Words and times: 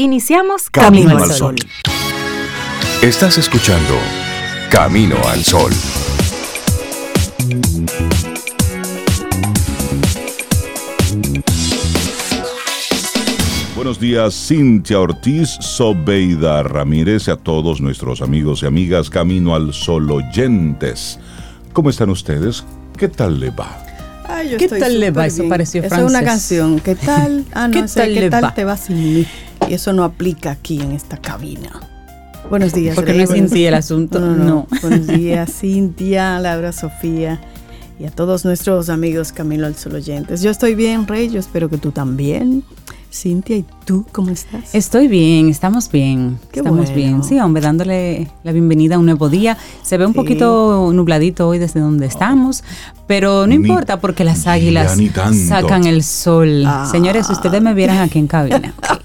Iniciamos 0.00 0.70
Camino, 0.70 1.18
al 1.18 1.28
Sol. 1.32 1.56
Estás 3.02 3.36
escuchando 3.36 3.94
Camino 4.70 5.16
al 5.26 5.42
Sol. 5.42 5.72
Buenos 13.74 13.98
días, 13.98 14.36
Cintia 14.46 15.00
Ortiz, 15.00 15.48
Sobeida 15.58 16.62
Ramírez 16.62 17.26
y 17.26 17.32
a 17.32 17.36
todos 17.36 17.80
nuestros 17.80 18.22
amigos 18.22 18.62
y 18.62 18.66
amigas 18.66 19.10
Camino 19.10 19.56
al 19.56 19.74
Sol 19.74 20.08
oyentes. 20.12 21.18
¿Cómo 21.72 21.90
están 21.90 22.10
ustedes? 22.10 22.64
¿Qué 22.96 23.08
tal 23.08 23.40
le 23.40 23.50
va? 23.50 23.84
¿Qué 24.56 24.68
tal 24.68 25.00
le 25.00 25.10
va? 25.10 25.26
Eso 25.26 25.48
pareció 25.48 25.82
francés. 25.82 25.98
es 25.98 26.08
una 26.08 26.22
canción. 26.22 26.78
¿Qué 26.78 26.94
tal? 26.94 27.44
Ah, 27.52 27.66
no, 27.68 27.72
¿Qué, 27.72 27.82
tal, 27.92 28.14
¿qué 28.14 28.30
tal 28.30 28.54
te 28.54 28.62
va 28.62 28.76
sin 28.76 29.14
mí? 29.14 29.26
Y 29.68 29.74
eso 29.74 29.92
no 29.92 30.04
aplica 30.04 30.50
aquí 30.50 30.80
en 30.80 30.92
esta 30.92 31.18
cabina. 31.18 31.70
Buenos 32.48 32.72
días. 32.72 32.94
Porque 32.94 33.12
no 33.12 33.22
es 33.22 33.30
Cintia 33.30 33.68
el 33.68 33.74
asunto. 33.74 34.18
No, 34.18 34.34
no, 34.34 34.66
Buenos 34.80 35.06
días, 35.06 35.52
Cintia, 35.60 36.38
Laura, 36.38 36.72
Sofía 36.72 37.40
y 37.98 38.06
a 38.06 38.10
todos 38.10 38.44
nuestros 38.44 38.88
amigos 38.88 39.32
Camilo 39.32 39.66
al 39.66 39.74
Sol 39.74 39.96
oyentes. 39.96 40.40
Yo 40.40 40.50
estoy 40.50 40.74
bien, 40.74 41.06
Rey. 41.06 41.28
Yo 41.28 41.40
espero 41.40 41.68
que 41.68 41.76
tú 41.76 41.90
también. 41.90 42.64
Cintia, 43.12 43.56
¿y 43.56 43.66
tú 43.88 44.04
cómo 44.12 44.28
estás? 44.28 44.74
Estoy 44.74 45.08
bien, 45.08 45.48
estamos 45.48 45.90
bien. 45.90 46.38
estamos 46.52 46.92
bien. 46.92 47.24
Sí, 47.24 47.40
hombre, 47.40 47.62
dándole 47.62 48.28
la 48.44 48.52
bienvenida 48.52 48.96
a 48.96 48.98
un 48.98 49.06
nuevo 49.06 49.30
día. 49.30 49.56
Se 49.82 49.96
ve 49.96 50.04
un 50.04 50.12
poquito 50.12 50.90
nubladito 50.92 51.48
hoy 51.48 51.58
desde 51.58 51.80
donde 51.80 52.04
estamos, 52.04 52.62
pero 53.06 53.46
no 53.46 53.54
importa 53.54 53.98
porque 53.98 54.24
las 54.24 54.46
águilas 54.46 54.98
sacan 55.48 55.86
el 55.86 56.04
sol. 56.04 56.64
Ah. 56.66 56.86
Señores, 56.90 57.30
ustedes 57.30 57.62
me 57.62 57.72
vieran 57.72 57.96
aquí 57.96 58.18
en 58.18 58.26
cabina. 58.26 58.74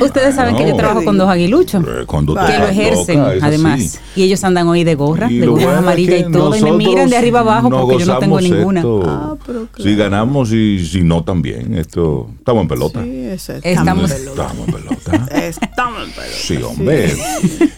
Ustedes 0.00 0.34
saben 0.34 0.56
que 0.56 0.66
yo 0.66 0.76
trabajo 0.76 1.04
con 1.04 1.18
dos 1.18 1.28
aguiluchos 1.28 1.82
eh, 1.82 2.06
que 2.06 2.58
lo 2.58 2.68
ejercen, 2.68 3.20
además. 3.40 4.00
Y 4.14 4.22
ellos 4.22 4.42
andan 4.44 4.66
hoy 4.68 4.84
de 4.84 4.94
gorra, 4.94 5.28
de 5.28 5.46
gorra 5.46 5.78
amarilla 5.78 6.16
y 6.16 6.30
todo, 6.30 6.56
y 6.56 6.62
me 6.62 6.72
miran 6.72 7.10
de 7.10 7.16
arriba 7.16 7.40
ababajo 7.40 7.70
porque 7.70 8.04
yo 8.04 8.06
no 8.06 8.18
tengo 8.18 8.40
ninguna. 8.40 8.82
Ah, 9.04 9.36
Si 9.78 9.94
ganamos 9.94 10.52
y 10.52 10.84
si 10.86 11.02
no 11.02 11.22
también, 11.24 11.74
esto 11.74 12.28
estamos 12.38 12.62
en 12.62 12.68
pelota. 12.68 13.02
Sí, 13.02 13.52
estamos, 13.62 14.07
estamos 14.14 14.68
en 14.68 14.74
pelota. 14.74 15.26
estamos 15.36 16.04
en 16.04 16.10
pelota. 16.12 16.36
Sí, 16.36 16.56
hombre. 16.56 17.12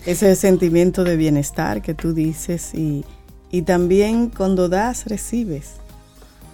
Ese 0.06 0.34
sentimiento 0.36 1.04
de 1.04 1.16
bienestar 1.16 1.82
que 1.82 1.94
tú 1.94 2.14
dices 2.14 2.72
y, 2.74 3.04
también 3.62 4.30
cuando 4.30 4.68
das, 4.68 5.06
recibes. 5.06 5.74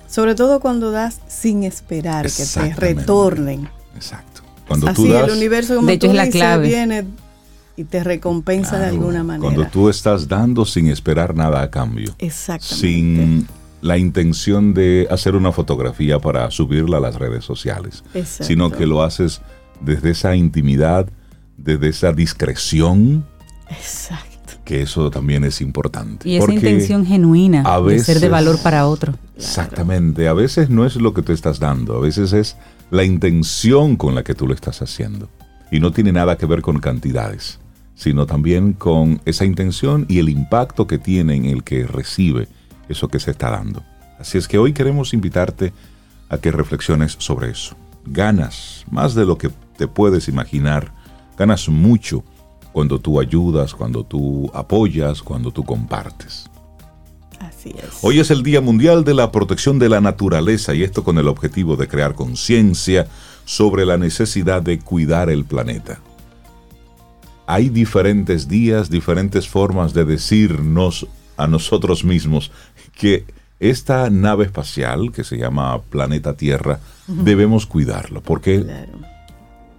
Sobre 0.09 0.35
todo 0.35 0.61
cuando 0.61 0.91
das 0.91 1.21
sin 1.29 1.65
esperar 1.65 2.27
que 2.27 2.45
te 2.45 2.75
retornen. 2.75 3.69
Exacto. 3.95 4.43
Cuando 4.67 4.89
Así 4.89 4.97
tú 4.97 5.13
das, 5.13 5.29
el 5.29 5.37
universo 5.37 5.77
como 5.77 5.89
de 5.89 5.95
hecho 5.95 6.09
es 6.09 6.15
la 6.15 6.29
clave. 6.29 6.69
viene 6.69 7.05
y 7.77 7.85
te 7.85 8.03
recompensa 8.03 8.79
de 8.79 8.87
alguna 8.87 9.23
manera. 9.23 9.43
Cuando 9.43 9.71
tú 9.71 9.89
estás 9.89 10.27
dando 10.27 10.65
sin 10.65 10.89
esperar 10.89 11.35
nada 11.35 11.63
a 11.63 11.71
cambio. 11.71 12.15
Exactamente. 12.19 12.75
Sin 12.75 13.47
la 13.83 13.99
intención 13.99 14.75
de 14.75 15.07
hacer 15.11 15.37
una 15.37 15.53
fotografía 15.53 16.19
para 16.19 16.51
subirla 16.51 16.97
a 16.97 17.01
las 17.01 17.17
redes 17.17 17.45
sociales, 17.45 18.03
sino 18.25 18.71
que 18.71 18.87
lo 18.87 19.03
haces 19.03 19.43
desde 19.81 20.11
esa 20.11 20.35
intimidad, 20.35 21.09
desde 21.57 21.89
esa 21.89 22.13
discreción, 22.13 23.27
Exacto. 23.69 24.55
Que 24.65 24.83
eso 24.83 25.11
también 25.11 25.45
es 25.45 25.61
importante. 25.61 26.29
Y 26.29 26.37
esa 26.37 26.53
intención 26.53 27.07
genuina 27.07 27.63
de 27.81 27.99
ser 28.01 28.21
de 28.21 28.29
valor 28.29 28.59
para 28.63 28.87
otro. 28.87 29.15
Exactamente. 29.37 30.29
A 30.29 30.33
veces 30.33 30.71
no 30.71 30.85
es 30.85 30.97
lo 30.97 31.15
que 31.15 31.23
tú 31.23 31.33
estás 31.33 31.61
dando, 31.61 31.97
a 31.97 32.01
veces 32.01 32.33
es 32.33 32.57
la 32.91 33.05
intención 33.05 33.97
con 33.97 34.15
la 34.15 34.23
que 34.25 34.35
tú 34.35 34.47
lo 34.47 34.55
estás 34.55 34.83
haciendo. 34.83 35.29
Y 35.71 35.81
no 35.81 35.93
tiene 35.93 36.13
nada 36.13 36.37
que 36.37 36.47
ver 36.47 36.63
con 36.63 36.79
cantidades, 36.79 37.59
sino 37.95 38.27
también 38.27 38.73
con 38.73 39.21
esa 39.25 39.45
intención 39.45 40.07
y 40.09 40.19
el 40.19 40.29
impacto 40.29 40.87
que 40.87 40.99
tiene 40.99 41.35
en 41.35 41.47
el 41.47 41.65
que 41.65 41.87
recibe 41.87 42.49
eso 42.89 43.09
que 43.09 43.21
se 43.21 43.33
está 43.33 43.51
dando. 43.51 43.83
Así 44.19 44.39
es 44.39 44.49
que 44.49 44.59
hoy 44.59 44.73
queremos 44.73 45.13
invitarte 45.13 45.73
a 46.29 46.39
que 46.39 46.51
reflexiones 46.51 47.17
sobre 47.19 47.51
eso. 47.51 47.77
Ganas 48.05 48.85
más 48.91 49.15
de 49.15 49.27
lo 49.27 49.39
que 49.39 49.51
te 49.77 49.89
puedes 49.89 50.29
imaginar, 50.29 50.93
ganas 51.37 51.69
mucho 51.69 52.25
cuando 52.77 52.99
tú 52.99 53.19
ayudas, 53.19 53.73
cuando 53.73 54.05
tú 54.05 54.51
apoyas, 54.53 55.23
cuando 55.23 55.51
tú 55.51 55.65
compartes. 55.65 56.45
Así 57.41 57.71
es. 57.71 58.01
Hoy 58.03 58.21
es 58.21 58.31
el 58.31 58.43
Día 58.43 58.61
Mundial 58.61 59.03
de 59.03 59.15
la 59.15 59.33
Protección 59.33 59.79
de 59.79 59.89
la 59.89 60.03
Naturaleza 60.03 60.75
y 60.75 60.83
esto 60.83 61.03
con 61.03 61.17
el 61.17 61.27
objetivo 61.27 61.77
de 61.77 61.89
crear 61.89 62.15
conciencia 62.15 63.09
sobre 63.47 63.87
la 63.87 63.97
necesidad 63.97 64.61
de 64.61 64.79
cuidar 64.79 65.31
el 65.31 65.47
planeta. 65.47 66.01
Hay 67.47 67.71
diferentes 67.71 68.47
días, 68.47 68.91
diferentes 68.91 69.49
formas 69.49 69.95
de 69.95 70.05
decirnos 70.05 71.07
a 71.39 71.47
nosotros 71.47 72.05
mismos 72.05 72.53
que 72.95 73.25
esta 73.59 74.11
nave 74.11 74.45
espacial 74.45 75.13
que 75.13 75.25
se 75.25 75.39
llama 75.39 75.81
Planeta 75.81 76.35
Tierra 76.35 76.81
debemos 77.07 77.65
cuidarlo 77.65 78.21
porque 78.21 78.67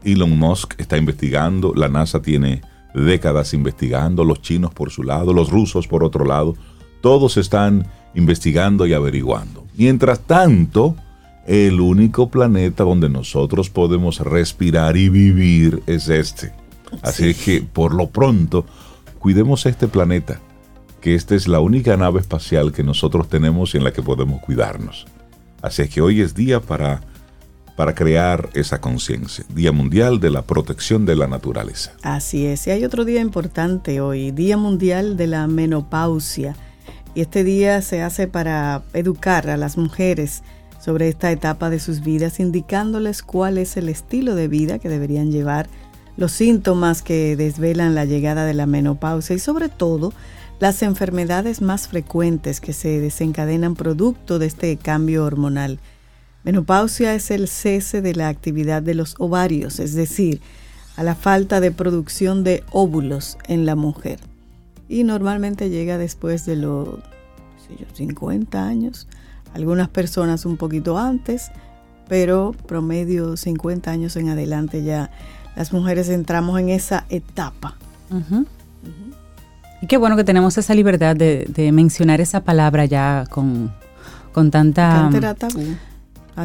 Elon 0.04 0.36
Musk 0.36 0.74
está 0.80 0.98
investigando, 0.98 1.75
la 1.75 1.89
NASA 1.89 2.24
tiene 2.24 2.63
décadas 3.01 3.53
investigando, 3.53 4.23
los 4.23 4.41
chinos 4.41 4.73
por 4.73 4.91
su 4.91 5.03
lado, 5.03 5.33
los 5.33 5.49
rusos 5.49 5.88
por 5.88 6.03
otro 6.03 6.25
lado, 6.25 6.55
todos 7.01 7.38
están 7.38 7.88
investigando 8.15 8.85
y 8.85 8.94
averiguando. 8.94 9.65
Mientras 9.75 10.21
tanto, 10.21 10.95
el 11.45 11.79
único 11.79 12.29
planeta 12.29 12.83
donde 12.83 13.09
nosotros 13.09 13.69
podemos 13.69 14.19
respirar 14.19 14.97
y 14.97 15.09
vivir 15.09 15.83
es 15.88 16.09
este. 16.09 16.51
Así 17.01 17.33
que 17.33 17.61
por 17.61 17.94
lo 17.94 18.09
pronto, 18.09 18.65
cuidemos 19.19 19.65
este 19.65 19.88
planeta, 19.88 20.39
que 21.01 21.15
esta 21.15 21.35
es 21.35 21.47
la 21.47 21.59
única 21.59 21.95
nave 21.95 22.19
espacial 22.19 22.71
que 22.71 22.83
nosotros 22.83 23.29
tenemos 23.29 23.73
y 23.73 23.77
en 23.77 23.83
la 23.83 23.94
que 23.94 24.01
podemos 24.01 24.41
cuidarnos. 24.41 25.05
Así 25.61 25.88
que 25.88 26.01
hoy 26.01 26.21
es 26.21 26.35
día 26.35 26.59
para 26.59 27.01
para 27.77 27.94
crear 27.94 28.50
esa 28.56 28.81
conciencia. 28.81 29.45
Día 29.53 29.71
Mundial 29.71 30.19
de 30.19 30.31
la 30.31 30.41
Protección 30.41 31.06
de 31.06 31.15
la 31.15 31.27
Naturaleza. 31.27 31.94
Así 32.01 32.47
es, 32.47 32.65
y 32.65 32.71
hay 32.71 32.83
otro 32.83 33.06
día 33.06 33.21
importante 33.21 34.01
hoy, 34.01 34.31
Día 34.31 34.57
Mundial 34.57 35.15
de 35.15 35.27
la 35.27 35.45
Menopausia. 35.45 36.56
Y 37.13 37.21
este 37.21 37.44
día 37.44 37.83
se 37.83 38.01
hace 38.01 38.27
para 38.27 38.81
educar 38.94 39.47
a 39.51 39.57
las 39.57 39.77
mujeres 39.77 40.41
sobre 40.79 41.07
esta 41.07 41.31
etapa 41.31 41.69
de 41.69 41.79
sus 41.79 42.01
vidas, 42.01 42.39
indicándoles 42.39 43.21
cuál 43.21 43.59
es 43.59 43.77
el 43.77 43.89
estilo 43.89 44.33
de 44.33 44.47
vida 44.47 44.80
que 44.80 44.89
deberían 44.89 45.31
llevar, 45.31 45.69
los 46.18 46.31
síntomas 46.31 47.03
que 47.03 47.35
desvelan 47.35 47.94
la 47.94 48.06
llegada 48.06 48.45
de 48.45 48.56
la 48.56 48.65
menopausia 48.65 49.35
y 49.35 49.39
sobre 49.39 49.69
todo 49.69 50.13
las 50.59 50.81
enfermedades 50.81 51.62
más 51.62 51.88
frecuentes 51.88 52.59
que 52.59 52.73
se 52.73 53.00
desencadenan 53.00 53.75
producto 53.75 54.39
de 54.39 54.47
este 54.47 54.77
cambio 54.77 55.25
hormonal. 55.25 55.80
Menopausia 56.47 57.13
es 57.13 57.29
el 57.29 57.49
cese 57.49 58.01
de 58.01 58.15
la 58.15 58.29
actividad 58.29 58.81
de 58.81 58.94
los 58.94 59.15
ovarios, 59.19 59.81
es 59.81 59.95
decir, 59.95 60.39
a 60.95 61.03
la 61.03 61.13
falta 61.13 61.59
de 61.59 61.71
producción 61.71 62.45
de 62.45 62.63
óvulos 62.71 63.38
en 63.49 63.65
la 63.65 63.75
mujer. 63.75 64.21
Y 64.88 65.03
normalmente 65.03 65.69
llega 65.69 65.97
después 65.97 66.45
de 66.45 66.55
los 66.55 66.99
50 67.95 68.65
años, 68.65 69.09
algunas 69.53 69.89
personas 69.89 70.45
un 70.45 70.55
poquito 70.55 70.97
antes, 70.97 71.51
pero 72.07 72.55
promedio 72.65 73.35
50 73.35 73.91
años 73.91 74.15
en 74.15 74.29
adelante 74.29 74.85
ya 74.85 75.11
las 75.57 75.73
mujeres 75.73 76.07
entramos 76.07 76.57
en 76.61 76.69
esa 76.69 77.03
etapa. 77.09 77.75
Y 79.81 79.88
qué 79.88 79.97
bueno 79.97 80.15
que 80.15 80.23
tenemos 80.23 80.57
esa 80.57 80.73
libertad 80.73 81.13
de, 81.13 81.69
mencionar 81.73 82.21
esa 82.21 82.45
palabra 82.45 82.85
ya 82.85 83.25
con, 83.29 83.73
con 84.31 84.49
tanta... 84.49 85.07
Antes 85.07 85.57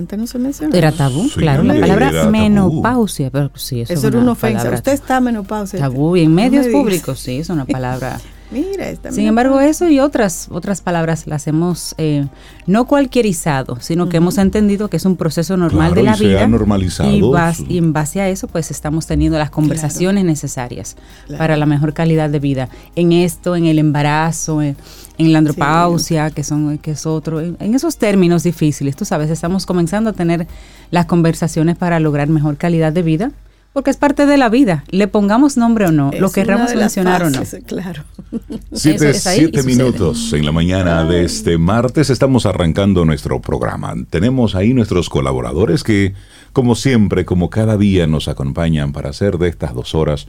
no 0.00 0.26
se 0.26 0.38
mencionaba. 0.38 0.78
Era 0.78 0.92
tabú, 0.92 1.28
claro. 1.34 1.62
La 1.62 1.78
palabra 1.78 2.26
menopausia, 2.30 3.30
pero 3.30 3.50
sí, 3.54 3.82
eso, 3.82 3.92
eso 3.92 4.08
era 4.08 4.18
una 4.18 4.32
ofensa. 4.32 4.70
Usted 4.70 4.92
está 4.92 5.20
menopausia. 5.20 5.78
Tabú 5.78 6.16
y 6.16 6.22
en 6.22 6.34
medios 6.34 6.66
públicos, 6.68 7.18
sí, 7.20 7.38
es 7.38 7.48
una 7.48 7.64
palabra 7.66 8.18
Mira, 8.52 8.92
Sin 9.10 9.26
embargo, 9.26 9.60
eso 9.60 9.88
y 9.88 9.98
otras, 9.98 10.48
otras 10.50 10.82
palabras 10.82 11.26
las 11.26 11.46
hemos 11.46 11.94
eh, 11.96 12.26
no 12.66 12.86
cualquierizado, 12.86 13.78
sino 13.80 14.10
que 14.10 14.18
hemos 14.18 14.36
entendido 14.36 14.88
que 14.88 14.98
es 14.98 15.06
un 15.06 15.16
proceso 15.16 15.56
normal 15.56 15.94
de 15.94 16.02
la 16.02 16.16
vida. 16.16 16.38
Se 16.38 16.44
ha 16.44 16.48
normalizado. 16.48 17.10
Y, 17.68 17.78
en 17.78 17.92
base 17.94 18.20
a 18.20 18.28
eso, 18.28 18.48
pues 18.48 18.70
estamos 18.70 19.06
teniendo 19.06 19.38
las 19.38 19.50
conversaciones 19.50 20.24
necesarias 20.24 20.96
para 21.38 21.56
la 21.56 21.64
mejor 21.64 21.94
calidad 21.94 22.28
de 22.28 22.40
vida. 22.40 22.68
En 22.94 23.12
esto, 23.12 23.56
en 23.56 23.64
el 23.64 23.78
embarazo, 23.78 24.60
en, 24.60 24.76
la 25.18 25.38
andropausia, 25.38 26.30
que 26.30 26.44
son 26.44 26.78
que 26.78 26.92
es 26.92 27.06
otro, 27.06 27.40
en, 27.40 27.56
en 27.60 27.74
esos 27.74 27.96
términos 27.96 28.42
difíciles, 28.42 28.96
tú 28.96 29.04
sabes, 29.04 29.30
estamos 29.30 29.66
comenzando 29.66 30.10
a 30.10 30.12
tener 30.12 30.46
las 30.90 31.06
conversaciones 31.06 31.76
para 31.76 32.00
lograr 32.00 32.28
mejor 32.28 32.56
calidad 32.56 32.92
de 32.92 33.02
vida 33.02 33.32
porque 33.72 33.90
es 33.90 33.96
parte 33.96 34.26
de 34.26 34.36
la 34.36 34.50
vida, 34.50 34.84
le 34.90 35.08
pongamos 35.08 35.56
nombre 35.56 35.86
o 35.86 35.92
no, 35.92 36.10
lo 36.18 36.30
querramos 36.30 36.74
mencionar 36.74 37.22
o 37.22 37.30
no. 37.30 37.40
Claro. 37.66 38.04
Siete, 38.72 39.62
minutos 39.62 40.32
en 40.34 40.44
la 40.44 40.52
mañana 40.52 41.04
de 41.04 41.24
este 41.24 41.56
martes 41.56 42.10
estamos 42.10 42.44
arrancando 42.44 43.06
nuestro 43.06 43.40
programa. 43.40 43.94
Tenemos 44.10 44.54
ahí 44.54 44.74
nuestros 44.74 45.08
colaboradores 45.08 45.84
que, 45.84 46.12
como 46.52 46.74
siempre, 46.74 47.24
como 47.24 47.48
cada 47.48 47.78
día, 47.78 48.06
nos 48.06 48.28
acompañan 48.28 48.92
para 48.92 49.08
hacer 49.08 49.38
de 49.38 49.48
estas 49.48 49.74
dos 49.74 49.94
horas 49.94 50.26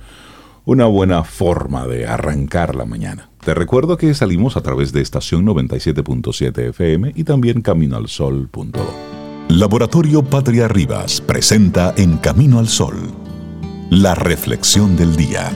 una 0.65 0.86
buena 0.86 1.24
forma 1.24 1.88
de 1.88 2.07
arrancar 2.07 2.75
la 2.75 2.86
mañana. 2.86 3.30
Te 3.44 3.54
recuerdo 3.54 3.98
que 3.98 4.13
salimos 4.13 4.56
a 4.56 4.62
través 4.62 4.94
de 4.94 5.01
estación 5.01 5.45
97.7 5.45 6.69
FM 6.69 7.13
y 7.15 7.24
también 7.24 7.62
caminoalsol.do. 7.62 8.94
Laboratorio 9.50 10.24
Patria 10.24 10.68
Rivas 10.68 11.19
presenta 11.19 11.94
En 11.98 12.18
Camino 12.18 12.60
al 12.60 12.68
Sol 12.68 13.24
la 13.89 14.15
reflexión 14.15 14.95
del 14.95 15.15
día. 15.15 15.51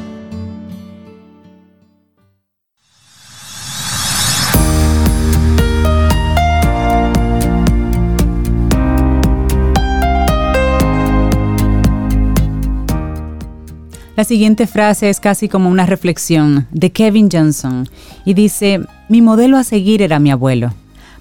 La 14.17 14.23
siguiente 14.23 14.65
frase 14.65 15.11
es 15.11 15.19
casi 15.19 15.47
como 15.47 15.69
una 15.69 15.85
reflexión 15.85 16.65
de 16.71 16.91
Kevin 16.91 17.29
Johnson 17.31 17.87
y 18.25 18.33
dice, 18.33 18.81
mi 19.09 19.21
modelo 19.21 19.57
a 19.57 19.63
seguir 19.63 20.01
era 20.01 20.17
mi 20.17 20.31
abuelo. 20.31 20.73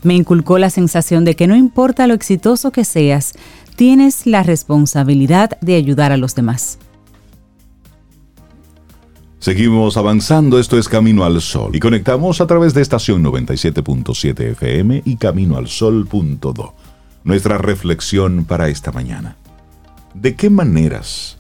Me 0.03 0.15
inculcó 0.15 0.57
la 0.57 0.71
sensación 0.71 1.27
de 1.27 1.37
que 1.37 1.47
no 1.47 1.55
importa 1.55 2.07
lo 2.07 2.15
exitoso 2.15 2.73
que 2.73 2.87
seas, 2.87 3.35
tienes 3.77 4.27
la 4.27 4.43
responsabilidad 4.43 5.59
de 5.61 5.75
ayudar 5.75 6.11
a 6.11 6.17
los 6.17 6.35
demás. 6.35 6.79
Seguimos 9.41 9.99
avanzando, 9.99 10.59
esto 10.59 10.79
es 10.79 10.89
Camino 10.89 11.25
al 11.25 11.43
Sol 11.43 11.77
y 11.77 11.81
conectamos 11.81 12.41
a 12.41 12.47
través 12.47 12.73
de 12.73 12.81
estación 12.81 13.23
97.7 13.23 14.53
FM 14.53 15.03
y 15.05 15.17
caminoalsol.do. 15.17 16.75
Nuestra 17.25 17.59
reflexión 17.59 18.47
para 18.47 18.71
esta 18.71 18.91
mañana. 18.91 19.37
¿De 20.15 20.35
qué 20.35 20.49
maneras 20.49 21.37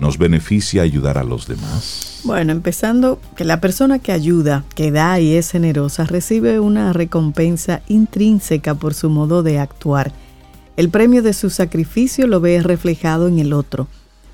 nos 0.00 0.18
beneficia 0.18 0.82
ayudar 0.82 1.18
a 1.18 1.24
los 1.24 1.46
demás? 1.46 2.20
Bueno, 2.24 2.52
empezando 2.52 3.20
que 3.36 3.44
la 3.44 3.60
persona 3.60 3.98
que 3.98 4.12
ayuda, 4.12 4.64
que 4.74 4.90
da 4.90 5.20
y 5.20 5.34
es 5.34 5.50
generosa, 5.50 6.04
recibe 6.04 6.58
una 6.60 6.92
recompensa 6.92 7.82
intrínseca 7.88 8.74
por 8.74 8.94
su 8.94 9.10
modo 9.10 9.42
de 9.42 9.58
actuar. 9.58 10.12
El 10.76 10.90
premio 10.90 11.22
de 11.22 11.32
su 11.32 11.50
sacrificio 11.50 12.26
lo 12.26 12.40
ve 12.40 12.62
reflejado 12.62 13.28
en 13.28 13.38
el 13.38 13.52
otro 13.52 13.88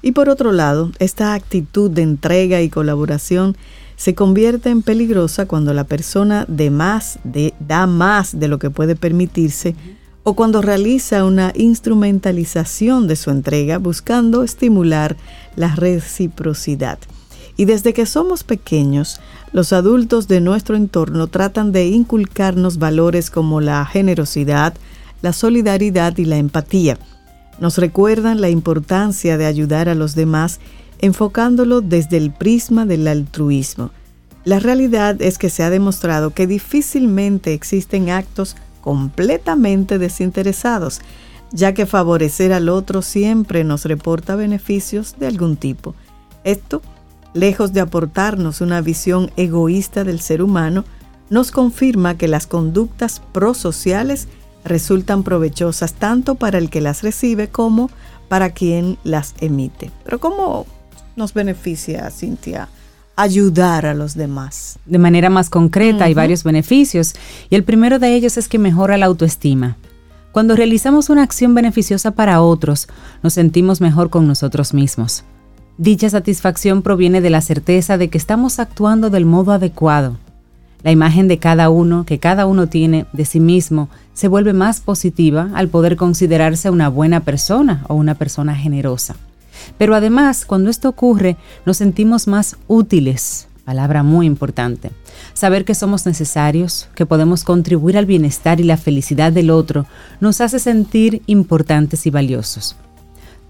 y 0.07 0.13
por 0.13 0.29
otro 0.29 0.53
lado, 0.53 0.93
esta 1.01 1.35
actitud 1.35 1.91
de 1.91 2.03
entrega 2.03 2.63
y 2.63 2.69
colaboración 2.69 3.57
se 3.97 4.15
convierte 4.15 4.71
en 4.71 4.83
peligrosa 4.83 5.47
cuando 5.47 5.75
la 5.75 5.83
persona 5.85 6.45
de 6.49 6.71
más, 6.71 7.19
de, 7.25 7.55
da 7.59 7.89
más 7.89 8.39
de 8.39 8.47
lo 8.47 8.61
que 8.61 8.71
puede 8.71 8.95
permitirse 8.95 9.75
o 10.29 10.35
cuando 10.35 10.61
realiza 10.61 11.25
una 11.25 11.53
instrumentalización 11.55 13.07
de 13.07 13.15
su 13.15 13.31
entrega 13.31 13.79
buscando 13.79 14.43
estimular 14.43 15.17
la 15.55 15.77
reciprocidad. 15.77 16.99
Y 17.57 17.65
desde 17.65 17.95
que 17.95 18.07
somos 18.07 18.43
pequeños, 18.43 19.21
los 19.53 19.73
adultos 19.73 20.27
de 20.27 20.41
nuestro 20.41 20.75
entorno 20.75 21.29
tratan 21.29 21.71
de 21.71 21.87
inculcarnos 21.87 22.79
valores 22.79 23.31
como 23.31 23.61
la 23.61 23.87
generosidad, 23.87 24.75
la 25.23 25.33
solidaridad 25.33 26.19
y 26.19 26.25
la 26.25 26.39
empatía 26.39 26.99
nos 27.59 27.79
recuerdan 27.79 28.41
la 28.41 28.51
importancia 28.51 29.39
de 29.39 29.47
ayudar 29.47 29.89
a 29.89 29.95
los 29.95 30.15
demás 30.15 30.61
enfocándolo 30.99 31.81
desde 31.81 32.17
el 32.17 32.31
prisma 32.31 32.87
del 32.87 33.09
altruismo. 33.09 33.91
La 34.45 34.61
realidad 34.61 35.21
es 35.21 35.39
que 35.39 35.51
se 35.51 35.63
ha 35.63 35.71
demostrado 35.71 36.31
que 36.31 36.47
difícilmente 36.47 37.53
existen 37.53 38.11
actos 38.11 38.57
completamente 38.87 39.99
desinteresados, 39.99 41.01
ya 41.51 41.75
que 41.75 41.87
favorecer 41.87 42.53
al 42.53 42.69
otro 42.69 43.03
siempre 43.03 43.65
nos 43.65 43.85
reporta 43.85 44.37
beneficios 44.37 45.17
de 45.19 45.27
algún 45.27 45.57
tipo. 45.57 45.97
Esto, 46.45 46.83
lejos 47.35 47.73
de 47.73 47.81
aportarnos 47.81 48.61
una 48.61 48.81
visión 48.83 49.33
egoísta 49.37 50.05
del 50.05 50.21
ser 50.21 50.41
humano, 50.41 50.85
nos 51.31 51.51
confirma 51.51 52.17
que 52.17 52.29
las 52.29 52.47
conductas 52.47 53.21
prosociales 53.33 54.29
resultan 54.65 55.25
provechosas 55.25 55.95
tanto 55.95 56.37
para 56.37 56.59
el 56.59 56.71
que 56.71 56.81
las 56.81 57.03
recibe 57.03 57.49
como 57.49 57.91
para 58.29 58.51
quien 58.51 58.99
las 59.03 59.35
emite. 59.41 59.91
Pero 60.05 60.21
¿cómo 60.21 60.65
nos 61.17 61.35
beneficia, 61.35 62.09
Cintia? 62.13 62.69
Ayudar 63.17 63.87
a 63.87 63.95
los 63.95 64.15
demás. 64.15 64.79
De 64.85 64.99
manera 64.99 65.31
más 65.31 65.51
concreta 65.51 66.05
hay 66.05 66.15
varios 66.15 66.45
beneficios 66.45 67.15
y 67.51 67.55
el 67.55 67.65
primero 67.65 67.99
de 67.99 68.15
ellos 68.15 68.37
es 68.37 68.49
que 68.49 68.59
mejora 68.59 68.97
la 68.97 69.07
autoestima. 69.07 69.77
Cuando 70.33 70.55
realizamos 70.55 71.09
una 71.09 71.23
acción 71.23 71.55
beneficiosa 71.55 72.11
para 72.11 72.43
otros, 72.43 72.89
nos 73.23 73.33
sentimos 73.33 73.81
mejor 73.81 74.11
con 74.11 74.27
nosotros 74.27 74.75
mismos. 74.75 75.25
Dicha 75.79 76.11
satisfacción 76.11 76.83
proviene 76.83 77.21
de 77.21 77.31
la 77.31 77.41
certeza 77.41 77.99
de 77.99 78.09
que 78.11 78.19
estamos 78.19 78.59
actuando 78.59 79.11
del 79.11 79.25
modo 79.25 79.53
adecuado 79.53 80.19
la 80.87 80.93
imagen 80.93 81.27
de 81.27 81.39
cada 81.39 81.69
uno 81.69 82.05
que 82.07 82.21
cada 82.21 82.47
uno 82.47 82.69
tiene 82.69 83.07
de 83.13 83.25
sí 83.25 83.41
mismo 83.41 83.89
se 84.15 84.29
vuelve 84.29 84.53
más 84.53 84.81
positiva 84.81 85.51
al 85.55 85.67
poder 85.67 85.97
considerarse 85.97 86.71
una 86.71 86.89
buena 86.89 87.25
persona 87.25 87.85
o 87.89 87.95
una 87.95 88.15
persona 88.15 88.55
generosa. 88.55 89.17
Pero 89.79 89.95
además, 89.95 90.45
cuando 90.45 90.71
esto 90.71 90.89
ocurre, 90.89 91.37
nos 91.65 91.79
sentimos 91.79 92.27
más 92.27 92.57
útiles, 92.69 93.49
palabra 93.65 94.03
muy 94.03 94.27
importante. 94.27 94.93
Saber 95.35 95.65
que 95.65 95.75
somos 95.75 96.07
necesarios, 96.07 96.89
que 96.95 97.05
podemos 97.05 97.45
contribuir 97.45 97.99
al 97.99 98.07
bienestar 98.07 98.61
y 98.61 98.65
la 98.65 98.77
felicidad 98.77 99.33
del 99.33 99.51
otro, 99.51 99.87
nos 100.21 100.41
hace 100.41 100.59
sentir 100.59 101.23
importantes 101.27 102.07
y 102.07 102.11
valiosos. 102.11 102.77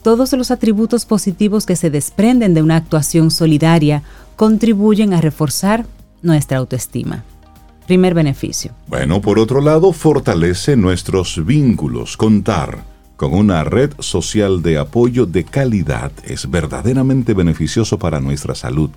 Todos 0.03 0.33
los 0.33 0.51
atributos 0.51 1.05
positivos 1.05 1.67
que 1.67 1.77
se 1.77 1.91
desprenden 1.91 2.55
de 2.55 2.63
una 2.63 2.77
actuación 2.77 3.31
solidaria 3.31 4.03
contribuyen 4.37 5.13
a 5.13 5.21
reforzar 5.21 5.85
nuestra 6.23 6.59
autoestima. 6.59 7.25
Primer 7.87 8.15
beneficio. 8.15 8.73
Bueno, 8.89 9.21
por 9.21 9.39
otro 9.39 9.61
lado, 9.61 9.93
fortalece 9.93 10.77
nuestros 10.77 11.45
vínculos. 11.45 12.17
Contar 12.17 12.96
Con 13.17 13.33
una 13.33 13.65
red 13.65 13.93
social 13.99 14.61
de 14.61 14.77
apoyo 14.77 15.25
de 15.25 15.45
calidad 15.45 16.13
es 16.25 16.51
verdaderamente 16.51 17.33
beneficioso 17.33 17.99
para 17.99 18.21
nuestra 18.21 18.55
salud, 18.55 18.91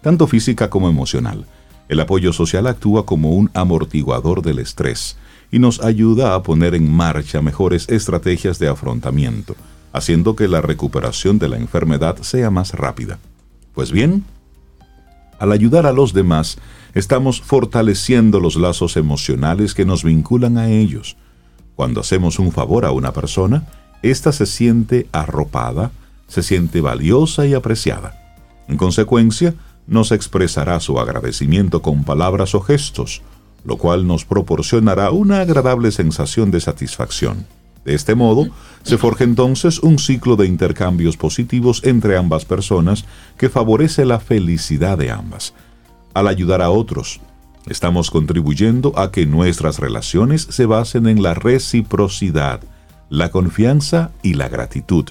tanto 0.00 0.28
física 0.28 0.70
como 0.70 0.88
emocional. 0.88 1.46
El 1.88 1.98
apoyo 1.98 2.32
social 2.32 2.68
actúa 2.68 3.04
como 3.04 3.30
un 3.32 3.50
amortiguador 3.52 4.42
del 4.42 4.60
estrés 4.60 5.16
y 5.50 5.58
nos 5.58 5.82
ayuda 5.82 6.36
a 6.36 6.42
poner 6.44 6.76
en 6.76 6.88
marcha 6.88 7.42
mejores 7.42 7.88
estrategias 7.88 8.60
de 8.60 8.68
afrontamiento, 8.68 9.56
haciendo 9.92 10.36
que 10.36 10.46
la 10.46 10.60
recuperación 10.60 11.40
de 11.40 11.48
la 11.48 11.56
enfermedad 11.56 12.18
sea 12.22 12.50
más 12.50 12.74
rápida. 12.74 13.18
Pues 13.74 13.90
bien, 13.90 14.24
al 15.40 15.50
ayudar 15.50 15.84
a 15.86 15.92
los 15.92 16.12
demás, 16.12 16.58
estamos 16.94 17.40
fortaleciendo 17.40 18.38
los 18.38 18.54
lazos 18.54 18.96
emocionales 18.96 19.74
que 19.74 19.84
nos 19.84 20.04
vinculan 20.04 20.58
a 20.58 20.70
ellos. 20.70 21.16
Cuando 21.76 22.00
hacemos 22.00 22.38
un 22.38 22.52
favor 22.52 22.84
a 22.84 22.92
una 22.92 23.12
persona, 23.12 23.66
ésta 24.02 24.32
se 24.32 24.46
siente 24.46 25.08
arropada, 25.12 25.90
se 26.28 26.42
siente 26.42 26.80
valiosa 26.80 27.46
y 27.46 27.54
apreciada. 27.54 28.20
En 28.68 28.76
consecuencia, 28.76 29.54
nos 29.86 30.12
expresará 30.12 30.80
su 30.80 30.98
agradecimiento 30.98 31.82
con 31.82 32.04
palabras 32.04 32.54
o 32.54 32.60
gestos, 32.60 33.22
lo 33.64 33.76
cual 33.76 34.06
nos 34.06 34.24
proporcionará 34.24 35.10
una 35.10 35.40
agradable 35.40 35.90
sensación 35.90 36.50
de 36.50 36.60
satisfacción. 36.60 37.46
De 37.84 37.94
este 37.94 38.14
modo, 38.14 38.48
se 38.82 38.96
forja 38.96 39.24
entonces 39.24 39.78
un 39.80 39.98
ciclo 39.98 40.36
de 40.36 40.46
intercambios 40.46 41.18
positivos 41.18 41.82
entre 41.84 42.16
ambas 42.16 42.46
personas 42.46 43.04
que 43.36 43.50
favorece 43.50 44.06
la 44.06 44.20
felicidad 44.20 44.96
de 44.96 45.10
ambas. 45.10 45.52
Al 46.14 46.28
ayudar 46.28 46.62
a 46.62 46.70
otros, 46.70 47.20
estamos 47.66 48.10
contribuyendo 48.10 48.98
a 48.98 49.10
que 49.10 49.26
nuestras 49.26 49.78
relaciones 49.78 50.46
se 50.50 50.66
basen 50.66 51.06
en 51.06 51.22
la 51.22 51.34
reciprocidad, 51.34 52.60
la 53.08 53.30
confianza 53.30 54.10
y 54.22 54.34
la 54.34 54.48
gratitud. 54.48 55.06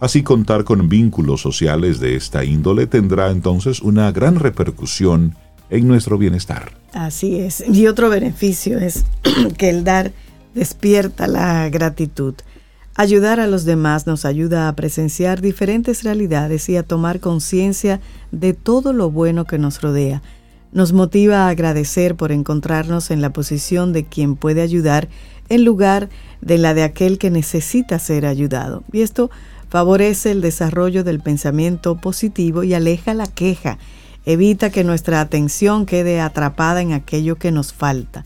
Así 0.00 0.22
contar 0.22 0.64
con 0.64 0.88
vínculos 0.88 1.40
sociales 1.40 1.98
de 1.98 2.14
esta 2.14 2.44
índole 2.44 2.86
tendrá 2.86 3.30
entonces 3.30 3.80
una 3.80 4.12
gran 4.12 4.36
repercusión 4.36 5.34
en 5.70 5.88
nuestro 5.88 6.18
bienestar. 6.18 6.72
Así 6.92 7.38
es. 7.38 7.64
Y 7.68 7.86
otro 7.88 8.08
beneficio 8.08 8.78
es 8.78 9.04
que 9.58 9.68
el 9.70 9.84
dar 9.84 10.12
despierta 10.54 11.26
la 11.26 11.68
gratitud. 11.68 12.34
Ayudar 12.94 13.38
a 13.38 13.46
los 13.46 13.64
demás 13.64 14.06
nos 14.06 14.24
ayuda 14.24 14.68
a 14.68 14.74
presenciar 14.74 15.40
diferentes 15.40 16.02
realidades 16.02 16.68
y 16.68 16.76
a 16.76 16.82
tomar 16.82 17.20
conciencia 17.20 18.00
de 18.32 18.54
todo 18.54 18.92
lo 18.92 19.10
bueno 19.10 19.44
que 19.44 19.58
nos 19.58 19.80
rodea. 19.80 20.22
Nos 20.72 20.92
motiva 20.92 21.46
a 21.46 21.48
agradecer 21.48 22.14
por 22.14 22.32
encontrarnos 22.32 23.10
en 23.10 23.22
la 23.22 23.32
posición 23.32 23.92
de 23.92 24.04
quien 24.04 24.36
puede 24.36 24.62
ayudar 24.62 25.08
en 25.48 25.64
lugar 25.64 26.08
de 26.40 26.58
la 26.58 26.74
de 26.74 26.82
aquel 26.82 27.18
que 27.18 27.30
necesita 27.30 27.98
ser 27.98 28.26
ayudado. 28.26 28.84
Y 28.92 29.00
esto 29.00 29.30
favorece 29.68 30.30
el 30.30 30.40
desarrollo 30.40 31.04
del 31.04 31.20
pensamiento 31.20 31.96
positivo 31.96 32.64
y 32.64 32.74
aleja 32.74 33.14
la 33.14 33.26
queja. 33.26 33.78
Evita 34.26 34.70
que 34.70 34.84
nuestra 34.84 35.20
atención 35.20 35.86
quede 35.86 36.20
atrapada 36.20 36.82
en 36.82 36.92
aquello 36.92 37.36
que 37.36 37.50
nos 37.50 37.72
falta. 37.72 38.24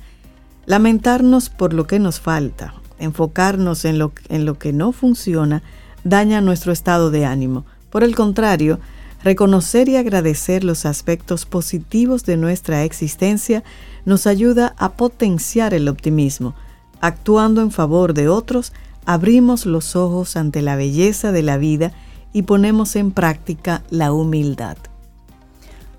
Lamentarnos 0.66 1.48
por 1.48 1.72
lo 1.72 1.86
que 1.86 1.98
nos 1.98 2.20
falta, 2.20 2.74
enfocarnos 2.98 3.84
en 3.84 3.98
lo, 3.98 4.12
que 4.58 4.72
no 4.72 4.92
funciona, 4.92 5.62
daña 6.04 6.40
nuestro 6.40 6.72
estado 6.72 7.10
de 7.10 7.24
ánimo. 7.24 7.64
Por 7.90 8.04
el 8.04 8.14
contrario, 8.14 8.80
reconocer 9.24 9.88
y 9.88 9.96
agradecer 9.96 10.64
los 10.64 10.84
aspectos 10.86 11.46
positivos 11.46 12.24
de 12.24 12.36
nuestra 12.36 12.84
existencia 12.84 13.62
nos 14.04 14.26
ayuda 14.26 14.74
a 14.78 14.92
potenciar 14.92 15.74
el 15.74 15.88
optimismo. 15.88 16.54
Actuando 17.00 17.62
en 17.62 17.70
favor 17.70 18.14
de 18.14 18.28
otros, 18.28 18.72
abrimos 19.04 19.66
los 19.66 19.96
ojos 19.96 20.36
ante 20.36 20.62
la 20.62 20.76
belleza 20.76 21.32
de 21.32 21.42
la 21.42 21.58
vida 21.58 21.92
y 22.32 22.42
ponemos 22.42 22.96
en 22.96 23.10
práctica 23.10 23.82
la 23.90 24.12
humildad. 24.12 24.76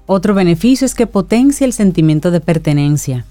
Otro 0.06 0.34
beneficio 0.34 0.86
es 0.86 0.96
que 0.96 1.08
potencia 1.08 1.66
el 1.66 1.74
sentimiento 1.74 2.32
de 2.32 2.42
pertenencia. 2.42 3.26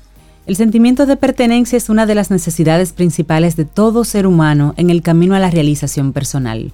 El 0.46 0.56
sentimiento 0.56 1.06
de 1.06 1.16
pertenencia 1.16 1.76
es 1.76 1.88
una 1.88 2.06
de 2.06 2.14
las 2.14 2.30
necesidades 2.30 2.92
principales 2.92 3.56
de 3.56 3.64
todo 3.64 4.04
ser 4.04 4.26
humano 4.26 4.74
en 4.76 4.90
el 4.90 5.02
camino 5.02 5.34
a 5.34 5.38
la 5.38 5.50
realización 5.50 6.12
personal. 6.12 6.72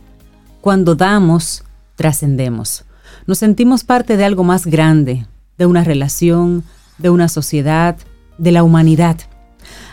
Cuando 0.61 0.95
damos, 0.95 1.65
trascendemos. 1.97 2.85
Nos 3.29 3.37
sentimos 3.37 3.85
parte 3.85 4.17
de 4.17 4.25
algo 4.25 4.43
más 4.43 4.65
grande, 4.65 5.27
de 5.59 5.67
una 5.67 5.85
relación, 5.85 6.65
de 6.97 7.11
una 7.11 7.29
sociedad, 7.29 7.99
de 8.39 8.53
la 8.53 8.63
humanidad. 8.63 9.19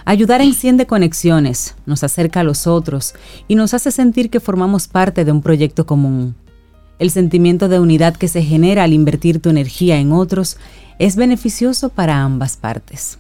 Ayudar 0.06 0.40
enciende 0.40 0.88
conexiones, 0.88 1.76
nos 1.86 2.06
acerca 2.06 2.40
a 2.40 2.44
los 2.46 2.66
otros 2.66 3.14
y 3.50 3.56
nos 3.56 3.74
hace 3.74 3.92
sentir 3.92 4.30
que 4.30 4.40
formamos 4.40 4.88
parte 4.88 5.26
de 5.26 5.34
un 5.34 5.42
proyecto 5.42 5.86
común. 5.86 6.34
El 6.98 7.12
sentimiento 7.12 7.68
de 7.68 7.82
unidad 7.82 8.16
que 8.16 8.30
se 8.30 8.42
genera 8.42 8.86
al 8.86 8.94
invertir 8.94 9.42
tu 9.42 9.50
energía 9.50 9.98
en 9.98 10.14
otros 10.14 10.56
es 10.98 11.18
beneficioso 11.18 11.90
para 11.90 12.22
ambas 12.22 12.56
partes. 12.56 13.20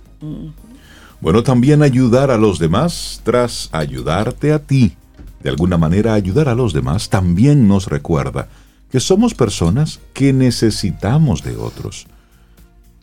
Bueno, 1.20 1.44
también 1.44 1.84
ayudar 1.84 2.32
a 2.32 2.38
los 2.38 2.58
demás 2.58 3.20
tras 3.26 3.68
ayudarte 3.74 4.54
a 4.54 4.60
ti. 4.60 4.96
De 5.44 5.50
alguna 5.50 5.78
manera 5.78 6.14
ayudar 6.14 6.48
a 6.48 6.56
los 6.56 6.72
demás 6.72 7.10
también 7.10 7.68
nos 7.68 7.88
recuerda 7.88 8.48
que 8.90 9.00
somos 9.00 9.34
personas 9.34 10.00
que 10.14 10.34
necesitamos 10.34 11.44
de 11.44 11.58
otros. 11.58 12.08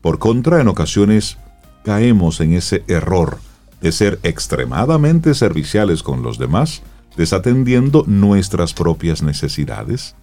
Por 0.01 0.19
contra, 0.19 0.61
en 0.61 0.69
ocasiones 0.69 1.39
caemos 1.85 2.41
en 2.41 2.55
ese 2.55 2.85
error 2.89 3.39
de 3.81 3.93
ser 3.93 4.19
extremadamente 4.23 5.35
serviciales 5.35 6.03
con 6.03 6.23
los 6.23 6.39
demás, 6.39 6.83
desatendiendo 7.17 8.05
nuestras 8.07 8.73
propias 8.73 9.23
necesidades. 9.23 10.15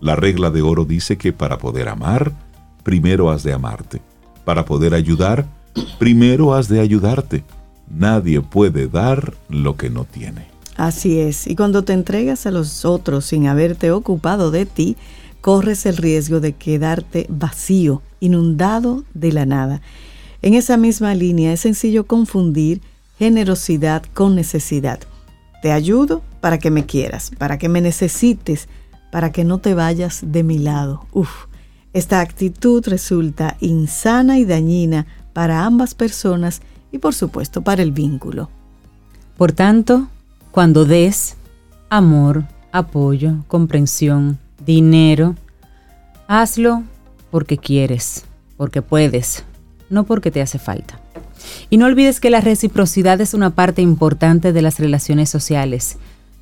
La 0.00 0.16
regla 0.16 0.50
de 0.50 0.62
oro 0.62 0.84
dice 0.84 1.16
que 1.16 1.32
para 1.32 1.58
poder 1.58 1.88
amar, 1.88 2.32
primero 2.82 3.30
has 3.30 3.42
de 3.42 3.52
amarte. 3.52 4.00
Para 4.44 4.64
poder 4.64 4.94
ayudar, 4.94 5.46
primero 5.98 6.54
has 6.54 6.68
de 6.68 6.80
ayudarte. 6.80 7.44
Nadie 7.88 8.40
puede 8.40 8.88
dar 8.88 9.34
lo 9.48 9.76
que 9.76 9.90
no 9.90 10.04
tiene. 10.04 10.57
Así 10.78 11.18
es, 11.18 11.48
y 11.48 11.56
cuando 11.56 11.82
te 11.82 11.92
entregas 11.92 12.46
a 12.46 12.52
los 12.52 12.84
otros 12.84 13.24
sin 13.24 13.48
haberte 13.48 13.90
ocupado 13.90 14.52
de 14.52 14.64
ti, 14.64 14.96
corres 15.40 15.84
el 15.86 15.96
riesgo 15.96 16.38
de 16.38 16.52
quedarte 16.52 17.26
vacío, 17.28 18.00
inundado 18.20 19.02
de 19.12 19.32
la 19.32 19.44
nada. 19.44 19.82
En 20.40 20.54
esa 20.54 20.76
misma 20.76 21.16
línea 21.16 21.52
es 21.52 21.60
sencillo 21.60 22.06
confundir 22.06 22.80
generosidad 23.18 24.04
con 24.14 24.36
necesidad. 24.36 25.00
Te 25.62 25.72
ayudo 25.72 26.22
para 26.40 26.58
que 26.58 26.70
me 26.70 26.86
quieras, 26.86 27.32
para 27.36 27.58
que 27.58 27.68
me 27.68 27.80
necesites, 27.80 28.68
para 29.10 29.32
que 29.32 29.42
no 29.42 29.58
te 29.58 29.74
vayas 29.74 30.20
de 30.28 30.44
mi 30.44 30.58
lado. 30.58 31.06
Uf, 31.10 31.46
esta 31.92 32.20
actitud 32.20 32.86
resulta 32.86 33.56
insana 33.58 34.38
y 34.38 34.44
dañina 34.44 35.08
para 35.32 35.64
ambas 35.64 35.96
personas 35.96 36.62
y 36.92 36.98
por 36.98 37.16
supuesto 37.16 37.62
para 37.62 37.82
el 37.82 37.90
vínculo. 37.90 38.48
Por 39.36 39.50
tanto, 39.50 40.06
cuando 40.58 40.84
des 40.84 41.36
amor, 41.88 42.44
apoyo, 42.72 43.44
comprensión, 43.46 44.40
dinero, 44.66 45.36
hazlo 46.26 46.82
porque 47.30 47.58
quieres, 47.58 48.24
porque 48.56 48.82
puedes, 48.82 49.44
no 49.88 50.02
porque 50.02 50.32
te 50.32 50.42
hace 50.42 50.58
falta. 50.58 50.98
Y 51.70 51.76
no 51.76 51.86
olvides 51.86 52.18
que 52.18 52.30
la 52.30 52.40
reciprocidad 52.40 53.20
es 53.20 53.34
una 53.34 53.50
parte 53.50 53.82
importante 53.82 54.52
de 54.52 54.60
las 54.60 54.80
relaciones 54.80 55.30
sociales. 55.30 55.96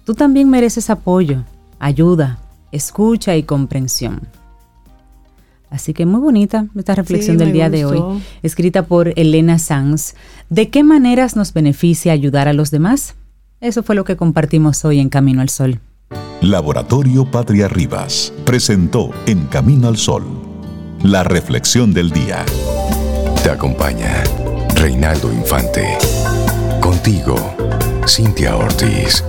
Tú 0.07 0.15
también 0.15 0.49
mereces 0.49 0.89
apoyo, 0.89 1.45
ayuda, 1.79 2.39
escucha 2.73 3.37
y 3.37 3.43
comprensión. 3.43 4.23
Así 5.69 5.93
que 5.93 6.07
muy 6.07 6.21
bonita 6.21 6.65
esta 6.75 6.95
reflexión 6.95 7.37
del 7.37 7.53
día 7.53 7.69
de 7.69 7.85
hoy, 7.85 8.01
escrita 8.43 8.87
por 8.87 9.13
Elena 9.15 9.59
Sanz. 9.59 10.15
¿De 10.49 10.71
qué 10.71 10.85
maneras 10.85 11.37
nos 11.37 11.53
beneficia 11.53 12.15
ayudar 12.15 12.49
a 12.49 12.55
los 12.55 12.71
demás? 12.71 13.15
Eso 13.61 13.83
fue 13.83 13.95
lo 13.95 14.05
que 14.05 14.17
compartimos 14.17 14.85
hoy 14.85 15.01
en 15.01 15.09
Camino 15.09 15.41
al 15.41 15.49
Sol. 15.49 15.81
Laboratorio 16.41 17.31
Patria 17.31 17.69
Rivas 17.69 18.33
presentó 18.45 19.11
En 19.27 19.47
Camino 19.47 19.89
al 19.89 19.97
Sol 19.97 20.47
la 21.03 21.23
reflexión 21.23 21.93
del 21.93 22.11
día. 22.11 22.45
Te 23.43 23.51
acompaña 23.51 24.25
Reinaldo 24.75 25.33
Infante. 25.33 25.97
Contigo, 26.81 27.37
Cintia 28.07 28.57
Ortiz. 28.57 29.23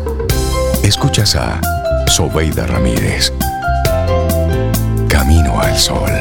Escuchas 0.84 1.36
a 1.36 1.62
Sobeida 2.08 2.66
Ramírez. 2.66 3.32
Camino 5.08 5.60
al 5.60 5.78
Sol. 5.78 6.12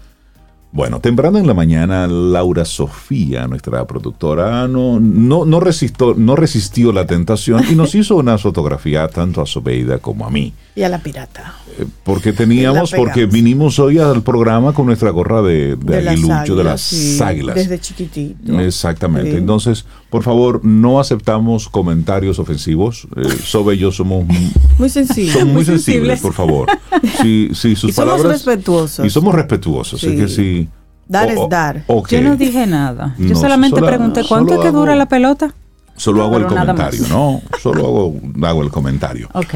Bueno, 0.72 1.00
temprano 1.00 1.38
en 1.40 1.48
la 1.48 1.54
mañana, 1.54 2.08
Laura 2.08 2.66
Sofía, 2.66 3.48
nuestra 3.48 3.86
productora, 3.88 4.68
no, 4.68 5.00
no, 5.00 5.46
no, 5.46 5.60
resistió, 5.62 6.14
no 6.16 6.36
resistió 6.36 6.92
la 6.92 7.08
tentación 7.08 7.64
y 7.72 7.76
nos 7.76 7.96
hizo 7.96 8.18
una 8.18 8.38
fotografía 8.38 9.08
tanto 9.08 9.42
a 9.42 9.46
Sobeida 9.46 10.00
como 10.00 10.26
a 10.26 10.30
mí. 10.30 10.54
Y 10.76 10.84
a 10.84 10.90
la 10.90 11.00
pirata. 11.00 11.56
Eh, 11.80 11.86
porque 12.04 12.34
teníamos, 12.34 12.92
porque 12.92 13.26
vinimos 13.26 13.80
hoy 13.80 13.98
al 13.98 14.22
programa 14.24 14.74
con 14.74 14.86
nuestra 14.88 15.10
gorra 15.10 15.42
de, 15.42 15.78
de, 15.78 16.10
aguilucho, 16.10 16.56
de 16.56 16.64
las 16.64 17.22
águilas. 17.22 17.56
Desde 17.56 17.80
chiquitito. 17.80 18.60
Exactamente. 18.60 19.38
Entonces, 19.38 19.86
por 20.10 20.24
favor, 20.24 20.64
no 20.64 21.00
aceptamos 21.00 21.70
comentarios 21.70 22.40
ofensivos. 22.40 23.08
Eh, 23.16 23.30
Sobe 23.44 23.76
y 23.76 23.80
yo 23.80 23.92
somos 23.92 24.26
muy 24.80 24.90
sensibles. 24.90 25.34
Somos 25.34 25.54
muy, 25.54 25.66
sensibles, 25.66 26.22
por 26.22 26.34
favor. 26.34 26.68
Si, 27.22 27.50
si 27.54 27.76
sus 27.76 27.92
y 27.92 27.94
palabras. 27.94 28.22
Somos 28.22 28.34
respetuosos. 28.34 29.06
Y 29.06 29.10
somos 29.10 29.36
respetuosos. 29.36 30.04
Es 30.04 30.16
que 30.16 30.28
si 30.28 30.68
Dar 31.08 31.30
es 31.30 31.40
dar. 31.50 31.86
Yo 32.10 32.22
no 32.22 32.36
dije 32.36 32.68
nada. 32.68 33.16
Yo 33.18 33.36
solamente 33.36 33.82
pregunté 33.82 34.24
cuánto 34.28 34.56
es 34.56 34.60
que 34.60 34.72
dura 34.72 34.96
la 34.96 35.08
pelota. 35.08 35.54
Solo 35.96 36.24
hago 36.24 36.38
el 36.38 36.46
comentario, 36.46 37.08
¿no? 37.10 37.42
Solo 37.62 37.86
hago, 37.86 38.48
hago 38.48 38.64
el 38.64 38.70
comentario. 38.70 39.30
Ok. 39.34 39.56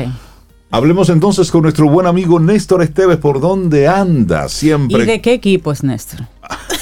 Hablemos 0.72 1.10
entonces 1.10 1.52
con 1.52 1.64
nuestro 1.64 1.90
buen 1.90 2.08
amigo 2.08 2.40
Néstor 2.40 2.82
Esteves, 2.82 3.18
¿por 3.18 3.42
dónde 3.42 3.90
anda 3.90 4.48
siempre? 4.48 5.04
¿Y 5.04 5.06
de 5.06 5.22
qué 5.22 5.34
equipo 5.34 5.72
es 5.72 5.84
Néstor? 5.84 6.22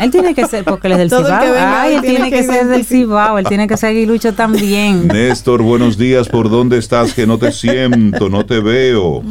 Él 0.00 0.10
tiene 0.10 0.34
que 0.34 0.46
ser, 0.46 0.64
porque 0.64 0.88
él 0.88 0.94
es 0.94 0.98
del 0.98 1.10
Cibao. 1.10 1.54
Ay, 1.56 1.94
él 1.94 2.02
tiene, 2.02 2.30
que, 2.30 2.42
ser 2.42 2.66
del 2.66 2.84
Cibao, 2.84 3.38
él 3.38 3.46
tiene 3.46 3.68
que 3.68 3.76
ser 3.76 3.90
aguilucho 3.90 4.32
también. 4.34 5.06
Néstor, 5.08 5.62
buenos 5.62 5.96
días, 5.96 6.28
¿por 6.28 6.50
dónde 6.50 6.78
estás? 6.78 7.14
Que 7.14 7.26
no 7.26 7.38
te 7.38 7.52
siento, 7.52 8.28
no 8.28 8.44
te 8.44 8.60
veo. 8.60 9.22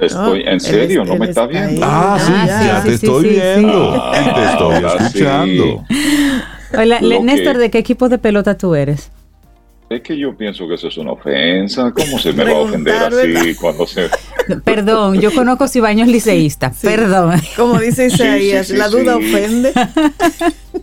Estoy, 0.00 0.42
¿en 0.46 0.60
serio? 0.60 1.04
¿No 1.04 1.16
me 1.16 1.26
estás 1.26 1.48
viendo? 1.48 1.80
Ah, 1.84 2.18
sí, 2.18 2.32
ah, 2.34 2.62
ya 2.66 2.82
te 2.82 2.94
estoy 2.94 3.28
viendo. 3.28 4.12
y 4.12 4.34
te 4.34 4.44
estoy 4.44 4.84
escuchando. 4.84 5.84
Hola, 6.72 7.00
Néstor, 7.00 7.58
¿de 7.58 7.70
qué 7.70 7.78
equipo 7.78 8.08
de 8.08 8.18
pelota 8.18 8.56
tú 8.56 8.74
eres? 8.74 9.10
Es 9.88 10.00
que 10.00 10.18
yo 10.18 10.36
pienso 10.36 10.66
que 10.66 10.74
eso 10.74 10.88
es 10.88 10.96
una 10.96 11.12
ofensa. 11.12 11.92
¿Cómo 11.92 12.18
se 12.18 12.32
me 12.32 12.44
va 12.44 12.50
a 12.50 12.62
ofender 12.62 12.94
así 12.94 13.54
cuando 13.54 13.86
se.? 13.86 14.10
Perdón, 14.64 15.20
yo 15.20 15.34
conozco 15.34 15.68
cibaños 15.68 16.08
liceístas. 16.08 16.78
Perdón. 16.82 17.40
Como 17.56 17.78
dice 17.78 18.06
Isaías, 18.12 18.70
la 18.70 18.88
duda 18.88 19.16
ofende. 19.16 19.72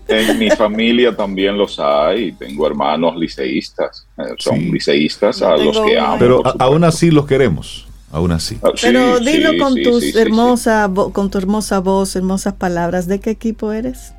En 0.07 0.39
mi 0.39 0.49
familia 0.49 1.15
también 1.15 1.57
los 1.57 1.79
hay. 1.79 2.33
Tengo 2.33 2.67
hermanos 2.67 3.15
liceístas. 3.15 4.05
Eh, 4.17 4.23
son 4.37 4.59
liceístas 4.71 5.41
a 5.41 5.55
los 5.55 5.79
que 5.81 5.97
amo. 5.97 6.17
Pero 6.19 6.43
aún 6.59 6.83
así 6.83 7.11
los 7.11 7.25
queremos. 7.25 7.87
Aún 8.11 8.31
así. 8.31 8.57
Ah, 8.63 8.71
Pero 8.81 9.19
dilo 9.19 9.51
con, 9.59 9.81
tus 9.81 10.15
hermosa, 10.15 10.89
con 11.13 11.29
tu 11.29 11.37
hermosa 11.37 11.79
voz, 11.79 12.15
hermosas 12.15 12.55
palabras. 12.55 13.07
¿De 13.07 13.19
qué 13.19 13.29
equipo 13.29 13.71
eres? 13.71 14.13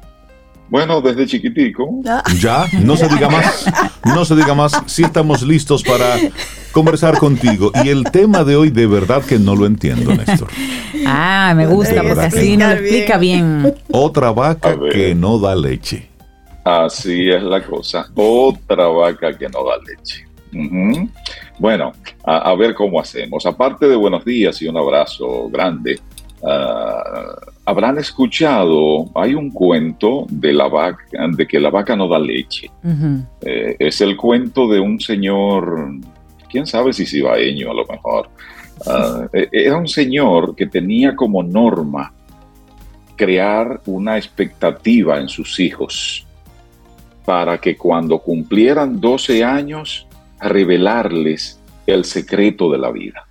Bueno, 0.69 1.01
desde 1.01 1.27
chiquitico. 1.27 2.01
Ya, 2.41 2.67
no 2.83 2.97
se 2.97 3.09
diga 3.09 3.29
más, 3.29 3.67
no 4.05 4.25
se 4.25 4.35
diga 4.35 4.55
más. 4.55 4.73
Sí 4.87 5.03
estamos 5.03 5.43
listos 5.43 5.83
para 5.83 6.17
conversar 6.73 7.19
contigo. 7.19 7.71
Y 7.85 7.91
el 7.91 8.05
tema 8.05 8.45
de 8.45 8.57
hoy 8.57 8.71
de 8.71 8.87
verdad 8.87 9.23
que 9.23 9.39
no 9.39 9.55
lo 9.55 9.67
entiendo, 9.67 10.15
Néstor. 10.15 10.49
Ah, 11.07 11.53
me 11.55 11.67
gusta, 11.67 12.03
porque 12.03 12.21
así 12.21 12.57
nos 12.57 12.73
explica 12.75 13.19
bien. 13.19 13.75
Otra 13.91 14.31
vaca 14.31 14.77
que 14.91 15.15
no 15.15 15.39
da 15.39 15.55
leche. 15.55 16.09
Así 16.65 17.31
es 17.31 17.43
la 17.43 17.63
cosa. 17.63 18.07
Otra 18.15 18.87
vaca 18.87 19.37
que 19.37 19.49
no 19.49 19.65
da 19.65 19.77
leche. 19.87 20.27
Bueno, 21.59 21.93
a, 22.25 22.55
ver 22.55 22.75
cómo 22.75 23.01
hacemos. 23.01 23.45
Aparte 23.45 23.87
de 23.87 23.97
buenos 23.97 24.25
días 24.25 24.61
y 24.63 24.69
un 24.69 24.77
abrazo 24.77 25.49
grande, 25.51 26.01
uh, 26.41 27.54
habrán 27.65 27.99
escuchado, 27.99 29.11
hay 29.15 29.35
un 29.35 29.51
cuento 29.51 30.27
de 30.29 30.53
la 30.53 30.69
vaca, 30.69 31.05
de 31.35 31.47
que 31.47 31.59
la 31.59 31.71
vaca 31.71 31.97
no 31.97 32.09
da 32.09 32.19
leche. 32.19 32.71
Eh, 33.41 33.77
es 33.79 34.01
el 34.01 34.17
cuento 34.17 34.69
de 34.69 34.81
un 34.81 35.01
señor, 35.01 35.95
quién 36.51 36.67
sabe 36.67 36.93
si 36.93 37.07
cibaeño 37.07 37.71
a 37.71 37.75
lo 37.75 37.87
mejor. 37.87 38.29
Ah, 38.87 39.27
eh, 39.33 39.49
era 39.51 39.77
un 39.77 39.89
señor 39.89 40.55
que 40.55 40.67
tenía 40.67 41.17
como 41.17 41.43
norma 41.43 42.13
crear 43.17 43.81
una 43.87 44.17
expectativa 44.17 45.19
en 45.19 45.29
sus 45.29 45.61
hijos 45.61 46.27
para 47.25 47.59
que 47.59 47.77
cuando 47.77 48.19
cumplieran 48.19 49.01
12 49.01 49.45
años 49.45 50.07
revelarles 50.41 51.59
el 51.87 52.05
secreto 52.05 52.71
de 52.71 52.79
la 52.79 52.91
vida. 52.91 53.27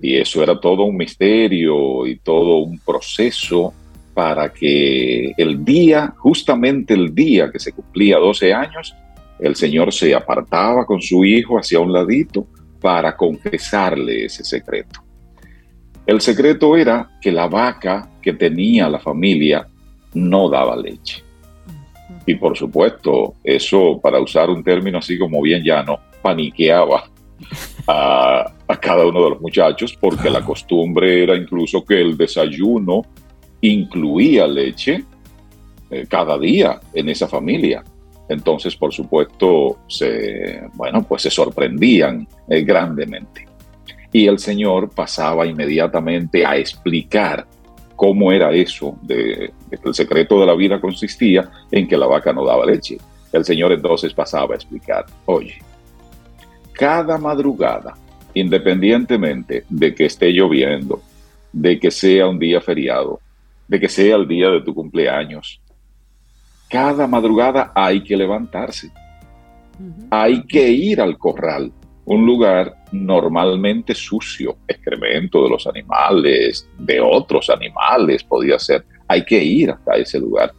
Y 0.00 0.16
eso 0.16 0.42
era 0.42 0.58
todo 0.58 0.84
un 0.84 0.96
misterio 0.96 2.06
y 2.06 2.16
todo 2.16 2.58
un 2.58 2.78
proceso 2.78 3.74
para 4.14 4.52
que 4.52 5.32
el 5.36 5.64
día, 5.64 6.14
justamente 6.18 6.94
el 6.94 7.14
día 7.14 7.50
que 7.50 7.58
se 7.58 7.72
cumplía 7.72 8.18
12 8.18 8.52
años, 8.52 8.94
el 9.38 9.56
Señor 9.56 9.92
se 9.92 10.14
apartaba 10.14 10.84
con 10.84 11.00
su 11.00 11.24
hijo 11.24 11.58
hacia 11.58 11.80
un 11.80 11.92
ladito 11.92 12.46
para 12.80 13.16
confesarle 13.16 14.26
ese 14.26 14.44
secreto. 14.44 15.00
El 16.06 16.20
secreto 16.20 16.76
era 16.76 17.08
que 17.20 17.30
la 17.30 17.46
vaca 17.46 18.10
que 18.20 18.32
tenía 18.32 18.88
la 18.88 18.98
familia 18.98 19.66
no 20.14 20.48
daba 20.48 20.76
leche. 20.76 21.22
Y 22.26 22.34
por 22.34 22.56
supuesto, 22.56 23.34
eso, 23.44 24.00
para 24.02 24.20
usar 24.20 24.50
un 24.50 24.62
término 24.62 24.98
así 24.98 25.18
como 25.18 25.40
bien 25.40 25.62
llano, 25.62 25.98
paniqueaba 26.22 27.09
a, 27.90 28.76
cada 28.80 29.06
uno 29.06 29.24
de 29.24 29.30
los 29.30 29.40
muchachos, 29.40 29.96
porque 30.00 30.30
la 30.30 30.42
costumbre 30.42 31.22
era 31.22 31.36
incluso 31.36 31.84
que 31.84 32.00
el 32.00 32.16
desayuno 32.16 33.02
incluía 33.60 34.46
leche 34.46 35.04
eh, 35.90 36.06
cada 36.08 36.38
día 36.38 36.80
en 36.94 37.08
esa 37.08 37.28
familia. 37.28 37.84
Entonces, 38.28 38.76
por 38.76 38.92
supuesto, 38.92 39.80
se, 39.88 40.62
bueno, 40.74 41.02
pues 41.02 41.22
se 41.22 41.30
sorprendían 41.30 42.26
eh, 42.48 42.62
grandemente. 42.62 43.46
Y 44.12 44.26
el 44.26 44.38
Señor 44.38 44.90
pasaba 44.90 45.46
inmediatamente 45.46 46.46
a 46.46 46.56
explicar 46.56 47.46
cómo 47.96 48.32
era 48.32 48.52
eso, 48.52 48.96
de, 49.02 49.52
de 49.68 49.76
que 49.76 49.88
el 49.88 49.94
secreto 49.94 50.40
de 50.40 50.46
la 50.46 50.54
vida 50.54 50.80
consistía 50.80 51.50
en 51.70 51.86
que 51.86 51.96
la 51.96 52.06
vaca 52.06 52.32
no 52.32 52.46
daba 52.46 52.64
leche. 52.64 52.98
El 53.32 53.44
Señor 53.44 53.72
entonces 53.72 54.14
pasaba 54.14 54.54
a 54.54 54.56
explicar, 54.56 55.04
oye, 55.26 55.58
cada 56.80 57.18
madrugada, 57.18 57.94
independientemente 58.32 59.64
de 59.68 59.94
que 59.94 60.06
esté 60.06 60.30
lloviendo, 60.30 61.02
de 61.52 61.78
que 61.78 61.90
sea 61.90 62.26
un 62.26 62.38
día 62.38 62.58
feriado, 62.62 63.20
de 63.68 63.78
que 63.78 63.86
sea 63.86 64.16
el 64.16 64.26
día 64.26 64.48
de 64.48 64.62
tu 64.62 64.74
cumpleaños, 64.74 65.60
cada 66.70 67.06
madrugada 67.06 67.70
hay 67.74 68.02
que 68.02 68.16
levantarse. 68.16 68.90
Hay 70.10 70.42
que 70.44 70.70
ir 70.70 71.02
al 71.02 71.18
corral, 71.18 71.70
un 72.06 72.24
lugar 72.24 72.74
normalmente 72.92 73.94
sucio, 73.94 74.56
excremento 74.66 75.44
de 75.44 75.50
los 75.50 75.66
animales, 75.66 76.66
de 76.78 76.98
otros 76.98 77.50
animales 77.50 78.24
podía 78.24 78.58
ser. 78.58 78.86
Hay 79.06 79.22
que 79.26 79.44
ir 79.44 79.70
hasta 79.70 79.96
ese 79.96 80.18
lugar. 80.18 80.50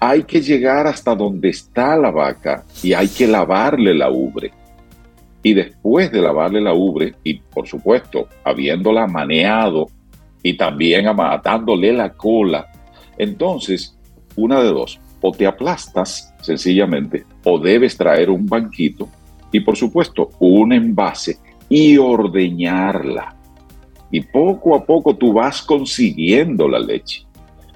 Hay 0.00 0.22
que 0.22 0.40
llegar 0.40 0.86
hasta 0.86 1.14
donde 1.14 1.50
está 1.50 1.98
la 1.98 2.10
vaca 2.10 2.64
y 2.82 2.94
hay 2.94 3.08
que 3.08 3.26
lavarle 3.26 3.92
la 3.92 4.10
ubre 4.10 4.52
y 5.42 5.54
después 5.54 6.10
de 6.10 6.20
lavarle 6.20 6.60
la 6.60 6.74
ubre 6.74 7.14
y 7.22 7.34
por 7.34 7.66
supuesto 7.66 8.28
habiéndola 8.44 9.06
maneado 9.06 9.86
y 10.42 10.56
también 10.56 11.06
amatándole 11.06 11.92
la 11.92 12.12
cola, 12.12 12.66
entonces 13.16 13.96
una 14.36 14.62
de 14.62 14.68
dos, 14.68 15.00
o 15.20 15.32
te 15.32 15.46
aplastas 15.46 16.34
sencillamente 16.40 17.24
o 17.44 17.58
debes 17.58 17.96
traer 17.96 18.30
un 18.30 18.46
banquito 18.46 19.08
y 19.50 19.60
por 19.60 19.76
supuesto 19.76 20.30
un 20.38 20.72
envase 20.72 21.38
y 21.68 21.96
ordeñarla. 21.98 23.34
Y 24.10 24.22
poco 24.22 24.74
a 24.74 24.84
poco 24.84 25.16
tú 25.16 25.32
vas 25.32 25.62
consiguiendo 25.62 26.68
la 26.68 26.78
leche. 26.78 27.26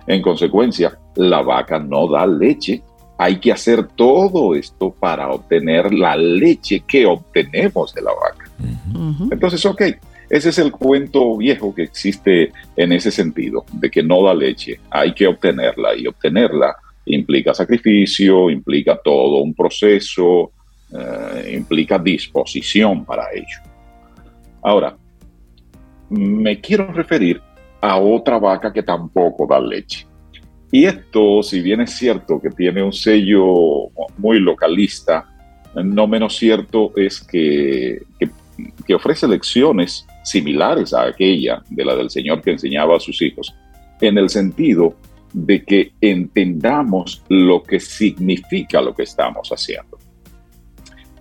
En 0.06 0.22
consecuencia, 0.22 0.98
la 1.16 1.42
vaca 1.42 1.78
no 1.78 2.08
da 2.08 2.26
leche 2.26 2.82
hay 3.22 3.36
que 3.36 3.52
hacer 3.52 3.86
todo 3.86 4.54
esto 4.54 4.92
para 4.98 5.30
obtener 5.30 5.94
la 5.94 6.16
leche 6.16 6.82
que 6.86 7.06
obtenemos 7.06 7.94
de 7.94 8.02
la 8.02 8.10
vaca. 8.12 8.50
Entonces, 9.30 9.64
ok, 9.64 9.82
ese 10.28 10.48
es 10.48 10.58
el 10.58 10.72
cuento 10.72 11.36
viejo 11.36 11.72
que 11.72 11.84
existe 11.84 12.52
en 12.74 12.92
ese 12.92 13.12
sentido, 13.12 13.64
de 13.74 13.90
que 13.90 14.02
no 14.02 14.24
da 14.24 14.34
leche, 14.34 14.80
hay 14.90 15.14
que 15.14 15.28
obtenerla 15.28 15.94
y 15.96 16.06
obtenerla 16.08 16.74
implica 17.04 17.54
sacrificio, 17.54 18.50
implica 18.50 18.98
todo 19.02 19.42
un 19.42 19.54
proceso, 19.54 20.50
eh, 20.92 21.54
implica 21.54 21.98
disposición 21.98 23.04
para 23.04 23.26
ello. 23.32 23.58
Ahora, 24.62 24.96
me 26.08 26.60
quiero 26.60 26.92
referir 26.92 27.40
a 27.80 27.98
otra 27.98 28.38
vaca 28.38 28.72
que 28.72 28.82
tampoco 28.82 29.46
da 29.46 29.60
leche. 29.60 30.06
Y 30.74 30.86
esto, 30.86 31.42
si 31.42 31.60
bien 31.60 31.82
es 31.82 31.90
cierto 31.90 32.40
que 32.40 32.48
tiene 32.48 32.82
un 32.82 32.94
sello 32.94 33.90
muy 34.16 34.40
localista, 34.40 35.28
no 35.74 36.06
menos 36.06 36.34
cierto 36.34 36.92
es 36.96 37.20
que, 37.20 38.02
que, 38.86 38.94
ofrece 38.94 39.28
lecciones 39.28 40.06
similares 40.24 40.94
a 40.94 41.02
aquella 41.04 41.62
de 41.68 41.84
la 41.84 41.94
del 41.94 42.08
Señor 42.08 42.40
que 42.40 42.52
enseñaba 42.52 42.96
a 42.96 43.00
sus 43.00 43.20
hijos, 43.20 43.54
en 44.00 44.16
el 44.16 44.30
sentido 44.30 44.96
de 45.34 45.62
que 45.62 45.92
entendamos 46.00 47.22
lo 47.28 47.62
que 47.62 47.78
significa 47.78 48.80
lo 48.80 48.94
que 48.94 49.02
estamos 49.02 49.50
haciendo. 49.50 49.98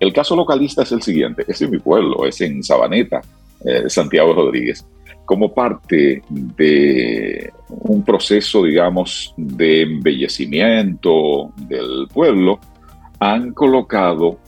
El 0.00 0.14
caso 0.14 0.34
localista 0.34 0.82
es 0.82 0.92
el 0.92 1.02
siguiente, 1.02 1.44
es 1.46 1.60
en 1.60 1.70
mi 1.70 1.78
pueblo, 1.78 2.24
es 2.24 2.40
en 2.40 2.62
Sabaneta, 2.62 3.20
eh, 3.66 3.84
Santiago 3.88 4.32
Rodríguez 4.32 4.86
como 5.24 5.52
parte 5.52 6.22
de 6.28 7.52
un 7.68 8.04
proceso, 8.04 8.64
digamos, 8.64 9.34
de 9.36 9.82
embellecimiento 9.82 11.52
del 11.56 12.08
pueblo, 12.12 12.58
han 13.18 13.52
colocado 13.52 14.38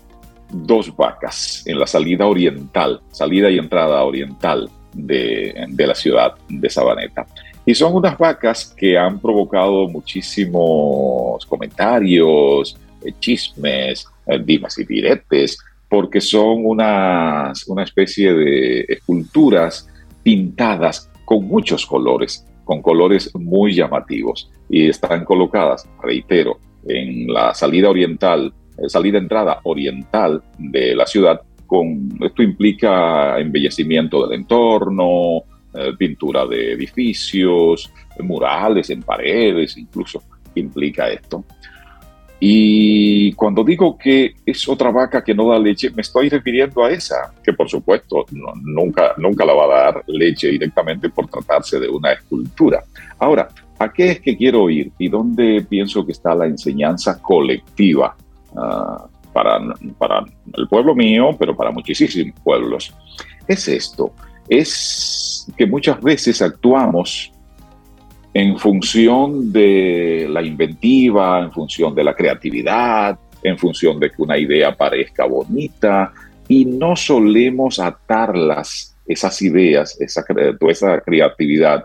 dos 0.51 0.95
vacas 0.97 1.63
en 1.67 1.79
la 1.79 1.87
salida 1.87 2.27
oriental, 2.27 3.01
salida 3.11 3.51
y 3.51 3.59
entrada 3.59 4.03
oriental 4.05 4.69
de, 4.93 5.55
la 5.77 5.95
ciudad 5.95 6.35
de 6.49 6.71
Sabaneta. 6.71 7.27
Y 7.67 7.75
son 7.75 7.95
unas 7.95 8.19
vacas 8.19 8.75
que 8.77 8.99
han 8.99 9.19
provocado 9.19 9.89
muchísimos 9.89 11.45
comentarios, 11.47 12.77
eh, 13.03 13.13
chismes, 13.19 14.07
eh, 14.27 14.39
dimas 14.45 14.79
y 14.79 14.85
diretes, 14.85 15.59
porque 15.89 16.21
son 16.21 16.67
unas, 16.67 17.67
una 17.69 17.85
especie 17.85 18.33
de 18.35 18.81
esculturas 18.89 19.89
pintadas 20.25 21.13
con 21.25 21.47
muchos 21.47 21.87
colores, 21.87 22.45
con 22.65 22.83
colores 22.83 23.31
muy 23.35 23.75
llamativos 23.75 24.51
y 24.69 24.89
están 24.89 25.25
colocadas, 25.25 25.89
reitero, 26.03 26.59
en 26.87 27.33
la 27.33 27.55
salida 27.55 27.91
oriental, 27.91 28.53
eh, 28.79 28.89
salida 28.89 29.19
entrada 29.19 29.61
oriental 29.63 30.43
de 30.59 30.97
la 30.97 31.07
ciudad. 31.07 31.41
Con, 31.67 32.09
esto 32.21 32.43
implica 32.43 33.39
embellecimiento 33.39 34.27
del 34.27 34.41
entorno, 34.41 35.45
eh, 35.73 35.93
pintura 35.97 36.47
de 36.47 36.73
edificios, 36.73 37.93
murales 38.21 38.91
en 38.91 39.03
paredes, 39.03 39.77
incluso 39.77 40.23
implica 40.55 41.09
esto. 41.11 41.45
Y 42.47 43.33
cuando 43.33 43.65
digo 43.65 43.97
que 43.97 44.35
es 44.45 44.69
otra 44.69 44.91
vaca 44.91 45.25
que 45.25 45.35
no 45.35 45.49
da 45.49 45.59
leche, 45.59 45.91
me 45.93 46.03
estoy 46.03 46.29
refiriendo 46.29 46.85
a 46.85 46.91
esa, 46.91 47.33
que 47.43 47.55
por 47.55 47.71
supuesto 47.71 48.27
nunca, 48.61 49.15
nunca 49.17 49.47
la 49.47 49.55
va 49.55 49.65
a 49.65 49.85
dar 49.85 50.05
leche 50.09 50.49
directamente 50.49 51.09
por 51.09 51.27
tratarse 51.27 51.81
de 51.81 51.89
una 51.89 52.13
escultura. 52.13 52.85
Ahora, 53.19 53.49
¿a 53.79 53.91
qué 53.91 54.11
es 54.11 54.21
que 54.21 54.37
quiero 54.37 54.69
ir 54.69 54.93
y 54.99 55.09
dónde 55.09 55.65
pienso 55.67 56.05
que 56.05 56.13
está 56.13 56.35
la 56.35 56.45
enseñanza 56.45 57.19
colectiva 57.23 58.15
ah, 58.55 59.07
para, 59.33 59.59
para 59.97 60.23
el 60.53 60.69
pueblo 60.69 60.95
mío, 60.95 61.35
pero 61.39 61.57
para 61.57 61.71
muchísimos 61.71 62.39
pueblos? 62.45 62.95
Es 63.49 63.69
esto, 63.69 64.13
es 64.51 65.51
que 65.57 65.65
muchas 65.65 65.99
veces 66.03 66.43
actuamos 66.43 67.33
en 68.35 68.59
función 68.59 69.53
de 69.53 70.27
la 70.29 70.43
inventiva, 70.43 71.41
en 71.41 71.53
función 71.53 71.95
de 71.95 72.03
la 72.03 72.15
creatividad, 72.15 73.17
en 73.43 73.57
función 73.57 74.01
de 74.01 74.11
que 74.11 74.21
una 74.21 74.37
idea 74.37 74.77
parezca 74.77 75.25
bonita. 75.25 76.13
Y 76.49 76.65
no 76.65 76.97
solemos 76.97 77.79
atarlas, 77.79 78.97
esas 79.07 79.41
ideas, 79.41 79.99
esa, 80.01 80.25
toda 80.59 80.73
esa 80.73 81.01
creatividad, 81.01 81.85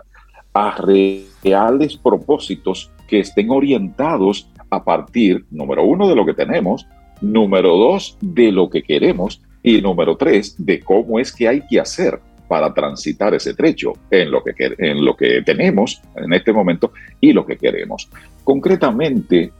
a 0.52 0.76
reales 0.82 1.96
propósitos 1.96 2.90
que 3.06 3.20
estén 3.20 3.50
orientados 3.50 4.50
a 4.70 4.82
partir, 4.82 5.44
número 5.50 5.84
uno, 5.84 6.08
de 6.08 6.16
lo 6.16 6.26
que 6.26 6.34
tenemos, 6.34 6.86
número 7.20 7.76
dos, 7.76 8.18
de 8.20 8.50
lo 8.50 8.68
que 8.68 8.82
queremos 8.82 9.40
y 9.62 9.80
número 9.80 10.16
tres, 10.16 10.56
de 10.58 10.80
cómo 10.80 11.20
es 11.20 11.32
que 11.32 11.46
hay 11.46 11.62
que 11.68 11.78
hacer 11.78 12.20
para 12.50 12.74
transitar 12.74 13.32
ese 13.32 13.54
trecho 13.54 13.92
en 14.10 14.28
lo, 14.28 14.42
que, 14.42 14.52
en 14.76 15.04
lo 15.04 15.16
que 15.16 15.40
tenemos 15.42 16.02
en 16.16 16.32
este 16.32 16.52
momento 16.52 16.90
y 17.20 17.32
lo 17.32 17.46
que 17.46 17.56
queremos. 17.56 18.10
Concretamente, 18.42 19.52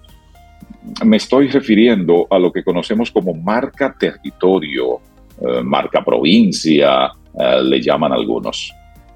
me 1.05 1.19
estoy 1.19 1.47
refiriendo 1.47 2.27
a 2.29 2.37
lo 2.37 2.51
que 2.53 2.65
conocemos 2.65 3.13
como 3.13 3.33
marca 3.33 3.95
territorio, 3.97 4.99
eh, 5.41 5.63
marca 5.63 6.05
provincia, 6.05 7.13
eh, 7.39 7.63
le 7.63 7.81
llaman 7.81 8.13
algunos. 8.13 8.73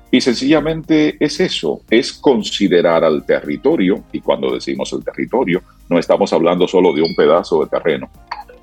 Y 0.09 0.21
sencillamente 0.21 1.17
es 1.19 1.41
eso, 1.41 1.81
es 1.91 2.13
considerar 2.13 3.03
al 3.03 3.27
territorio, 3.27 4.05
y 4.13 4.21
cuando 4.21 4.55
decimos 4.55 4.93
el 4.93 5.03
territorio, 5.03 5.65
no 5.89 5.99
estamos 5.99 6.33
hablando 6.33 6.69
solo 6.69 6.93
de 6.93 7.03
un 7.03 7.17
pedazo 7.17 7.65
de 7.65 7.71
terreno, 7.71 8.09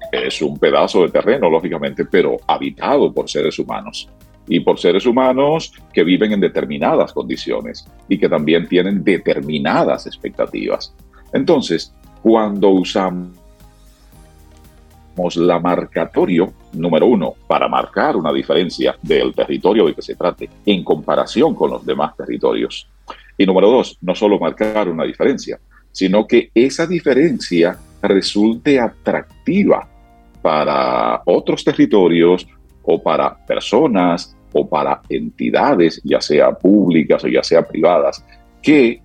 es 0.09 0.41
un 0.41 0.57
pedazo 0.57 1.01
de 1.01 1.09
terreno, 1.09 1.49
lógicamente, 1.49 2.05
pero 2.05 2.37
habitado 2.47 3.13
por 3.13 3.29
seres 3.29 3.59
humanos 3.59 4.07
y 4.47 4.59
por 4.59 4.79
seres 4.79 5.05
humanos 5.05 5.73
que 5.93 6.03
viven 6.03 6.33
en 6.33 6.39
determinadas 6.39 7.13
condiciones 7.13 7.87
y 8.07 8.17
que 8.17 8.29
también 8.29 8.67
tienen 8.67 9.03
determinadas 9.03 10.07
expectativas. 10.07 10.93
Entonces, 11.33 11.93
cuando 12.21 12.69
usamos 12.69 13.31
la 15.35 15.59
marcatorio, 15.59 16.53
número 16.73 17.05
uno, 17.05 17.33
para 17.47 17.67
marcar 17.67 18.15
una 18.15 18.33
diferencia 18.33 18.95
del 19.01 19.33
territorio 19.33 19.85
de 19.85 19.93
que 19.93 20.01
se 20.01 20.15
trate 20.15 20.49
en 20.65 20.83
comparación 20.83 21.53
con 21.55 21.71
los 21.71 21.85
demás 21.85 22.15
territorios. 22.15 22.89
Y 23.37 23.45
número 23.45 23.69
dos, 23.69 23.97
no 24.01 24.15
solo 24.15 24.39
marcar 24.39 24.89
una 24.89 25.03
diferencia, 25.03 25.59
sino 25.91 26.25
que 26.25 26.51
esa 26.53 26.87
diferencia 26.87 27.77
resulte 28.01 28.79
atractiva 28.79 29.87
para 30.41 31.21
otros 31.25 31.63
territorios 31.63 32.47
o 32.83 33.01
para 33.01 33.35
personas 33.45 34.35
o 34.53 34.67
para 34.67 35.01
entidades, 35.09 36.01
ya 36.03 36.21
sea 36.21 36.51
públicas 36.51 37.23
o 37.23 37.27
ya 37.27 37.43
sea 37.43 37.65
privadas, 37.65 38.25
que 38.61 39.01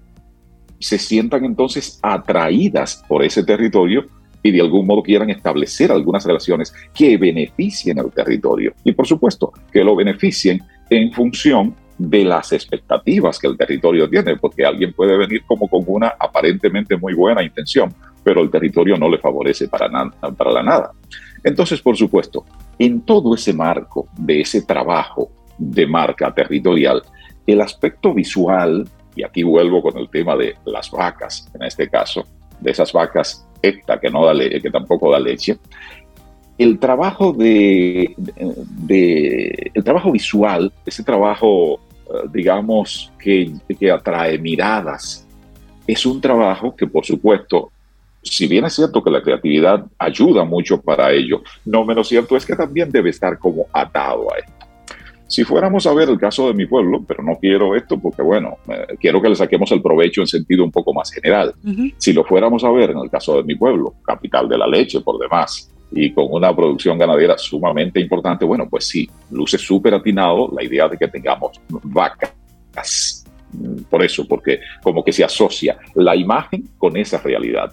se 0.78 0.98
sientan 0.98 1.44
entonces 1.44 1.98
atraídas 2.02 3.02
por 3.08 3.24
ese 3.24 3.44
territorio 3.44 4.06
y 4.42 4.52
de 4.52 4.60
algún 4.60 4.86
modo 4.86 5.02
quieran 5.02 5.30
establecer 5.30 5.90
algunas 5.90 6.24
relaciones 6.24 6.72
que 6.94 7.16
beneficien 7.16 7.98
al 7.98 8.12
territorio. 8.12 8.74
Y 8.84 8.92
por 8.92 9.06
supuesto, 9.06 9.52
que 9.72 9.82
lo 9.82 9.96
beneficien 9.96 10.62
en 10.90 11.12
función 11.12 11.74
de 11.98 12.24
las 12.24 12.52
expectativas 12.52 13.38
que 13.38 13.46
el 13.46 13.56
territorio 13.56 14.08
tiene, 14.08 14.36
porque 14.36 14.64
alguien 14.64 14.92
puede 14.92 15.16
venir 15.16 15.42
como 15.46 15.66
con 15.66 15.84
una 15.86 16.14
aparentemente 16.18 16.96
muy 16.96 17.14
buena 17.14 17.42
intención, 17.42 17.92
pero 18.22 18.42
el 18.42 18.50
territorio 18.50 18.96
no 18.96 19.08
le 19.08 19.18
favorece 19.18 19.68
para, 19.68 19.88
nada, 19.88 20.10
para 20.36 20.52
la 20.52 20.62
nada. 20.62 20.92
Entonces, 21.42 21.80
por 21.80 21.96
supuesto, 21.96 22.44
en 22.78 23.00
todo 23.02 23.34
ese 23.34 23.52
marco 23.52 24.08
de 24.18 24.40
ese 24.40 24.62
trabajo 24.62 25.30
de 25.58 25.86
marca 25.86 26.32
territorial, 26.34 27.02
el 27.46 27.60
aspecto 27.60 28.12
visual, 28.12 28.88
y 29.14 29.22
aquí 29.22 29.42
vuelvo 29.42 29.82
con 29.82 29.96
el 29.96 30.08
tema 30.10 30.36
de 30.36 30.54
las 30.64 30.90
vacas, 30.90 31.50
en 31.54 31.62
este 31.62 31.88
caso, 31.88 32.24
de 32.60 32.70
esas 32.70 32.92
vacas 32.92 33.46
ecta 33.62 33.98
que, 33.98 34.10
no 34.10 34.26
da 34.26 34.34
que 34.38 34.70
tampoco 34.70 35.10
da 35.10 35.18
leche, 35.18 35.58
el 36.58 36.78
trabajo 36.78 37.32
de, 37.32 38.14
el 39.74 39.84
trabajo 39.84 40.12
visual, 40.12 40.72
ese 40.84 41.02
trabajo, 41.02 41.80
eh, 42.06 42.28
digamos, 42.32 43.12
que, 43.18 43.52
que 43.78 43.90
atrae 43.90 44.38
miradas, 44.38 45.26
es 45.86 46.04
un 46.06 46.20
trabajo 46.20 46.74
que, 46.74 46.86
por 46.86 47.04
supuesto, 47.04 47.70
si 48.28 48.46
bien 48.46 48.64
es 48.64 48.74
cierto 48.74 49.02
que 49.02 49.10
la 49.10 49.22
creatividad 49.22 49.84
ayuda 49.98 50.44
mucho 50.44 50.80
para 50.80 51.12
ello, 51.12 51.42
no 51.64 51.84
menos 51.84 52.08
cierto 52.08 52.36
es 52.36 52.44
que 52.44 52.56
también 52.56 52.90
debe 52.90 53.10
estar 53.10 53.38
como 53.38 53.66
atado 53.72 54.32
a 54.32 54.38
esto. 54.38 54.52
Si 55.28 55.42
fuéramos 55.42 55.86
a 55.86 55.92
ver 55.92 56.08
el 56.08 56.18
caso 56.18 56.46
de 56.46 56.54
mi 56.54 56.66
pueblo, 56.66 57.04
pero 57.06 57.22
no 57.22 57.36
quiero 57.40 57.74
esto 57.74 57.98
porque, 57.98 58.22
bueno, 58.22 58.58
eh, 58.68 58.96
quiero 59.00 59.20
que 59.20 59.28
le 59.28 59.34
saquemos 59.34 59.72
el 59.72 59.82
provecho 59.82 60.20
en 60.20 60.28
sentido 60.28 60.62
un 60.62 60.70
poco 60.70 60.94
más 60.94 61.10
general. 61.10 61.52
Si 61.98 62.12
lo 62.12 62.22
fuéramos 62.22 62.62
a 62.62 62.70
ver 62.70 62.90
en 62.90 62.98
el 62.98 63.10
caso 63.10 63.36
de 63.36 63.42
mi 63.42 63.56
pueblo, 63.56 63.94
capital 64.04 64.48
de 64.48 64.56
la 64.56 64.68
leche 64.68 65.00
por 65.00 65.18
demás, 65.18 65.72
y 65.90 66.12
con 66.12 66.26
una 66.30 66.54
producción 66.54 66.98
ganadera 66.98 67.36
sumamente 67.38 68.00
importante, 68.00 68.44
bueno, 68.44 68.68
pues 68.68 68.86
sí, 68.86 69.08
luce 69.30 69.58
súper 69.58 69.94
atinado 69.94 70.50
la 70.54 70.62
idea 70.62 70.88
de 70.88 70.96
que 70.96 71.08
tengamos 71.08 71.60
vacas. 71.82 73.24
Por 73.88 74.04
eso, 74.04 74.26
porque 74.28 74.60
como 74.82 75.02
que 75.02 75.12
se 75.12 75.24
asocia 75.24 75.78
la 75.94 76.14
imagen 76.14 76.68
con 76.78 76.96
esa 76.96 77.18
realidad. 77.18 77.72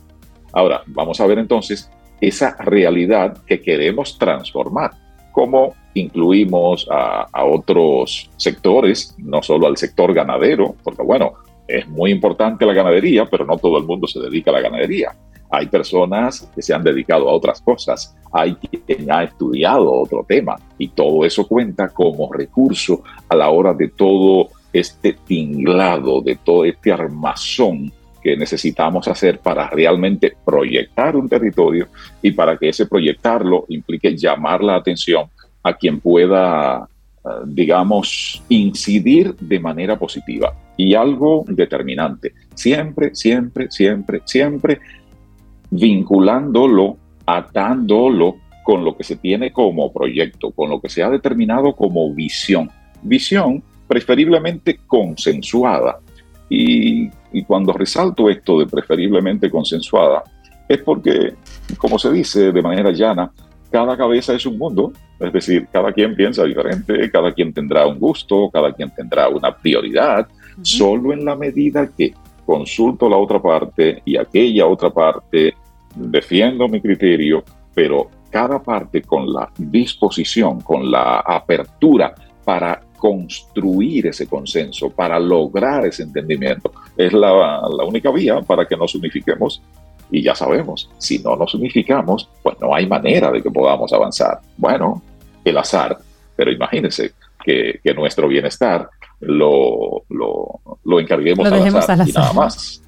Ahora, 0.53 0.83
vamos 0.85 1.19
a 1.19 1.25
ver 1.25 1.39
entonces 1.39 1.89
esa 2.21 2.55
realidad 2.59 3.37
que 3.45 3.61
queremos 3.61 4.17
transformar. 4.17 4.91
¿Cómo 5.31 5.73
incluimos 5.95 6.87
a, 6.89 7.27
otros 7.43 8.29
sectores, 8.37 9.15
no 9.17 9.41
solo 9.41 9.67
al 9.67 9.77
sector 9.77 10.13
ganadero? 10.13 10.75
Porque 10.83 11.01
bueno, 11.01 11.33
es 11.67 11.87
muy 11.87 12.11
importante 12.11 12.65
la 12.65 12.73
ganadería, 12.73 13.25
pero 13.25 13.45
no 13.45 13.57
todo 13.57 13.77
el 13.77 13.85
mundo 13.85 14.07
se 14.07 14.19
dedica 14.19 14.51
a 14.51 14.53
la 14.53 14.61
ganadería. 14.61 15.15
hay 15.49 15.67
personas 15.67 16.49
que 16.55 16.61
se 16.61 16.73
han 16.73 16.83
dedicado 16.83 17.29
a 17.29 17.33
otras 17.33 17.61
cosas, 17.61 18.15
hay 18.31 18.55
quien 18.55 19.11
ha 19.11 19.23
estudiado 19.23 19.91
otro 19.91 20.25
tema 20.27 20.55
y 20.79 20.87
todo 20.87 21.25
eso 21.25 21.47
cuenta 21.47 21.89
como 21.89 22.31
recurso 22.31 23.03
a 23.29 23.35
la 23.35 23.49
hora 23.49 23.73
de 23.73 23.89
todo 23.89 24.49
este 24.71 25.13
tinglado, 25.13 26.21
de 26.21 26.37
todo 26.37 26.65
este 26.65 26.91
armazón 26.91 27.91
que 28.23 28.37
necesitamos 28.37 29.07
hacer 29.07 29.39
para 29.39 29.69
realmente 29.69 30.33
proyectar 30.45 31.15
un 31.15 31.27
territorio 31.27 31.87
y 32.21 32.31
para 32.31 32.57
que 32.57 32.69
ese 32.69 32.85
proyectarlo 32.85 33.65
implique 33.67 34.15
llamar 34.15 34.63
la 34.63 34.75
atención 34.75 35.25
a 35.61 35.73
quien 35.73 35.99
pueda, 35.99 36.87
eh, 37.25 37.29
digamos, 37.45 38.41
incidir 38.49 39.35
de 39.35 39.59
manera 39.59 39.99
positiva. 39.99 40.53
Y 40.77 40.95
algo 40.95 41.43
determinante, 41.47 42.33
siempre, 42.55 43.13
siempre, 43.13 43.69
siempre, 43.69 44.21
siempre 44.25 44.79
vinculándolo, 45.69 46.97
atándolo 47.25 48.37
con 48.63 48.85
lo 48.85 48.95
que 48.95 49.03
se 49.03 49.17
tiene 49.17 49.51
como 49.51 49.91
proyecto, 49.91 50.51
con 50.51 50.69
lo 50.69 50.79
que 50.79 50.89
se 50.89 51.03
ha 51.03 51.09
determinado 51.09 51.75
como 51.75 52.13
visión. 52.13 52.69
Visión 53.01 53.61
preferiblemente 53.87 54.79
consensuada. 54.87 55.99
Y, 56.49 57.09
cuando 57.47 57.73
resalto 57.73 58.29
esto 58.29 58.59
de 58.59 58.67
preferiblemente 58.67 59.49
consensuada, 59.49 60.23
es 60.67 60.77
porque, 60.79 61.33
como 61.77 61.97
se 61.97 62.11
dice 62.11 62.51
de 62.51 62.61
manera 62.61 62.91
llana, 62.91 63.31
cada 63.71 63.97
cabeza 63.97 64.35
es 64.35 64.45
un 64.45 64.59
mundo, 64.59 64.93
es 65.19 65.33
decir, 65.33 65.67
cada 65.71 65.91
quien 65.91 66.15
piensa 66.15 66.43
diferente, 66.43 67.09
cada 67.11 67.33
quien 67.33 67.51
tendrá 67.51 67.87
un 67.87 67.97
gusto, 67.97 68.51
cada 68.53 68.71
quien 68.71 68.93
tendrá 68.93 69.29
una 69.29 69.55
prioridad, 69.55 70.27
solo 70.61 71.11
en 71.11 71.25
la 71.25 71.35
medida 71.35 71.89
que 71.97 72.13
consulto 72.45 73.09
la 73.09 73.17
otra 73.17 73.41
parte 73.41 74.01
y 74.05 74.15
aquella 74.15 74.67
otra 74.67 74.91
parte 74.91 75.55
defiendo 75.95 76.67
mi 76.67 76.81
criterio, 76.81 77.43
pero 77.73 78.09
cada 78.29 78.61
parte 78.61 79.01
con 79.01 79.31
la 79.31 79.49
disposición, 79.57 80.61
con 80.61 80.89
la 80.89 81.19
apertura 81.19 82.13
para 82.43 82.81
construir 83.03 84.07
ese 84.07 84.27
consenso, 84.27 84.89
para 84.89 85.19
lograr 85.19 85.85
ese 85.85 86.03
entendimiento. 86.03 86.71
Es 86.95 87.11
la, 87.11 87.59
única 87.85 88.09
vía 88.11 88.39
para 88.39 88.65
que 88.65 88.77
nos 88.77 88.95
unifiquemos. 88.95 89.61
Y 90.09 90.23
ya 90.23 90.33
sabemos, 90.33 90.89
si 90.99 91.19
no 91.19 91.35
nos 91.35 91.53
unificamos, 91.53 92.29
pues 92.41 92.57
no 92.61 92.73
hay 92.73 92.87
manera 92.87 93.29
de 93.29 93.43
que 93.43 93.51
podamos 93.51 93.91
avanzar. 93.91 94.39
Bueno, 94.55 95.01
el 95.43 95.57
azar, 95.57 95.97
pero 96.37 96.49
imagínense 96.49 97.11
que, 97.43 97.81
nuestro 97.93 98.29
bienestar 98.29 98.87
lo, 99.19 100.05
lo, 100.07 100.99
encarguemos 101.01 101.45
al 101.45 101.75
azar, 101.75 102.07
y 102.07 102.13
nada 102.13 102.31
más 102.31 102.81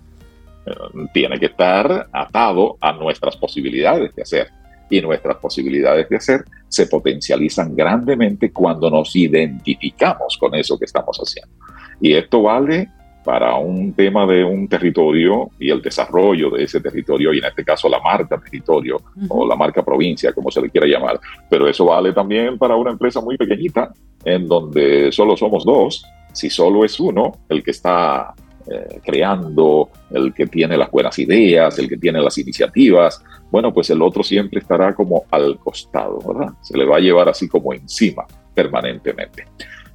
tiene 1.13 1.37
que 1.41 1.47
estar 1.47 2.07
atado 2.13 2.77
a 2.79 2.93
nuestras 2.93 3.35
posibilidades 3.35 4.15
de 4.15 4.21
hacer. 4.21 4.49
Y 4.89 5.01
nuestras 5.01 5.37
posibilidades 5.37 6.07
de 6.09 6.15
hacer 6.15 6.45
se 6.67 6.87
potencializan 6.87 7.75
grandemente 7.75 8.51
cuando 8.51 8.89
nos 8.89 9.15
identificamos 9.15 10.37
con 10.37 10.55
eso 10.55 10.77
que 10.77 10.85
estamos 10.85 11.17
haciendo. 11.17 11.53
Y 12.01 12.13
esto 12.13 12.43
vale 12.43 12.89
para 13.23 13.55
un 13.55 13.91
tema 13.93 14.27
de 14.27 14.43
un 14.43 14.67
territorio 14.67 15.49
y 15.59 15.71
el 15.71 15.81
desarrollo 15.81 16.51
de 16.51 16.63
ese 16.63 16.79
territorio, 16.79 17.33
y 17.33 17.39
en 17.39 17.45
este 17.45 17.65
caso 17.65 17.89
la 17.89 17.99
marca 17.99 18.39
territorio 18.39 18.97
o 19.27 19.47
la 19.47 19.55
marca 19.55 19.83
provincia, 19.83 20.31
como 20.31 20.51
se 20.51 20.61
le 20.61 20.69
quiera 20.69 20.85
llamar. 20.85 21.19
Pero 21.49 21.67
eso 21.67 21.85
vale 21.85 22.13
también 22.13 22.59
para 22.59 22.75
una 22.75 22.91
empresa 22.91 23.19
muy 23.21 23.35
pequeñita, 23.35 23.91
en 24.23 24.47
donde 24.47 25.11
solo 25.11 25.35
somos 25.35 25.65
dos. 25.65 26.05
Si 26.33 26.51
solo 26.51 26.85
es 26.85 26.99
uno 26.99 27.39
el 27.49 27.63
que 27.63 27.71
está 27.71 28.35
eh, 28.67 28.99
creando, 29.03 29.89
el 30.11 30.33
que 30.33 30.47
tiene 30.47 30.77
las 30.77 30.89
buenas 30.89 31.17
ideas, 31.19 31.77
el 31.77 31.87
que 31.87 31.97
tiene 31.97 32.21
las 32.21 32.37
iniciativas, 32.37 33.23
bueno, 33.51 33.73
pues 33.73 33.89
el 33.89 34.01
otro 34.01 34.23
siempre 34.23 34.59
estará 34.59 34.93
como 34.93 35.23
al 35.31 35.57
costado, 35.59 36.19
¿verdad? 36.19 36.53
Se 36.61 36.77
le 36.77 36.85
va 36.85 36.97
a 36.97 36.99
llevar 36.99 37.29
así 37.29 37.47
como 37.47 37.73
encima 37.73 38.25
permanentemente. 38.53 39.45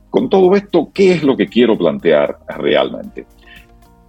Con 0.08 0.28
todo 0.28 0.54
esto, 0.56 0.90
¿qué 0.92 1.12
es 1.12 1.22
lo 1.22 1.36
que 1.36 1.46
quiero 1.46 1.76
plantear 1.76 2.38
realmente? 2.58 3.26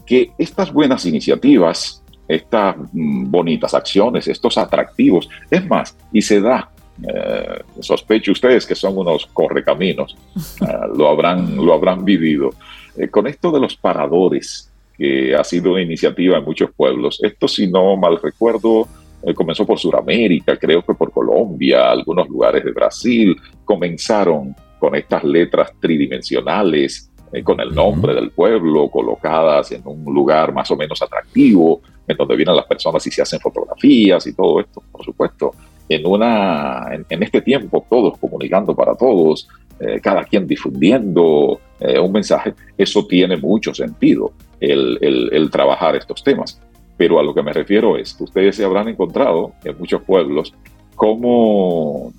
Que 0.05 0.31
estas 0.37 0.71
buenas 0.71 1.05
iniciativas, 1.05 2.03
estas 2.27 2.75
mm, 2.91 3.29
bonitas 3.29 3.73
acciones, 3.73 4.27
estos 4.27 4.57
atractivos, 4.57 5.29
es 5.49 5.65
más, 5.67 5.97
y 6.11 6.21
se 6.21 6.41
da 6.41 6.69
eh, 7.07 7.63
sospecho 7.79 8.31
ustedes 8.31 8.65
que 8.65 8.75
son 8.75 8.97
unos 8.97 9.25
correcaminos, 9.27 10.15
eh, 10.61 10.65
lo, 10.95 11.07
habrán, 11.07 11.55
lo 11.55 11.73
habrán 11.73 12.03
vivido. 12.05 12.51
Eh, 12.97 13.07
con 13.07 13.27
esto 13.27 13.51
de 13.51 13.59
los 13.59 13.75
paradores, 13.75 14.71
que 14.97 15.35
ha 15.35 15.43
sido 15.43 15.71
una 15.71 15.81
iniciativa 15.81 16.37
en 16.37 16.43
muchos 16.43 16.71
pueblos, 16.71 17.19
esto 17.23 17.47
si 17.47 17.67
no 17.67 17.95
mal 17.97 18.19
recuerdo, 18.21 18.87
eh, 19.23 19.33
comenzó 19.33 19.65
por 19.65 19.79
Sudamérica, 19.79 20.57
creo 20.57 20.83
que 20.83 20.93
por 20.93 21.11
Colombia, 21.11 21.91
algunos 21.91 22.27
lugares 22.27 22.63
de 22.63 22.71
Brasil, 22.71 23.35
comenzaron 23.63 24.55
con 24.79 24.95
estas 24.95 25.23
letras 25.23 25.71
tridimensionales, 25.79 27.11
eh, 27.31 27.43
con 27.43 27.59
el 27.59 27.73
nombre 27.73 28.13
del 28.13 28.31
pueblo, 28.31 28.89
colocadas 28.89 29.71
en 29.71 29.81
un 29.85 30.03
lugar 30.13 30.53
más 30.53 30.69
o 30.71 30.75
menos 30.75 31.01
atractivo, 31.01 31.81
en 32.07 32.17
donde 32.17 32.35
vienen 32.35 32.55
las 32.55 32.65
personas 32.65 33.05
y 33.05 33.11
se 33.11 33.21
hacen 33.21 33.39
fotografías 33.39 34.25
y 34.27 34.33
todo 34.33 34.59
esto, 34.59 34.83
por 34.91 35.05
supuesto. 35.05 35.51
En, 35.87 36.05
una, 36.05 36.87
en 37.09 37.23
este 37.23 37.41
tiempo, 37.41 37.85
todos 37.89 38.17
comunicando 38.17 38.73
para 38.75 38.95
todos, 38.95 39.47
eh, 39.81 39.99
cada 39.99 40.23
quien 40.23 40.45
difundiendo 40.45 41.59
eh, 41.79 41.99
un 41.99 42.11
mensaje, 42.11 42.53
eso 42.77 43.07
tiene 43.07 43.35
mucho 43.35 43.73
sentido, 43.73 44.31
el, 44.59 45.49
trabajar 45.51 45.95
estos 45.95 46.23
temas. 46.23 46.61
Pero 46.97 47.19
a 47.19 47.23
lo 47.23 47.33
que 47.33 47.41
me 47.41 47.51
refiero 47.51 47.97
es 47.97 48.15
ustedes 48.19 48.55
se 48.55 48.63
habrán 48.63 48.89
encontrado 48.89 49.53
en 49.63 49.75
muchos 49.79 50.03
pueblos 50.03 50.53
cómo, 50.93 52.13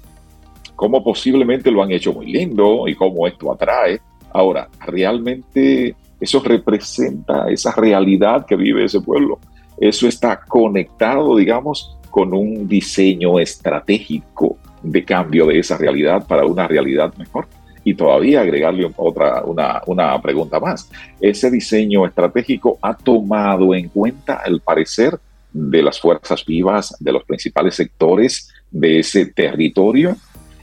cómo 0.75 1.05
posiblemente 1.05 1.71
lo 1.71 1.85
han 1.85 1.93
hecho 1.93 2.13
muy 2.13 2.33
lindo 2.33 2.89
y 2.89 2.97
cómo 2.97 3.29
esto 3.29 3.53
atrae. 3.53 4.01
Ahora, 4.33 4.69
realmente 4.85 5.95
eso 6.19 6.41
representa 6.41 7.49
esa 7.49 7.71
realidad 7.77 8.45
que 8.45 8.57
vive 8.57 8.85
ese 8.85 9.01
pueblo. 9.01 9.39
Eso 9.79 10.09
está 10.09 10.41
conectado, 10.41 11.37
digamos, 11.37 11.97
con 12.11 12.35
un 12.35 12.67
diseño 12.67 13.39
estratégico 13.39 14.59
de 14.83 15.05
cambio 15.05 15.47
de 15.47 15.59
esa 15.59 15.77
realidad 15.79 16.27
para 16.27 16.45
una 16.47 16.67
realidad 16.67 17.15
mejor. 17.17 17.47
Y 17.85 17.95
todavía 17.95 18.43
agregarle 18.43 18.91
otra, 18.97 19.43
una, 19.45 19.83
una 19.87 20.21
pregunta 20.23 20.61
más. 20.61 20.89
Ese 21.21 21.51
diseño 21.51 22.07
estratégico 22.07 22.79
ha 22.81 22.95
tomado 22.95 23.75
en 23.75 23.89
cuenta 23.89 24.43
el 24.47 24.61
parecer 24.61 25.19
de 25.53 25.83
las 25.83 26.01
fuerzas 26.01 26.45
vivas, 26.45 26.97
de 27.01 27.13
los 27.13 27.25
principales 27.25 27.75
sectores 27.75 28.53
de 28.71 29.01
ese 29.01 29.27
territorio, 29.27 30.17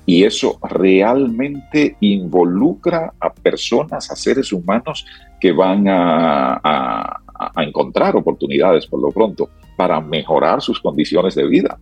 y 0.06 0.24
eso 0.24 0.58
realmente 0.64 1.96
involucra 2.00 3.14
a 3.20 3.32
personas, 3.32 4.10
a 4.10 4.16
seres 4.16 4.52
humanos 4.52 5.06
que 5.40 5.52
van 5.52 5.88
a, 5.88 6.60
a, 6.64 7.22
a, 7.54 7.64
encontrar 7.64 8.16
oportunidades 8.16 8.88
por 8.88 9.00
lo 9.00 9.12
pronto 9.12 9.50
para 9.78 10.02
mejorar 10.02 10.64
sus 10.64 10.80
condiciones 10.80 11.36
de 11.36 11.46
vida. 11.46 11.78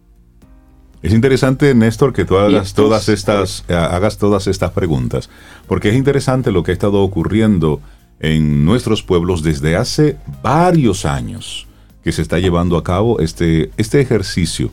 Es 1.07 1.13
interesante, 1.13 1.73
Néstor, 1.73 2.11
que 2.11 2.25
tú 2.25 2.35
hagas 2.35 2.73
todas 2.73 3.07
estas, 3.07 3.63
eh, 3.69 3.73
hagas 3.73 4.17
todas 4.17 4.45
estas 4.45 4.71
preguntas, 4.71 5.29
porque 5.65 5.87
es 5.87 5.95
interesante 5.95 6.51
lo 6.51 6.63
que 6.63 6.71
ha 6.71 6.73
estado 6.73 7.01
ocurriendo 7.01 7.79
en 8.19 8.65
nuestros 8.65 9.03
pueblos 9.03 9.41
desde 9.41 9.77
hace 9.77 10.17
varios 10.43 11.05
años 11.05 11.65
que 12.03 12.11
se 12.11 12.21
está 12.21 12.39
llevando 12.39 12.75
a 12.75 12.83
cabo 12.83 13.21
este, 13.21 13.71
este 13.77 14.01
ejercicio. 14.01 14.69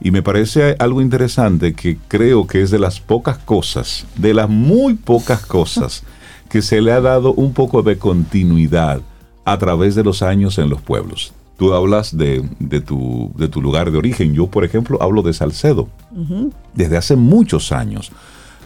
Y 0.00 0.10
me 0.10 0.24
parece 0.24 0.74
algo 0.80 1.00
interesante 1.00 1.72
que 1.74 1.98
creo 2.08 2.48
que 2.48 2.62
es 2.62 2.72
de 2.72 2.80
las 2.80 2.98
pocas 2.98 3.38
cosas, 3.38 4.06
de 4.16 4.34
las 4.34 4.48
muy 4.48 4.94
pocas 4.94 5.46
cosas, 5.46 6.02
que 6.50 6.62
se 6.62 6.80
le 6.80 6.90
ha 6.90 7.00
dado 7.00 7.32
un 7.32 7.54
poco 7.54 7.84
de 7.84 7.96
continuidad 7.96 9.02
a 9.44 9.56
través 9.56 9.94
de 9.94 10.02
los 10.02 10.22
años 10.22 10.58
en 10.58 10.68
los 10.68 10.82
pueblos. 10.82 11.32
Tú 11.56 11.72
hablas 11.72 12.16
de, 12.16 12.42
tu, 12.84 13.32
de, 13.36 13.48
tu, 13.48 13.62
lugar 13.62 13.90
de 13.90 13.96
origen. 13.96 14.34
Yo, 14.34 14.46
por 14.46 14.64
ejemplo, 14.64 15.02
hablo 15.02 15.22
de 15.22 15.32
Salcedo. 15.32 15.88
Desde 16.74 16.96
hace 16.96 17.16
muchos 17.16 17.72
años. 17.72 18.12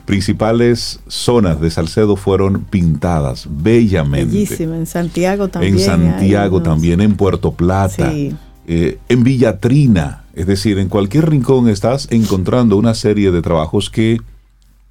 Principales 0.07 1.00
zonas 1.07 1.61
de 1.61 1.70
Salcedo 1.70 2.16
fueron 2.16 2.64
pintadas 2.64 3.46
bellamente. 3.48 4.35
Bellísima. 4.35 4.76
En 4.76 4.87
Santiago 4.87 5.46
también. 5.48 5.74
En 5.74 5.81
Santiago 5.81 6.62
también, 6.62 7.00
en 7.00 7.14
Puerto 7.14 7.53
Plata. 7.53 8.12
Eh, 8.12 8.98
en 9.09 9.22
Villatrina. 9.22 10.24
Es 10.35 10.46
decir, 10.46 10.79
en 10.79 10.88
cualquier 10.88 11.31
rincón 11.31 11.68
estás 11.68 12.09
encontrando 12.11 12.76
una 12.76 12.94
serie 12.94 13.31
de 13.31 13.42
trabajos 13.42 13.88
que 13.88 14.20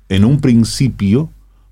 en 0.08 0.26
un 0.26 0.40
principio 0.40 1.30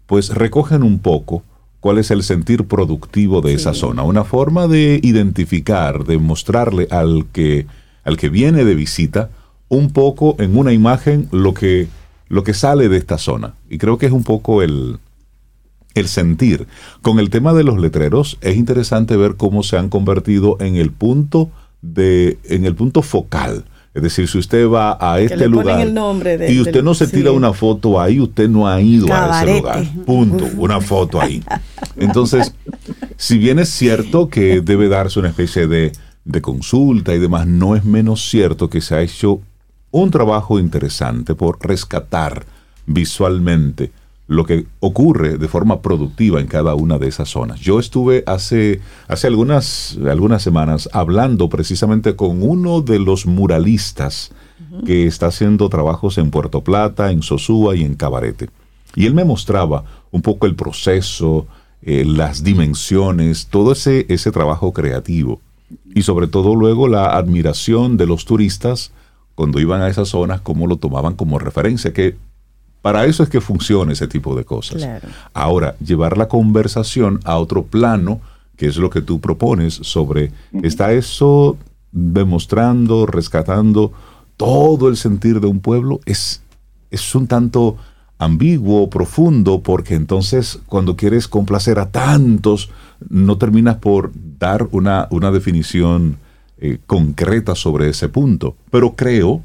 pues 0.08 0.30
recogen 0.30 0.84
un 0.84 1.00
poco 1.00 1.44
cuál 1.80 1.98
es 1.98 2.12
el 2.12 2.24
sentir 2.24 2.66
productivo 2.66 3.42
de 3.42 3.54
esa 3.54 3.74
zona. 3.74 4.04
Una 4.04 4.24
forma 4.24 4.68
de 4.68 5.00
identificar, 5.04 6.06
de 6.06 6.18
mostrarle 6.18 6.88
al 6.92 7.28
que, 7.32 7.68
al 8.04 8.18
que 8.18 8.30
viene 8.30 8.66
de 8.66 8.76
visita 8.76 9.30
un 9.70 9.92
poco 9.92 10.36
en 10.40 10.58
una 10.58 10.74
imagen 10.74 11.28
lo 11.32 11.54
que, 11.54 11.88
lo 12.30 12.44
que 12.44 12.54
sale 12.54 12.90
de 12.90 12.98
esta 12.98 13.18
zona. 13.18 13.56
Y 13.70 13.78
creo 13.78 13.98
que 13.98 14.06
es 14.06 14.12
un 14.12 14.24
poco 14.24 14.62
el, 14.62 15.00
el 15.94 16.08
sentir. 16.08 16.68
Con 17.02 17.20
el 17.20 17.30
tema 17.30 17.54
de 17.54 17.64
los 17.64 17.78
letreros, 17.80 18.38
es 18.42 18.56
interesante 18.56 19.18
ver 19.18 19.36
cómo 19.36 19.64
se 19.64 19.78
han 19.78 19.90
convertido 19.90 20.58
en 20.60 20.76
el 20.76 20.92
punto 20.92 21.52
de, 21.82 22.40
en 22.46 22.66
el 22.66 22.76
punto 22.76 23.02
focal. 23.02 23.66
Es 23.98 24.04
decir, 24.04 24.28
si 24.28 24.38
usted 24.38 24.70
va 24.70 24.96
a 25.02 25.20
este 25.20 25.48
lugar 25.48 25.82
el 25.82 25.92
nombre 25.92 26.54
y 26.54 26.62
usted 26.62 26.84
no 26.84 26.94
se 26.94 27.08
tira 27.08 27.32
una 27.32 27.52
foto 27.52 28.00
ahí, 28.00 28.20
usted 28.20 28.48
no 28.48 28.68
ha 28.68 28.80
ido 28.80 29.08
a 29.12 29.42
ese 29.42 29.58
lugar. 29.58 29.86
Punto. 30.06 30.48
Una 30.56 30.80
foto 30.80 31.20
ahí. 31.20 31.44
Entonces, 31.96 32.54
si 33.16 33.40
bien 33.40 33.58
es 33.58 33.70
cierto 33.70 34.30
que 34.30 34.62
debe 34.62 34.88
darse 34.88 35.18
una 35.18 35.30
especie 35.30 35.66
de, 35.66 35.94
de 36.26 36.42
consulta 36.44 37.16
y 37.16 37.18
demás, 37.18 37.48
no 37.48 37.76
es 37.76 37.86
menos 37.86 38.30
cierto 38.30 38.70
que 38.70 38.82
se 38.82 38.94
ha 38.94 39.02
hecho 39.02 39.42
un 39.90 40.12
trabajo 40.12 40.60
interesante 40.60 41.34
por 41.34 41.58
rescatar 41.60 42.46
visualmente 42.86 43.90
lo 44.28 44.46
que 44.46 44.68
ocurre 44.82 45.38
de 45.38 45.48
forma 45.48 45.82
productiva 45.82 46.42
en 46.42 46.48
cada 46.48 46.76
una 46.76 46.98
de 46.98 47.08
esas 47.08 47.30
zonas. 47.30 47.60
Yo 47.62 47.80
estuve 47.80 48.24
hace, 48.28 48.82
hace 49.08 49.28
algunas, 49.28 49.98
algunas 50.10 50.44
semanas 50.44 50.90
hablando 50.92 51.50
precisamente 51.50 52.16
con 52.16 52.44
uno 52.44 52.82
de 52.82 53.00
los 53.00 53.26
muralistas 53.26 54.32
que 54.86 55.08
está 55.08 55.28
haciendo 55.28 55.70
trabajos 55.70 56.18
en 56.18 56.30
Puerto 56.30 56.62
Plata, 56.62 57.12
en 57.12 57.22
Sosúa 57.22 57.76
y 57.76 57.84
en 57.84 57.96
Cabarete. 57.96 58.50
Y 58.96 59.06
él 59.06 59.14
me 59.14 59.24
mostraba 59.24 59.86
un 60.12 60.22
poco 60.22 60.46
el 60.46 60.56
proceso, 60.56 61.48
eh, 61.82 62.04
las 62.06 62.44
dimensiones, 62.44 63.48
todo 63.48 63.72
ese, 63.72 64.06
ese 64.10 64.32
trabajo 64.32 64.74
creativo. 64.74 65.40
Y 65.94 66.02
sobre 66.02 66.28
todo 66.28 66.56
luego 66.56 66.88
la 66.88 67.16
admiración 67.16 67.98
de 67.98 68.08
los 68.08 68.26
turistas 68.26 68.92
cuando 69.36 69.60
iban 69.60 69.82
a 69.82 69.88
esas 69.88 70.10
zonas, 70.10 70.42
cómo 70.42 70.66
lo 70.66 70.78
tomaban 70.78 71.14
como 71.14 71.38
referencia, 71.38 71.94
que 71.94 72.18
para 72.88 73.06
eso 73.06 73.22
es 73.22 73.28
que 73.28 73.42
funciona 73.42 73.92
ese 73.92 74.08
tipo 74.08 74.34
de 74.34 74.46
cosas. 74.46 74.88
Ahora, 75.34 75.76
llevar 75.80 76.18
la 76.18 76.30
conversación 76.30 77.20
a 77.26 77.36
otro 77.36 77.64
plano, 77.64 78.22
que 78.56 78.68
es 78.68 78.78
lo 78.78 78.90
que 78.90 79.02
tú 79.02 79.20
propones 79.20 79.74
sobre, 79.74 80.32
¿está 80.64 80.94
eso 80.94 81.58
demostrando, 81.92 83.06
rescatando 83.06 83.92
todo 84.38 84.88
el 84.88 84.96
sentir 84.96 85.42
de 85.42 85.48
un 85.48 85.60
pueblo? 85.60 86.00
Es, 86.06 86.42
es 86.90 87.14
un 87.14 87.28
tanto 87.28 87.76
ambiguo, 88.20 88.90
profundo, 88.90 89.60
porque 89.60 89.96
entonces 89.96 90.60
cuando 90.68 90.96
quieres 90.96 91.28
complacer 91.28 91.80
a 91.80 91.92
tantos, 91.92 92.70
no 93.10 93.38
terminas 93.38 93.76
por 93.80 94.14
dar 94.40 94.66
una, 94.72 95.10
una 95.12 95.30
definición 95.32 96.20
eh, 96.58 96.78
concreta 96.86 97.54
sobre 97.54 97.90
ese 97.90 98.08
punto. 98.08 98.56
Pero 98.72 98.96
creo 98.96 99.44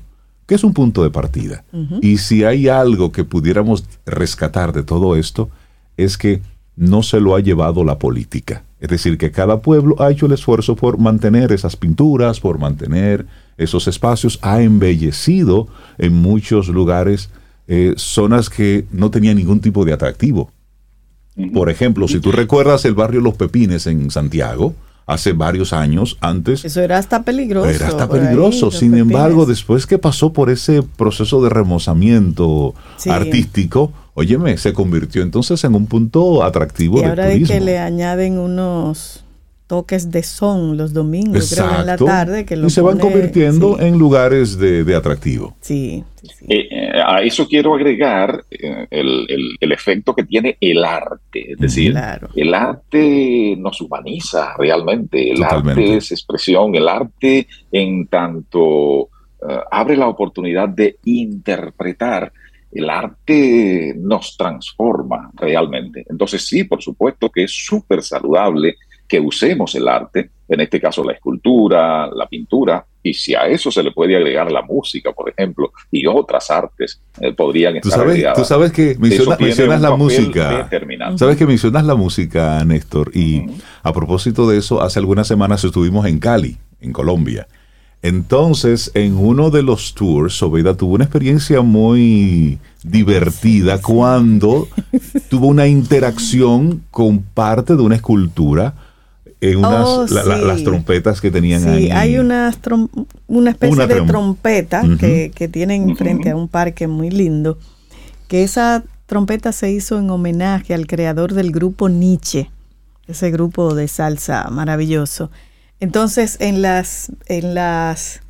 que 0.53 0.57
es 0.57 0.65
un 0.65 0.75
punto 0.75 1.03
de 1.03 1.09
partida. 1.09 1.65
Y 2.03 2.19
si 2.19 2.45
hay 2.45 2.69
algo 2.69 3.11
que 3.11 3.25
pudiéramos 3.25 3.87
rescatar 4.05 4.75
de 4.75 4.83
todo 4.83 5.17
esto, 5.17 5.49
es 5.97 6.19
que 6.19 6.43
no 6.77 7.03
se 7.03 7.21
lo 7.21 7.35
ha 7.35 7.41
llevado 7.41 7.85
la 7.85 7.99
política. 7.99 8.62
Es 8.79 8.91
decir, 8.91 9.17
que 9.17 9.31
cada 9.31 9.62
pueblo 9.62 9.97
ha 9.99 10.11
hecho 10.11 10.27
el 10.27 10.33
esfuerzo 10.33 10.77
por 10.77 10.99
mantener 10.99 11.53
esas 11.53 11.75
pinturas, 11.75 12.38
por 12.38 12.59
mantener 12.59 13.25
esos 13.57 13.88
espacios, 13.88 14.38
ha 14.43 14.61
embellecido 14.61 15.69
en 15.97 16.12
muchos 16.12 16.69
lugares 16.69 17.31
eh, 17.67 17.95
zonas 17.97 18.51
que 18.51 18.85
no 18.93 19.11
tenían 19.11 19.38
ningún 19.38 19.61
tipo 19.61 19.87
de 19.87 19.95
atractivo. 19.95 20.51
Por 21.55 21.71
ejemplo, 21.71 22.09
si 22.09 22.21
tú 22.21 22.31
recuerdas 22.31 22.85
el 22.85 22.93
barrio 22.93 23.23
Los 23.23 23.37
Pepines 23.37 23.87
en 23.87 24.11
Santiago, 24.11 24.75
hace 25.07 25.33
varios 25.33 25.73
años 25.73 26.17
antes. 26.21 26.65
Eso 26.65 26.81
era 26.81 26.99
hasta 26.99 27.23
peligroso. 27.23 27.69
Era 27.69 27.88
hasta 27.88 28.09
peligroso. 28.09 28.71
Sin 28.71 28.97
embargo, 28.97 29.47
después 29.47 29.87
que 29.87 29.99
pasó 29.99 30.33
por 30.33 30.51
ese 30.51 30.83
proceso 30.83 31.43
de 31.43 31.51
remozamiento 31.51 32.75
artístico, 33.07 33.93
óyeme, 34.15 34.57
se 34.59 34.73
convirtió 34.73 35.23
entonces 35.23 35.62
en 35.65 35.75
un 35.75 35.87
punto 35.87 36.43
atractivo 36.43 37.01
y 37.01 37.05
ahora 37.05 37.27
de 37.27 37.43
que 37.43 37.61
le 37.61 37.79
añaden 37.79 38.38
unos 38.38 39.22
toques 39.73 40.11
de 40.11 40.23
son 40.23 40.77
los 40.77 40.93
domingos, 40.93 41.51
creo, 41.55 41.81
en 41.81 41.87
la 41.87 41.97
tarde. 41.97 42.45
Que 42.45 42.57
y 42.57 42.69
se 42.69 42.83
van 42.83 42.99
convirtiendo 42.99 43.81
en 43.81 43.97
lugares 43.97 44.59
de, 44.59 44.95
atractivo. 44.95 45.57
Sí. 45.63 46.05
Eh, 46.47 46.69
eh, 46.71 46.91
a 47.03 47.23
eso 47.23 47.49
quiero 47.49 47.75
agregar 47.75 48.45
eh, 48.51 48.87
el, 48.91 49.73
efecto 49.73 50.15
que 50.15 50.25
tiene 50.25 50.59
el 50.61 50.85
arte. 50.85 51.53
Es 51.53 51.59
decir, 51.59 51.95
el 52.37 52.53
arte 52.53 53.57
nos 53.57 53.81
humaniza 53.81 54.55
realmente. 54.59 55.33
El 55.33 55.43
arte 55.43 55.97
es 55.97 56.13
expresión. 56.13 56.75
El 56.75 56.87
arte, 56.87 57.47
en 57.73 58.09
tanto, 58.09 59.09
abre 59.71 59.97
la 59.97 60.09
oportunidad 60.09 60.69
de 60.69 60.97
interpretar. 61.05 62.31
El 62.71 62.91
arte 62.91 63.95
nos 63.97 64.37
transforma 64.37 65.31
realmente. 65.35 66.05
Entonces, 66.11 66.47
sí, 66.47 66.65
por 66.65 66.83
supuesto 66.83 67.31
que 67.31 67.45
es 67.45 67.53
súper 67.53 68.03
saludable 68.03 68.77
que 69.12 69.20
usemos 69.20 69.75
el 69.75 69.88
arte, 69.88 70.31
en 70.48 70.61
este 70.62 70.81
caso 70.81 71.05
la 71.05 71.12
escultura, 71.12 72.07
la 72.07 72.27
pintura, 72.27 72.83
y 73.03 73.12
si 73.12 73.35
a 73.35 73.46
eso 73.46 73.70
se 73.70 73.83
le 73.83 73.92
puede 73.92 74.16
agregar 74.16 74.51
la 74.51 74.62
música, 74.62 75.12
por 75.12 75.29
ejemplo, 75.29 75.70
y 75.90 76.07
otras 76.07 76.51
artes, 76.51 76.98
eh, 77.20 77.35
podrían 77.35 77.77
estar 77.77 77.92
¿Tú 77.92 77.98
sabes, 77.98 78.33
Tú 78.35 78.44
sabes 78.46 78.72
que 78.72 78.96
mencionas 78.98 79.83
la 79.83 79.94
música. 79.94 80.66
Sabes 81.16 81.37
que 81.37 81.44
mencionas 81.44 81.85
la 81.85 81.94
música, 81.94 82.64
Néstor, 82.64 83.14
y 83.14 83.44
a 83.83 83.92
propósito 83.92 84.48
de 84.48 84.57
eso, 84.57 84.81
hace 84.81 84.98
algunas 84.98 85.27
semanas 85.27 85.62
estuvimos 85.62 86.07
en 86.07 86.18
Cali, 86.18 86.57
en 86.81 86.94
Colombia. 86.94 87.46
Entonces, 88.01 88.92
en 88.94 89.18
uno 89.18 89.51
de 89.51 89.62
los 89.62 89.92
tours, 89.92 90.38
Sobeida 90.38 90.75
tuvo 90.75 90.94
una 90.94 91.05
experiencia 91.05 91.61
muy 91.61 92.59
divertida 92.83 93.79
cuando 93.83 94.68
tuvo 95.29 95.48
una 95.48 95.66
interacción 95.66 96.83
con 96.90 97.18
parte 97.20 97.77
de 97.77 97.83
una 97.83 97.96
escultura 97.96 98.75
en 99.42 99.59
unas, 99.59 99.88
oh, 99.88 100.07
las 100.07 100.62
trompetas 100.62 101.20
que 101.20 101.33
tenían 101.33 101.68
ahí. 101.68 101.90
hay 101.90 102.16
unas 102.16 102.59
una 103.26 103.50
especie 103.50 103.87
de 103.88 104.02
trompeta 104.02 104.83
que, 105.00 105.33
que, 105.35 105.48
tienen 105.48 105.96
frente 105.96 106.31
a 106.31 106.37
un 106.37 106.46
parque 106.46 106.87
muy 106.87 107.11
lindo, 107.11 107.59
que 108.28 108.44
esa 108.44 108.85
trompeta 109.07 109.50
se 109.50 109.72
hizo 109.72 109.98
en 109.98 110.11
homenaje 110.11 110.74
al 110.74 110.87
creador 110.87 111.35
del 111.35 111.50
grupo 111.50 111.88
Nietzsche, 111.88 112.52
ese 113.09 113.33
grupo 113.33 113.74
de 113.74 113.88
salsa 113.88 114.48
maravilloso. 114.48 115.33
Entonces, 115.81 116.37
en 116.38 116.62
las, 116.62 117.11
en 117.26 117.55
las 117.55 118.20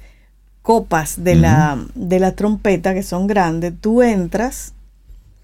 copas 0.62 1.22
de, 1.22 1.34
la, 1.34 1.78
de 1.94 2.20
la 2.20 2.32
trompeta, 2.32 2.94
que 2.94 3.02
son 3.02 3.26
grandes, 3.26 3.74
tú 3.78 4.00
entras, 4.00 4.72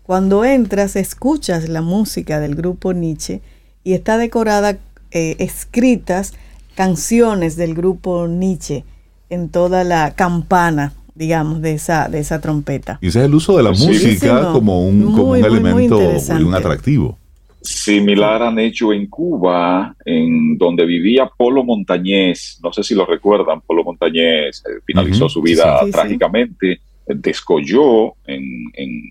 cuando 0.02 0.46
entras, 0.46 0.96
escuchas 0.96 1.68
la 1.68 1.82
música 1.82 2.40
del 2.40 2.54
grupo 2.54 2.94
Nietzsche 2.94 3.42
y 3.84 3.92
está 3.92 4.16
decorada 4.16 4.78
eh, 5.10 5.36
escritas 5.38 6.34
canciones 6.74 7.56
del 7.56 7.74
grupo 7.74 8.26
Nietzsche 8.28 8.84
en 9.30 9.48
toda 9.48 9.84
la 9.84 10.14
campana 10.14 10.92
digamos, 11.18 11.60
de 11.60 11.72
esa, 11.72 12.08
de 12.08 12.20
esa 12.20 12.40
trompeta. 12.40 12.98
Y 13.02 13.08
ese 13.08 13.18
es 13.18 13.24
el 13.24 13.34
uso 13.34 13.56
de 13.56 13.64
la 13.64 13.70
música 13.70 14.52
como 14.52 14.86
un, 14.86 15.02
como 15.12 15.30
un 15.32 15.44
elemento 15.44 16.00
y 16.38 16.42
un 16.42 16.54
atractivo. 16.54 17.18
Similar 17.60 18.44
han 18.44 18.58
hecho 18.60 18.92
en 18.92 19.08
Cuba, 19.08 19.96
en 20.04 20.56
donde 20.56 20.86
vivía 20.86 21.28
Polo 21.36 21.64
Montañés. 21.64 22.60
No 22.62 22.72
sé 22.72 22.84
si 22.84 22.94
lo 22.94 23.04
recuerdan, 23.04 23.60
Polo 23.62 23.82
Montañés 23.82 24.62
eh, 24.64 24.80
finalizó 24.86 25.28
su 25.28 25.42
vida 25.42 25.80
trágicamente, 25.90 26.80
descolló 27.06 28.14
en, 28.24 28.44
en, 28.74 29.02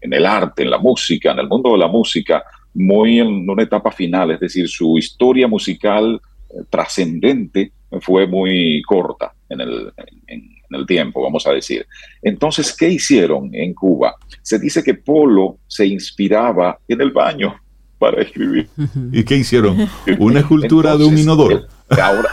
en, 0.00 0.12
el 0.14 0.24
arte, 0.24 0.62
en 0.62 0.70
la 0.70 0.78
música, 0.78 1.32
en 1.32 1.40
el 1.40 1.48
mundo 1.48 1.72
de 1.72 1.78
la 1.78 1.88
música, 1.88 2.42
muy 2.74 3.20
en 3.20 3.48
una 3.48 3.62
etapa 3.62 3.90
final, 3.90 4.30
es 4.32 4.40
decir, 4.40 4.68
su 4.68 4.98
historia 4.98 5.48
musical 5.48 6.20
eh, 6.50 6.62
trascendente 6.68 7.72
fue 8.00 8.26
muy 8.26 8.82
corta 8.82 9.32
en 9.48 9.60
el, 9.60 9.92
en, 10.26 10.50
el 10.70 10.86
tiempo, 10.86 11.22
vamos 11.22 11.44
a 11.48 11.50
decir. 11.50 11.84
Entonces, 12.22 12.76
¿qué 12.76 12.88
hicieron 12.88 13.52
en 13.52 13.74
Cuba? 13.74 14.14
Se 14.40 14.56
dice 14.58 14.84
que 14.84 14.94
Polo 14.94 15.58
se 15.66 15.84
inspiraba 15.84 16.78
en 16.86 17.00
el 17.00 17.10
baño 17.10 17.56
para 17.98 18.22
escribir. 18.22 18.68
¿Y 19.12 19.24
qué 19.24 19.36
hicieron? 19.36 19.88
¿Una 20.20 20.40
escultura 20.40 20.96
de 20.96 21.04
un 21.04 21.18
inodoro? 21.18 21.66
Ahora, 21.90 22.30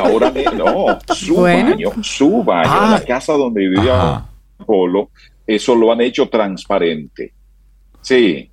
ahora 0.00 0.32
no, 0.56 0.98
su 1.12 1.34
baño, 1.42 1.90
su 2.00 2.44
baño, 2.44 2.70
la 2.70 2.96
ah. 2.96 3.04
casa 3.04 3.32
donde 3.32 3.68
vivía 3.68 4.24
Polo, 4.64 5.10
eso 5.44 5.74
lo 5.74 5.92
han 5.92 6.00
hecho 6.00 6.28
transparente. 6.28 7.32
Sí, 8.00 8.48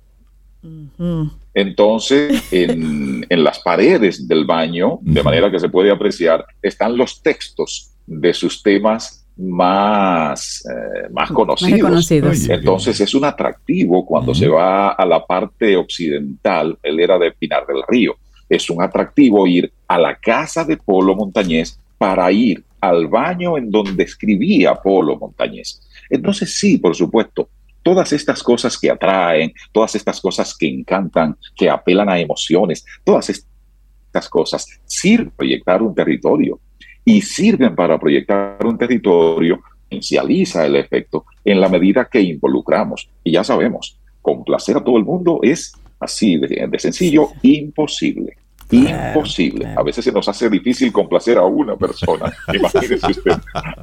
entonces, 1.54 2.52
en, 2.52 3.26
las 3.28 3.58
paredes 3.60 4.26
del 4.28 4.44
baño, 4.44 4.98
de 5.02 5.22
manera 5.22 5.50
que 5.50 5.58
se 5.58 5.68
puede 5.68 5.90
apreciar, 5.90 6.44
están 6.62 6.96
los 6.96 7.22
textos 7.22 7.90
de 8.06 8.32
sus 8.32 8.62
temas 8.62 9.26
más, 9.36 10.64
eh, 10.66 11.08
más 11.10 11.30
conocidos. 11.30 12.10
Entonces 12.10 13.00
es 13.00 13.14
un 13.14 13.24
atractivo 13.24 14.04
cuando 14.04 14.34
se 14.34 14.48
va 14.48 14.90
a 14.90 15.06
la 15.06 15.24
parte 15.24 15.76
occidental, 15.76 16.78
él 16.82 17.00
era 17.00 17.18
de 17.18 17.32
Pinar 17.32 17.66
del 17.66 17.82
Río, 17.88 18.16
es 18.48 18.68
un 18.70 18.82
atractivo 18.82 19.46
ir 19.46 19.72
a 19.88 19.98
la 19.98 20.16
casa 20.16 20.64
de 20.64 20.76
Polo 20.76 21.14
Montañés 21.16 21.78
para 21.98 22.30
ir 22.30 22.62
al 22.80 23.06
baño 23.06 23.56
en 23.56 23.70
donde 23.70 24.04
escribía 24.04 24.74
Polo 24.74 25.16
Montañés. 25.16 25.80
Entonces 26.10 26.58
sí, 26.58 26.78
por 26.78 26.94
supuesto, 26.94 27.48
todas 27.82 28.12
estas 28.12 28.42
cosas 28.42 28.78
que 28.78 28.90
atraen, 28.90 29.52
todas 29.72 29.94
estas 29.94 30.20
cosas 30.20 30.56
que 30.56 30.68
encantan, 30.68 31.36
que 31.56 31.68
apelan 31.68 32.08
a 32.08 32.18
emociones, 32.18 32.84
todas 33.04 33.28
estas 33.30 34.28
cosas 34.28 34.66
sirven 34.84 35.30
para 35.30 35.36
proyectar 35.36 35.82
un 35.82 35.94
territorio. 35.94 36.60
y 37.04 37.20
sirven 37.20 37.74
para 37.74 37.98
proyectar 37.98 38.64
un 38.64 38.78
territorio, 38.78 39.60
potencializa 39.92 40.64
el 40.64 40.76
efecto 40.76 41.24
en 41.44 41.60
la 41.60 41.68
medida 41.68 42.08
que 42.10 42.20
involucramos. 42.20 43.08
Y 43.24 43.32
ya 43.32 43.42
sabemos, 43.44 43.98
complacer 44.22 44.76
a 44.76 44.84
todo 44.84 44.96
el 44.96 45.04
mundo 45.04 45.40
es 45.42 45.72
así 46.00 46.36
de, 46.36 46.78
sencillo, 46.78 47.28
imposible. 47.42 48.36
Imposible. 48.72 49.66
A 49.76 49.82
veces 49.82 50.04
se 50.04 50.12
nos 50.12 50.28
hace 50.28 50.48
difícil 50.48 50.92
complacer 50.92 51.38
a 51.38 51.44
una 51.44 51.76
persona. 51.76 52.32
Imagínese 52.52 53.06
usted, 53.10 53.32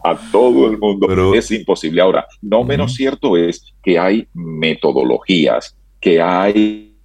a 0.03 0.17
todo 0.31 0.69
el 0.69 0.77
mundo 0.77 1.33
es 1.33 1.51
imposible. 1.51 2.01
Ahora, 2.01 2.25
no 2.41 2.63
menos 2.63 2.95
cierto 2.95 3.37
es 3.37 3.73
que 3.83 3.99
hay 3.99 4.27
metodologías, 4.33 5.75
que 5.99 6.21
hay 6.21 6.95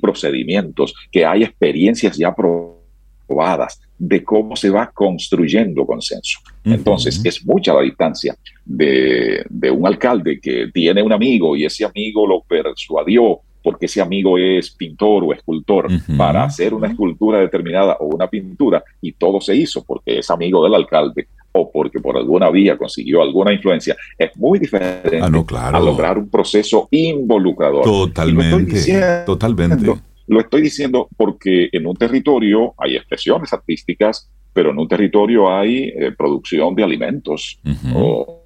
procedimientos, 0.00 0.94
que 1.10 1.24
hay 1.26 1.42
experiencias 1.42 2.16
ya 2.16 2.34
probadas 2.34 3.80
de 3.98 4.22
cómo 4.24 4.56
se 4.56 4.70
va 4.70 4.90
construyendo 4.92 5.84
consenso. 5.84 6.40
Entonces, 6.64 7.20
es 7.24 7.44
mucha 7.44 7.74
la 7.74 7.82
distancia 7.82 8.36
de, 8.64 9.44
de 9.48 9.70
un 9.70 9.86
alcalde 9.86 10.40
que 10.40 10.68
tiene 10.72 11.02
un 11.02 11.12
amigo 11.12 11.56
y 11.56 11.64
ese 11.64 11.84
amigo 11.84 12.26
lo 12.26 12.42
persuadió 12.42 13.40
porque 13.62 13.86
ese 13.86 14.00
amigo 14.00 14.38
es 14.38 14.70
pintor 14.70 15.24
o 15.24 15.32
escultor, 15.32 15.88
para 16.16 16.44
hacer 16.44 16.74
una 16.74 16.88
escultura 16.88 17.38
determinada 17.38 17.96
o 18.00 18.06
una 18.06 18.28
pintura, 18.28 18.82
y 19.00 19.12
todo 19.12 19.40
se 19.40 19.54
hizo 19.56 19.84
porque 19.84 20.18
es 20.18 20.30
amigo 20.30 20.62
del 20.64 20.74
alcalde 20.74 21.28
o 21.52 21.70
porque 21.70 22.00
por 22.00 22.16
alguna 22.16 22.50
vía 22.50 22.76
consiguió 22.76 23.22
alguna 23.22 23.52
influencia, 23.52 23.96
es 24.18 24.36
muy 24.36 24.58
diferente 24.58 25.20
ah, 25.20 25.26
a 25.26 25.80
lograr 25.80 26.18
un 26.18 26.28
proceso 26.28 26.88
involucrador. 26.90 27.84
Totalmente, 27.84 29.24
totalmente. 29.26 29.92
Lo 30.26 30.40
estoy 30.40 30.62
diciendo 30.62 31.08
porque 31.16 31.68
en 31.72 31.86
un 31.86 31.96
territorio 31.96 32.74
hay 32.78 32.96
expresiones 32.96 33.52
artísticas, 33.52 34.30
pero 34.52 34.70
en 34.70 34.78
un 34.78 34.88
territorio 34.88 35.52
hay 35.52 35.84
eh, 35.88 36.12
producción 36.16 36.74
de 36.74 36.84
alimentos 36.84 37.58
o, 37.94 38.44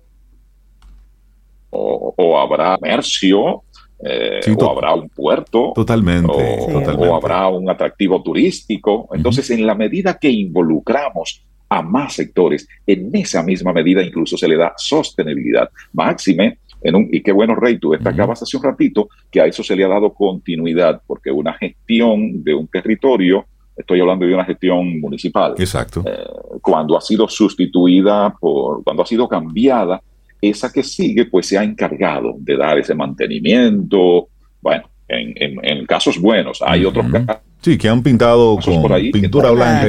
o, 1.70 2.38
habrá 2.38 2.76
comercio 2.76 3.62
eh, 3.98 4.40
o 4.56 4.70
habrá 4.70 4.94
un 4.94 5.08
puerto, 5.08 5.72
totalmente, 5.74 6.30
o, 6.30 7.14
habrá 7.14 7.48
un 7.48 7.68
atractivo 7.70 8.22
turístico. 8.22 9.08
Entonces, 9.12 9.50
en 9.50 9.66
la 9.66 9.74
medida 9.74 10.18
que 10.18 10.30
involucramos 10.30 11.42
a 11.68 11.82
más 11.82 12.14
sectores, 12.14 12.68
en 12.86 13.10
esa 13.14 13.42
misma 13.42 13.72
medida 13.72 14.02
incluso 14.02 14.36
se 14.36 14.48
le 14.48 14.56
da 14.56 14.74
sostenibilidad. 14.76 15.70
Máxime, 15.92 16.58
en 16.82 16.94
un, 16.94 17.08
y 17.10 17.22
qué 17.22 17.32
bueno, 17.32 17.54
Rey, 17.54 17.78
tú 17.78 17.90
destacabas 17.90 18.42
hace 18.42 18.56
un 18.56 18.62
ratito 18.62 19.08
que 19.30 19.40
a 19.40 19.46
eso 19.46 19.62
se 19.62 19.74
le 19.74 19.84
ha 19.84 19.88
dado 19.88 20.12
continuidad, 20.12 21.00
porque 21.06 21.30
una 21.30 21.54
gestión 21.54 22.44
de 22.44 22.54
un 22.54 22.68
territorio, 22.68 23.46
estoy 23.76 24.00
hablando 24.00 24.26
de 24.26 24.34
una 24.34 24.44
gestión 24.44 25.00
municipal, 25.00 25.54
Exacto. 25.58 26.04
Eh, 26.06 26.24
cuando 26.62 26.96
ha 26.96 27.00
sido 27.00 27.28
sustituida 27.28 28.34
por, 28.38 28.84
cuando 28.84 29.02
ha 29.02 29.06
sido 29.06 29.26
cambiada, 29.28 30.00
esa 30.40 30.72
que 30.72 30.82
sigue 30.82 31.26
pues 31.26 31.46
se 31.46 31.58
ha 31.58 31.64
encargado 31.64 32.34
de 32.38 32.56
dar 32.56 32.78
ese 32.78 32.94
mantenimiento, 32.94 34.28
bueno, 34.60 34.88
en, 35.08 35.86
casos 35.86 36.18
buenos, 36.18 36.62
hay 36.62 36.84
otros 36.84 37.06
casos. 37.10 37.42
Sí, 37.60 37.78
que 37.78 37.88
han 37.88 38.02
pintado 38.02 38.58
con 38.58 38.82
por 38.82 38.92
ahí, 38.92 39.10
pintura 39.10 39.50
blanca 39.50 39.88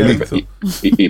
y, 0.82 1.10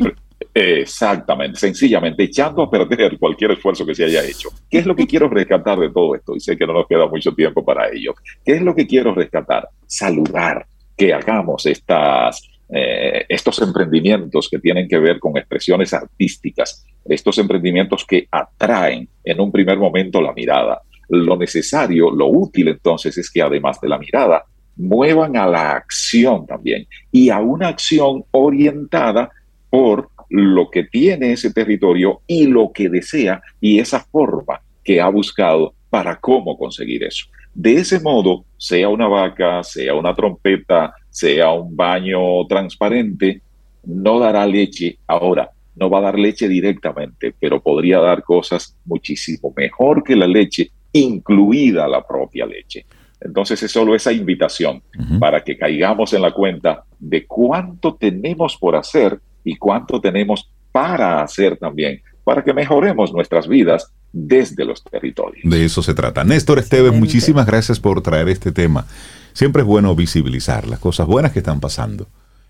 exactamente, 0.54 1.60
sencillamente 1.60 2.24
echando 2.24 2.64
a 2.64 2.70
perder 2.70 3.18
cualquier 3.18 3.52
esfuerzo 3.52 3.86
que 3.86 3.96
se 3.96 4.06
haya 4.06 4.24
hecho. 4.24 4.50
¿Qué 4.70 4.80
es 4.80 4.86
lo 4.86 4.96
que 4.96 5.06
quiero 5.06 5.30
rescatar 5.30 5.80
de 5.80 5.90
todo 5.90 6.16
esto? 6.16 6.36
Y 6.36 6.40
sé 6.40 6.58
que 6.58 6.66
no 6.66 6.74
nos 6.74 6.88
queda 6.88 7.08
mucho 7.08 7.34
tiempo 7.34 7.64
para 7.64 7.90
ello. 7.90 8.16
¿Qué 8.44 8.54
es 8.54 8.62
lo 8.62 8.76
que 8.76 8.88
quiero 8.88 9.14
rescatar? 9.14 9.70
Saludar 9.86 10.66
que 10.96 11.14
hagamos 11.14 11.66
estas 11.68 12.42
eh, 12.70 13.26
estos 13.30 13.62
emprendimientos 13.62 14.50
que 14.50 14.60
tienen 14.60 14.90
que 14.90 15.00
ver 15.00 15.20
con 15.20 15.38
expresiones 15.38 15.94
artísticas, 15.94 16.86
estos 17.10 17.38
emprendimientos 17.38 18.06
que 18.06 18.28
atraen 18.32 19.08
en 19.24 19.40
un 19.40 19.52
primer 19.52 19.78
momento 19.78 20.22
la 20.22 20.34
mirada. 20.34 20.82
Lo 21.10 21.38
necesario, 21.38 22.12
lo 22.12 22.28
útil 22.28 22.68
entonces 22.70 23.18
es 23.18 23.32
que 23.32 23.42
además 23.42 23.80
de 23.82 23.90
la 23.90 23.98
mirada, 23.98 24.44
muevan 24.76 25.36
a 25.38 25.48
la 25.48 25.72
acción 25.72 26.46
también 26.46 26.88
y 27.12 27.30
a 27.30 27.40
una 27.40 27.70
acción 27.70 28.24
orientada 28.32 29.32
por 29.70 30.10
lo 30.30 30.70
que 30.70 30.84
tiene 30.84 31.34
ese 31.34 31.54
territorio 31.54 32.22
y 32.28 32.48
lo 32.48 32.72
que 32.72 32.90
desea 32.90 33.42
y 33.60 33.80
esa 33.80 34.02
forma 34.02 34.62
que 34.84 35.02
ha 35.02 35.10
buscado 35.10 35.74
para 35.90 36.20
cómo 36.20 36.58
conseguir 36.58 37.04
eso. 37.04 37.26
De 37.54 37.76
ese 37.76 38.00
modo, 38.00 38.46
sea 38.58 38.90
una 38.90 39.08
vaca, 39.08 39.64
sea 39.64 39.96
una 39.96 40.14
trompeta, 40.14 40.94
sea 41.10 41.52
un 41.52 41.76
baño 41.76 42.46
transparente, 42.48 43.42
no 43.84 44.20
dará 44.20 44.46
leche 44.46 45.00
ahora, 45.08 45.50
no 45.80 45.90
va 45.90 46.00
a 46.00 46.04
dar 46.04 46.20
leche 46.20 46.48
directamente, 46.48 47.34
pero 47.40 47.62
podría 47.62 48.00
dar 48.00 48.24
cosas 48.24 48.76
muchísimo 48.86 49.54
mejor 49.56 50.04
que 50.04 50.16
la 50.16 50.28
leche, 50.28 50.72
incluida 50.94 51.88
la 51.88 52.06
propia 52.06 52.46
leche. 52.46 52.86
Entonces 53.20 53.62
es 53.64 53.72
solo 53.72 53.96
esa 53.96 54.12
invitación 54.12 54.82
para 55.20 55.44
que 55.44 55.58
caigamos 55.58 56.14
en 56.14 56.22
la 56.22 56.32
cuenta 56.32 56.84
de 57.00 57.26
cuánto 57.26 57.96
tenemos 57.96 58.58
por 58.58 58.76
hacer 58.76 59.20
y 59.44 59.56
cuánto 59.56 60.00
tenemos 60.00 60.50
para 60.72 61.22
hacer 61.22 61.58
también, 61.58 62.02
para 62.24 62.44
que 62.44 62.54
mejoremos 62.54 63.12
nuestras 63.14 63.48
vidas 63.48 63.92
desde 64.12 64.66
los 64.66 64.84
territorios. 64.84 65.50
De 65.50 65.66
eso 65.66 65.82
se 65.82 65.94
trata. 65.94 66.24
Néstor 66.24 66.60
Esteves, 66.60 66.94
muchísimas 66.94 67.46
gracias 67.46 67.80
por 67.80 68.02
traer 68.02 68.30
este 68.30 68.52
tema. 68.52 68.86
Siempre 69.34 69.62
es 69.62 69.68
bueno 69.68 69.96
visibilizar 69.96 70.68
las 70.68 70.80
cosas 70.80 71.08
buenas 71.08 71.32
que 71.32 71.40
están 71.40 71.60
pasando. 71.60 72.08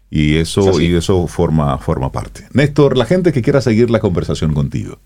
Y 0.10 0.38
eso, 0.38 0.80
y 0.80 0.96
eso 0.96 1.28
forma, 1.28 1.78
forma 1.80 2.12
parte. 2.12 2.46
Néstor, 2.54 2.98
la 2.98 3.06
gente 3.06 3.34
que 3.34 3.42
quiera 3.42 3.62
seguir 3.62 3.90
la 3.90 4.00
conversación 4.00 4.54
contigo. 4.54 5.00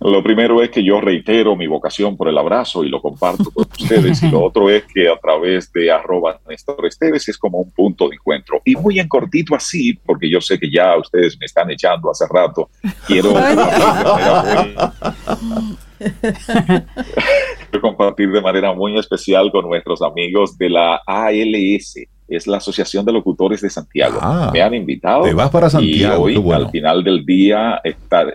Lo 0.00 0.22
primero 0.22 0.60
es 0.60 0.70
que 0.70 0.84
yo 0.84 1.00
reitero 1.00 1.54
mi 1.54 1.68
vocación 1.68 2.16
por 2.16 2.28
el 2.28 2.36
abrazo 2.36 2.84
y 2.84 2.88
lo 2.88 3.00
comparto 3.00 3.50
con 3.52 3.66
ustedes. 3.78 4.22
Y 4.22 4.30
lo 4.30 4.42
otro 4.42 4.68
es 4.68 4.84
que 4.92 5.08
a 5.08 5.16
través 5.18 5.72
de 5.72 5.90
arroba 5.90 6.40
Néstor 6.48 6.84
Esteves 6.86 7.28
es 7.28 7.38
como 7.38 7.58
un 7.58 7.70
punto 7.70 8.08
de 8.08 8.16
encuentro. 8.16 8.60
Y 8.64 8.76
muy 8.76 8.98
en 8.98 9.08
cortito 9.08 9.54
así, 9.54 9.94
porque 10.04 10.28
yo 10.28 10.40
sé 10.40 10.58
que 10.58 10.70
ya 10.70 10.96
ustedes 10.98 11.38
me 11.38 11.46
están 11.46 11.70
echando 11.70 12.10
hace 12.10 12.24
rato, 12.28 12.68
quiero 13.06 13.34
compartir 17.80 18.30
de 18.30 18.40
manera 18.40 18.72
muy 18.72 18.98
especial 18.98 19.52
con 19.52 19.68
nuestros 19.68 20.02
amigos 20.02 20.58
de 20.58 20.70
la 20.70 21.00
ALS, 21.06 21.94
es 22.28 22.46
la 22.46 22.58
Asociación 22.58 23.04
de 23.04 23.12
Locutores 23.12 23.60
de 23.60 23.70
Santiago. 23.70 24.18
Ah, 24.20 24.50
me 24.52 24.62
han 24.62 24.74
invitado. 24.74 25.24
Te 25.24 25.34
vas 25.34 25.50
para 25.50 25.70
Santiago. 25.70 26.28
Y 26.28 26.36
hoy, 26.36 26.52
al 26.52 26.70
final 26.70 27.04
del 27.04 27.24
día, 27.24 27.80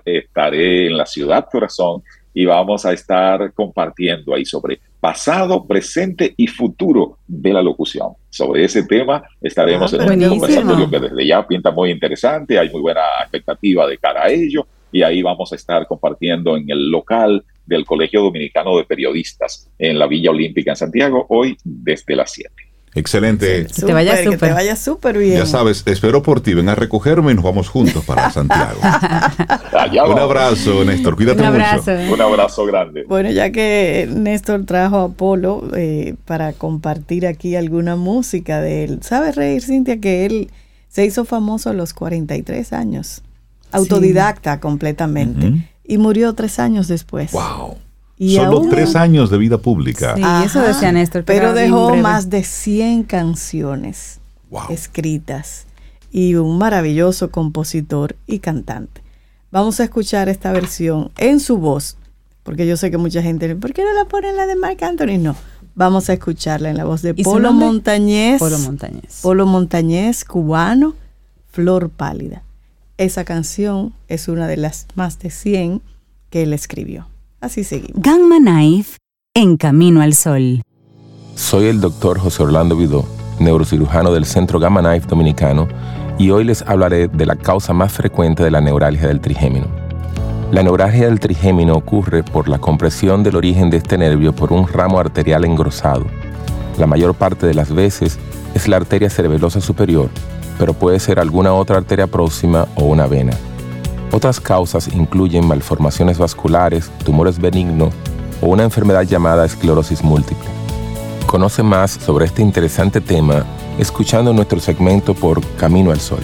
estaré 0.06 0.88
en 0.88 0.98
la 0.98 1.06
ciudad 1.06 1.48
corazón 1.52 2.04
y 2.34 2.46
vamos 2.46 2.86
a 2.86 2.94
estar 2.94 3.54
compartiendo 3.54 4.34
ahí 4.34 4.46
sobre 4.46 4.80
pasado, 5.00 5.66
presente 5.66 6.34
y 6.38 6.48
futuro 6.48 7.18
de 7.28 7.54
la 7.54 7.62
locución. 7.62 8.14
Sobre 8.30 8.66
ese 8.66 8.84
tema 8.84 9.24
estaremos 9.42 9.94
ah, 9.94 10.14
en 10.14 10.24
un 10.24 10.30
conversatorio 10.30 10.90
que 10.90 11.00
desde 11.00 11.28
ya 11.28 11.46
pinta 11.48 11.72
muy 11.72 11.90
interesante, 11.90 12.60
hay 12.60 12.70
muy 12.70 12.82
buena 12.82 13.02
expectativa 13.22 13.88
de 13.88 13.98
cara 13.98 14.24
a 14.24 14.30
ello 14.30 14.68
y 14.92 15.02
ahí 15.02 15.22
vamos 15.22 15.52
a 15.52 15.56
estar 15.56 15.88
compartiendo 15.88 16.58
en 16.58 16.70
el 16.70 16.90
local 16.90 17.44
del 17.66 17.86
Colegio 17.86 18.22
Dominicano 18.22 18.78
de 18.78 18.84
Periodistas 18.84 19.70
en 19.78 20.00
la 20.00 20.08
Villa 20.08 20.32
Olímpica 20.32 20.72
en 20.72 20.78
Santiago, 20.78 21.26
hoy 21.30 21.56
desde 21.64 22.16
las 22.16 22.32
7. 22.32 22.69
Excelente. 22.96 23.68
que 23.68 23.86
te 23.86 23.94
vaya 23.94 24.24
súper. 24.24 24.40
te 24.40 24.52
vaya 24.52 24.76
súper 24.76 25.18
bien. 25.18 25.38
Ya 25.38 25.46
sabes, 25.46 25.84
espero 25.86 26.24
por 26.24 26.42
ti. 26.42 26.54
Ven 26.54 26.70
a 26.70 26.76
recogerme 26.76 27.32
y 27.32 27.36
nos 27.36 27.44
vamos 27.44 27.70
juntos 27.70 28.04
para 28.06 28.32
Santiago. 28.32 28.80
Un 30.12 30.20
abrazo, 30.20 30.84
Néstor. 30.84 31.16
Cuídate 31.16 31.44
mucho. 31.44 32.14
Un 32.14 32.22
abrazo 32.22 32.66
grande. 32.66 33.06
Bueno, 33.08 33.30
ya 33.32 33.52
que 33.52 34.10
Néstor 34.12 34.66
trajo 34.66 34.98
a 34.98 35.10
Polo 35.10 35.64
eh, 35.76 36.16
para 36.26 36.54
compartir 36.54 37.28
aquí 37.28 37.56
alguna 37.56 37.96
música 37.96 38.62
de 38.62 38.84
él. 38.86 39.00
¿Sabes 39.02 39.36
reír, 39.36 39.62
Cintia, 39.62 40.00
que 40.00 40.26
él 40.26 40.50
se 40.88 41.06
hizo 41.06 41.26
famoso 41.26 41.70
a 41.70 41.74
los 41.74 41.94
43 41.94 42.74
años? 42.74 43.22
Autodidacta 43.72 44.60
completamente. 44.60 45.70
Y 45.84 45.98
murió 45.98 46.34
tres 46.34 46.60
años 46.60 46.88
después. 46.88 47.32
¡Wow! 47.32 47.78
Solo 48.20 48.68
tres 48.70 48.96
años 48.96 49.30
de 49.30 49.38
vida 49.38 49.58
pública. 49.60 50.16
Sí, 50.16 50.22
eso 50.46 50.62
decía 50.62 50.92
Néstor. 50.92 51.24
Pero 51.24 51.54
dejó 51.54 51.96
más 51.96 52.30
de 52.30 52.44
100 52.44 53.04
canciones 53.04 54.20
escritas 54.70 55.68
y 56.12 56.36
un 56.36 56.58
maravilloso 56.58 57.32
compositor 57.32 58.16
y 58.28 58.40
cantante. 58.40 59.02
Vamos 59.52 59.80
a 59.80 59.86
escuchar 59.86 60.30
esta 60.30 60.52
versión 60.52 61.12
en 61.18 61.40
su 61.40 61.58
voz, 61.58 61.98
porque 62.44 62.68
yo 62.68 62.78
sé 62.78 62.92
que 62.92 62.98
mucha 62.98 63.22
gente, 63.22 63.56
¿por 63.56 63.74
qué 63.74 63.84
no 63.84 63.94
la 63.94 64.06
ponen 64.06 64.36
la 64.36 64.46
de 64.46 64.56
Marc 64.56 64.84
Anthony? 64.84 65.18
No, 65.18 65.36
vamos 65.76 66.10
a 66.10 66.14
escucharla 66.14 66.70
en 66.70 66.78
la 66.78 66.86
voz 66.86 67.02
de 67.02 67.14
Polo 67.14 67.54
Montañez. 67.54 68.40
Polo 68.40 68.60
Montañez. 68.60 69.20
Polo 69.22 69.46
Montañez, 69.46 70.26
cubano, 70.26 70.94
Flor 71.52 71.90
Pálida. 71.90 72.44
Esa 72.98 73.24
canción 73.24 73.94
es 74.08 74.28
una 74.28 74.48
de 74.48 74.58
las 74.58 74.88
más 74.96 75.20
de 75.20 75.32
100 75.32 75.82
que 76.30 76.44
él 76.44 76.54
escribió. 76.54 77.08
Así 77.42 77.64
seguimos. 77.64 78.02
Gamma 78.02 78.38
Knife 78.38 78.98
en 79.34 79.58
Camino 79.58 80.02
al 80.02 80.14
Sol. 80.14 80.62
Soy 81.36 81.68
el 81.68 81.80
doctor 81.80 82.20
José 82.20 82.44
Orlando 82.44 82.76
Vidó, 82.76 83.06
neurocirujano 83.40 84.12
del 84.12 84.26
Centro 84.26 84.60
Gamma 84.60 84.82
Knife 84.82 85.08
Dominicano 85.08 85.68
y 86.18 86.32
hoy 86.32 86.44
les 86.44 86.62
hablaré 86.64 87.08
de 87.08 87.26
la 87.26 87.38
causa 87.38 87.72
más 87.72 87.94
frecuente 87.94 88.44
de 88.44 88.52
la 88.52 88.60
neuralgia 88.60 89.08
del 89.08 89.22
trigémino. 89.22 89.68
La 90.52 90.64
neuralgia 90.64 91.06
del 91.06 91.20
trigémino 91.20 91.76
ocurre 91.76 92.24
por 92.24 92.50
la 92.50 92.60
compresión 92.60 93.24
del 93.24 93.38
origen 93.38 93.70
de 93.70 93.78
este 93.78 93.98
nervio 93.98 94.34
por 94.34 94.52
un 94.52 94.68
ramo 94.68 95.00
arterial 95.00 95.46
engrosado. 95.46 96.06
La 96.78 96.88
mayor 96.88 97.14
parte 97.14 97.48
de 97.48 97.54
las 97.54 97.74
veces 97.74 98.20
es 98.54 98.68
la 98.68 98.78
arteria 98.78 99.10
cerebelosa 99.10 99.62
superior, 99.62 100.10
pero 100.58 100.74
puede 100.74 101.00
ser 101.00 101.20
alguna 101.20 101.54
otra 101.54 101.78
arteria 101.78 102.08
próxima 102.08 102.68
o 102.76 102.86
una 102.86 103.08
vena. 103.08 103.38
Otras 104.12 104.40
causas 104.40 104.88
incluyen 104.88 105.48
malformaciones 105.48 106.18
vasculares, 106.18 106.90
tumores 107.06 107.40
benignos 107.40 107.94
o 108.42 108.48
una 108.48 108.64
enfermedad 108.64 109.04
llamada 109.04 109.46
esclerosis 109.46 110.04
múltiple. 110.04 110.50
Conoce 111.28 111.62
más 111.62 111.92
sobre 111.92 112.26
este 112.26 112.42
interesante 112.42 113.02
tema 113.02 113.46
escuchando 113.78 114.34
nuestro 114.34 114.60
segmento 114.60 115.14
por 115.14 115.46
Camino 115.56 115.92
al 115.92 116.00
Sol. 116.00 116.20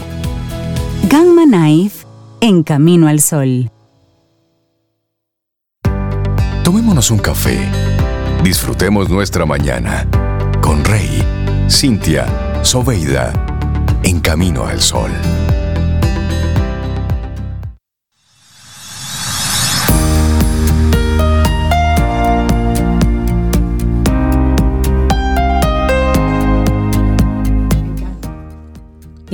Gamma 1.09 1.43
Knife 1.45 2.05
en 2.41 2.63
Camino 2.63 3.07
al 3.07 3.21
Sol. 3.21 3.69
Tomémonos 6.63 7.11
un 7.11 7.19
café. 7.19 7.59
Disfrutemos 8.43 9.09
nuestra 9.09 9.45
mañana 9.45 10.07
con 10.61 10.83
Rey, 10.83 11.23
Cintia, 11.69 12.25
Soveida, 12.63 13.31
en 14.03 14.19
Camino 14.19 14.65
al 14.65 14.81
Sol. 14.81 15.11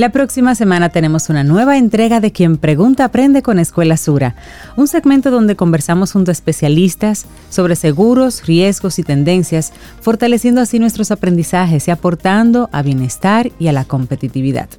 La 0.01 0.09
próxima 0.09 0.55
semana 0.55 0.89
tenemos 0.89 1.29
una 1.29 1.43
nueva 1.43 1.77
entrega 1.77 2.19
de 2.19 2.31
Quien 2.31 2.57
Pregunta 2.57 3.05
Aprende 3.05 3.43
con 3.43 3.59
Escuela 3.59 3.97
Sura, 3.97 4.33
un 4.75 4.87
segmento 4.87 5.29
donde 5.29 5.55
conversamos 5.55 6.13
junto 6.13 6.31
a 6.31 6.33
especialistas 6.33 7.27
sobre 7.51 7.75
seguros, 7.75 8.47
riesgos 8.47 8.97
y 8.97 9.03
tendencias, 9.03 9.73
fortaleciendo 10.01 10.59
así 10.59 10.79
nuestros 10.79 11.11
aprendizajes 11.11 11.87
y 11.87 11.91
aportando 11.91 12.67
a 12.71 12.81
bienestar 12.81 13.51
y 13.59 13.67
a 13.67 13.73
la 13.73 13.85
competitividad. 13.85 14.69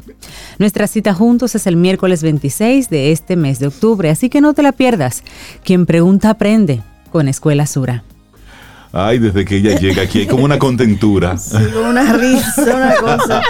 Nuestra 0.59 0.89
cita 0.89 1.15
juntos 1.15 1.55
es 1.55 1.69
el 1.69 1.77
miércoles 1.77 2.25
26 2.25 2.91
de 2.91 3.13
este 3.13 3.37
mes 3.37 3.61
de 3.61 3.69
octubre, 3.69 4.11
así 4.11 4.29
que 4.29 4.41
no 4.41 4.55
te 4.55 4.65
la 4.65 4.73
pierdas. 4.73 5.23
Quien 5.63 5.87
Pregunta 5.87 6.31
Aprende 6.31 6.83
con 7.13 7.29
Escuela 7.29 7.69
Sura. 7.69 8.03
Ay, 8.95 9.19
desde 9.19 9.45
que 9.47 9.57
ella 9.57 9.79
llega 9.79 10.03
aquí 10.03 10.21
hay 10.21 10.27
como 10.27 10.45
una 10.45 10.59
contentura. 10.59 11.37
Sí, 11.39 11.57
como 11.73 11.89
una 11.89 12.13
risa, 12.13 12.63
una 12.77 12.95
cosa. 12.97 13.43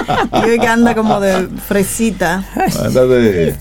Y 0.47 0.59
que 0.59 0.67
anda 0.69 0.95
como 0.95 1.19
de 1.21 1.49
fresita. 1.67 2.45
Anda 2.81 3.07
de, 3.07 3.53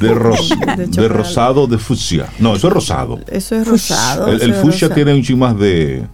de, 0.00 0.14
ros- 0.14 0.48
De 0.76 0.86
de 0.86 1.08
rosado 1.08 1.66
de 1.66 1.76
fucsia. 1.78 2.26
No, 2.38 2.56
eso 2.56 2.68
es 2.68 2.72
rosado. 2.72 3.20
Eso 3.30 3.54
es 3.56 3.66
rosado. 3.68 4.28
El, 4.28 4.40
el 4.42 4.54
fucsia 4.54 4.88
tiene 4.94 5.12
un 5.14 5.22
chin 5.22 5.38
más 5.38 5.58
de, 5.58 6.04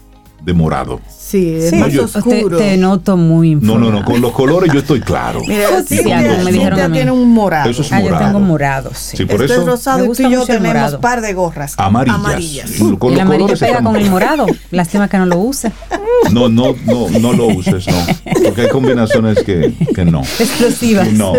de 0.43 0.53
morado. 0.53 1.01
Sí, 1.31 1.55
es 1.55 1.71
Sí. 1.71 1.77
más 1.77 1.93
Yo- 1.93 2.07
Te, 2.07 2.19
oscuro. 2.19 2.59
te 2.59 2.77
noto 2.77 3.17
muy 3.17 3.55
No, 3.55 3.61
informada. 3.63 3.93
no, 3.93 3.99
no, 4.01 4.05
con 4.05 4.21
los 4.21 4.33
colores 4.33 4.73
yo 4.73 4.81
estoy 4.81 5.01
claro. 5.01 5.41
Mira, 5.47 5.69
Cintia, 5.87 6.23
como 6.29 6.43
me 6.45 6.51
dijeron 6.53 6.81
a 6.81 6.89
mí. 6.89 6.95
tiene 6.95 7.11
un 7.13 7.29
morado. 7.29 7.71
Eso 7.71 7.83
es 7.83 7.93
Ah, 7.93 8.01
yo 8.01 8.17
tengo 8.19 8.41
morado, 8.41 8.91
sí. 8.95 9.17
Sí, 9.19 9.25
por 9.27 9.41
Esto 9.43 9.53
eso 9.53 9.61
es 9.63 9.67
rosado 9.69 9.99
Me 9.99 10.05
y 10.07 10.09
tú 10.09 10.23
y 10.23 10.31
yo 10.33 10.45
tenemos 10.45 10.67
morado. 10.69 11.01
par 11.01 11.21
de 11.21 11.33
gorras. 11.35 11.75
amarillas. 11.77 12.17
Amarillas. 12.19 12.71
Con 12.99 13.13
los 13.13 13.21
amarillo 13.21 13.43
colores 13.45 13.61
pega 13.61 13.81
con 13.83 13.95
el 13.97 14.11
morado. 14.11 14.47
Lástima 14.73 15.07
que 15.09 15.19
no 15.19 15.27
lo 15.27 15.39
use. 15.39 15.71
No, 16.33 16.49
no, 16.49 16.75
no, 16.87 17.09
no 17.21 17.33
lo 17.33 17.47
uses, 17.47 17.87
no. 17.87 17.95
Porque 18.45 18.63
hay 18.63 18.69
combinaciones 18.69 19.43
que, 19.45 19.73
que 19.95 20.05
no. 20.05 20.21
Explosivas. 20.21 21.13
No. 21.13 21.33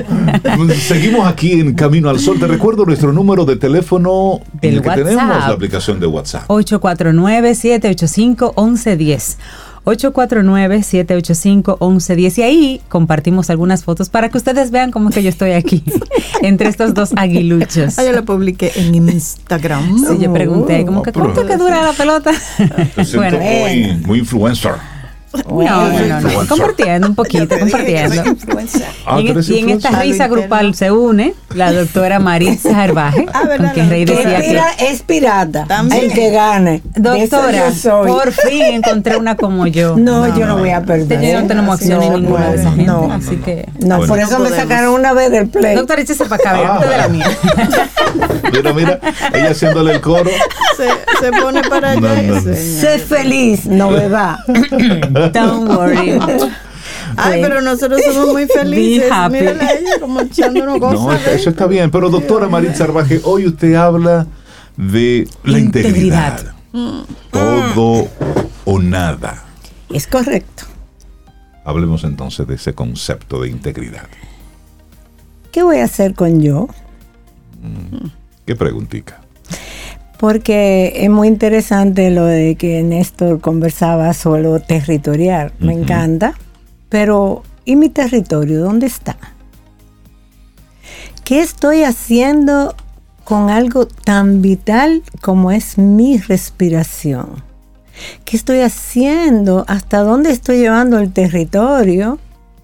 Seguimos 0.88 1.28
aquí 1.28 1.52
en 1.54 1.74
Camino 1.74 2.10
al 2.10 2.20
Sol. 2.20 2.39
Te 2.39 2.48
recuerdo 2.48 2.86
nuestro 2.86 3.12
número 3.14 3.44
de 3.46 3.56
teléfono 3.58 4.39
en 4.56 4.60
Del 4.62 4.74
el 4.76 4.82
que 4.82 4.88
WhatsApp. 4.89 5.06
tenemos 5.06 5.38
la 5.39 5.48
aplicación 5.48 6.00
de 6.00 6.08
WhatsApp. 6.08 6.44
849-785-1110. 6.50 9.38
849-785-1110 9.86 12.38
y 12.38 12.42
ahí 12.44 12.82
compartimos 12.90 13.50
algunas 13.50 13.84
fotos 13.84 14.10
para 14.10 14.30
que 14.30 14.38
ustedes 14.38 14.70
vean 14.72 14.92
cómo 14.92 15.10
que 15.10 15.24
yo 15.24 15.30
estoy 15.30 15.52
aquí 15.52 15.84
entre 16.42 16.70
estos 16.70 16.94
dos 16.94 17.12
aguiluchos. 17.16 17.98
Ah, 17.98 18.04
yo 18.04 18.12
lo 18.12 18.24
publiqué 18.24 18.72
en 18.76 18.94
Instagram. 18.96 19.98
Sí, 19.98 20.18
yo 20.20 20.32
pregunté, 20.34 20.86
como 20.86 21.02
que 21.02 21.12
¿cuánto 21.12 21.46
que 21.46 21.58
dura 21.58 21.84
la 21.84 21.94
pelota? 21.94 22.32
Bueno, 23.16 23.40
muy, 23.40 23.96
muy 24.06 24.20
influencer. 24.20 24.74
no, 25.50 25.62
no, 25.90 26.22
no, 26.22 26.48
compartiendo 26.48 27.08
un 27.08 27.16
poquito, 27.16 27.58
compartiendo. 27.58 28.22
Ah, 29.06 29.20
y 29.22 29.28
en, 29.28 29.34
¿tú 29.34 29.40
eres 29.40 29.50
y 29.50 29.60
en 29.60 29.70
esta 29.70 29.92
risa 30.02 30.28
grupal 30.28 30.76
se 30.76 30.92
une 30.92 31.34
la 31.56 31.72
doctora 31.72 32.20
Maritza 32.20 32.84
Herbaje, 32.84 33.26
Ah, 33.34 33.44
Rey 33.46 33.72
Que 33.74 33.84
decía 34.06 34.38
Es, 34.38 34.44
que... 34.44 34.50
pira- 34.50 34.72
es 34.80 35.02
pirata. 35.04 35.66
También. 35.68 36.04
El 36.06 36.14
que 36.14 36.30
gane. 36.32 36.82
Doctora, 36.96 37.70
yo 37.72 38.02
por 38.06 38.32
fin 38.32 38.64
encontré 38.64 39.18
una 39.18 39.36
como 39.36 39.68
yo. 39.68 39.96
No, 39.98 40.28
yo 40.38 40.46
no 40.46 40.58
voy 40.58 40.70
a 40.72 40.82
perder. 40.82 41.04
Ustedes 41.20 41.42
no 41.42 41.48
tenemos 41.48 41.76
acción 41.76 42.02
en 42.04 42.14
ninguna 42.14 42.50
de 42.50 42.56
esas 42.60 42.76
gente, 42.76 42.92
No, 42.92 43.12
así 43.12 43.36
que... 43.38 43.70
no, 43.80 43.98
Bueno. 43.98 44.08
por 44.08 44.20
eso 44.20 44.40
me 44.40 44.50
sacaron 44.50 44.94
una 44.94 45.14
vez 45.14 45.32
del 45.32 45.48
play. 45.48 45.76
Doctora, 45.76 46.02
échese 46.02 46.26
para 46.26 46.42
acá, 46.52 46.78
Ah. 46.82 46.86
de 46.86 46.98
la 46.98 47.08
mía. 47.08 47.28
Mira, 48.52 48.74
mira, 48.74 49.00
ella 49.34 49.52
haciéndole 49.52 49.94
el 49.94 50.02
coro. 50.02 50.30
Se, 50.76 50.88
se 51.26 51.32
pone 51.32 51.62
para 51.64 51.92
allá. 51.92 52.42
Sé 52.42 53.00
feliz, 53.00 53.66
no 53.66 53.90
beba. 53.92 54.40
Don't 55.30 55.69
worry. 55.69 56.19
Ay, 57.17 57.41
pero 57.41 57.61
nosotros 57.61 58.01
somos 58.05 58.30
muy 58.32 58.47
felices. 58.47 59.11
Mírala 59.30 59.63
a 59.65 59.72
ella 59.74 59.99
como 59.99 60.22
echándonos 60.22 60.80
No, 60.80 60.93
cosas. 60.93 61.28
eso 61.28 61.49
está 61.49 61.67
bien. 61.67 61.91
Pero 61.91 62.09
doctora 62.09 62.47
Maritza 62.47 62.86
Arbaje, 62.86 63.19
hoy 63.24 63.47
usted 63.47 63.76
habla 63.76 64.28
de 64.78 65.28
la 65.43 65.59
integridad. 65.59 66.39
Integridad. 66.74 67.05
Todo 67.32 68.07
o 68.65 68.80
nada. 68.80 69.43
Es 69.89 70.07
correcto. 70.07 70.63
Hablemos 71.65 72.03
entonces 72.05 72.47
de 72.47 72.55
ese 72.55 72.74
concepto 72.74 73.41
de 73.41 73.49
integridad. 73.49 74.07
¿Qué 75.51 75.63
voy 75.63 75.78
a 75.80 75.84
hacer 75.84 76.13
con 76.15 76.41
yo? 76.41 76.67
¿Qué 78.45 78.55
preguntica? 78.55 79.19
Porque 80.22 80.93
es 80.97 81.09
muy 81.09 81.28
interesante 81.28 82.11
lo 82.11 82.26
de 82.26 82.53
que 82.53 82.84
Néstor 82.84 83.41
conversaba 83.41 84.13
sobre 84.13 84.43
lo 84.43 84.59
territorial. 84.59 85.51
Me 85.57 85.74
encanta. 85.74 86.36
Pero, 86.89 87.41
¿y 87.65 87.76
mi 87.76 87.89
territorio 87.89 88.61
dónde 88.61 88.86
está? 88.86 89.17
¿Qué 91.24 91.41
estoy 91.41 91.82
haciendo 91.82 92.76
con 93.24 93.49
algo 93.49 93.88
tan 93.88 94.43
vital 94.43 95.01
como 95.22 95.49
es 95.49 95.80
mi 95.80 96.19
respiración? 96.19 97.43
¿Qué 98.24 98.38
estoy 98.38 98.59
haciendo? 98.59 99.65
¿Hasta 99.67 100.01
dónde 100.01 100.30
estoy 100.30 100.59
llevando 100.59 100.99
el 100.99 101.11
territorio 101.11 102.19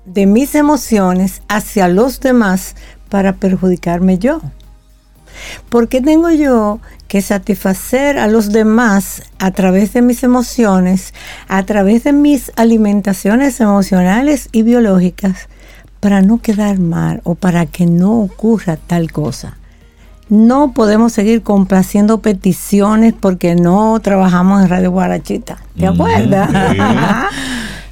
de 0.05 0.27
mis 0.27 0.53
emociones 0.53 1.41
hacia 1.47 1.87
los 1.87 2.19
demás 2.19 2.75
para 3.09 3.33
perjudicarme 3.33 4.19
yo? 4.19 4.41
¿Por 5.69 5.87
qué 5.87 6.01
tengo 6.01 6.29
yo 6.31 6.79
que 7.07 7.21
satisfacer 7.21 8.17
a 8.17 8.27
los 8.27 8.51
demás 8.51 9.23
a 9.39 9.51
través 9.51 9.93
de 9.93 10.01
mis 10.01 10.23
emociones, 10.23 11.13
a 11.47 11.63
través 11.63 12.03
de 12.03 12.13
mis 12.13 12.51
alimentaciones 12.55 13.59
emocionales 13.59 14.49
y 14.51 14.63
biológicas, 14.63 15.49
para 15.99 16.21
no 16.21 16.39
quedar 16.39 16.79
mal 16.79 17.21
o 17.23 17.35
para 17.35 17.65
que 17.65 17.85
no 17.85 18.19
ocurra 18.19 18.77
tal 18.77 19.11
cosa? 19.11 19.57
No 20.29 20.73
podemos 20.73 21.13
seguir 21.13 21.41
complaciendo 21.41 22.19
peticiones 22.19 23.13
porque 23.13 23.55
no 23.55 23.97
trabajamos 24.01 24.61
en 24.61 24.69
Radio 24.69 24.91
Guarachita. 24.91 25.57
¿Te 25.77 25.87
acuerdas? 25.87 26.49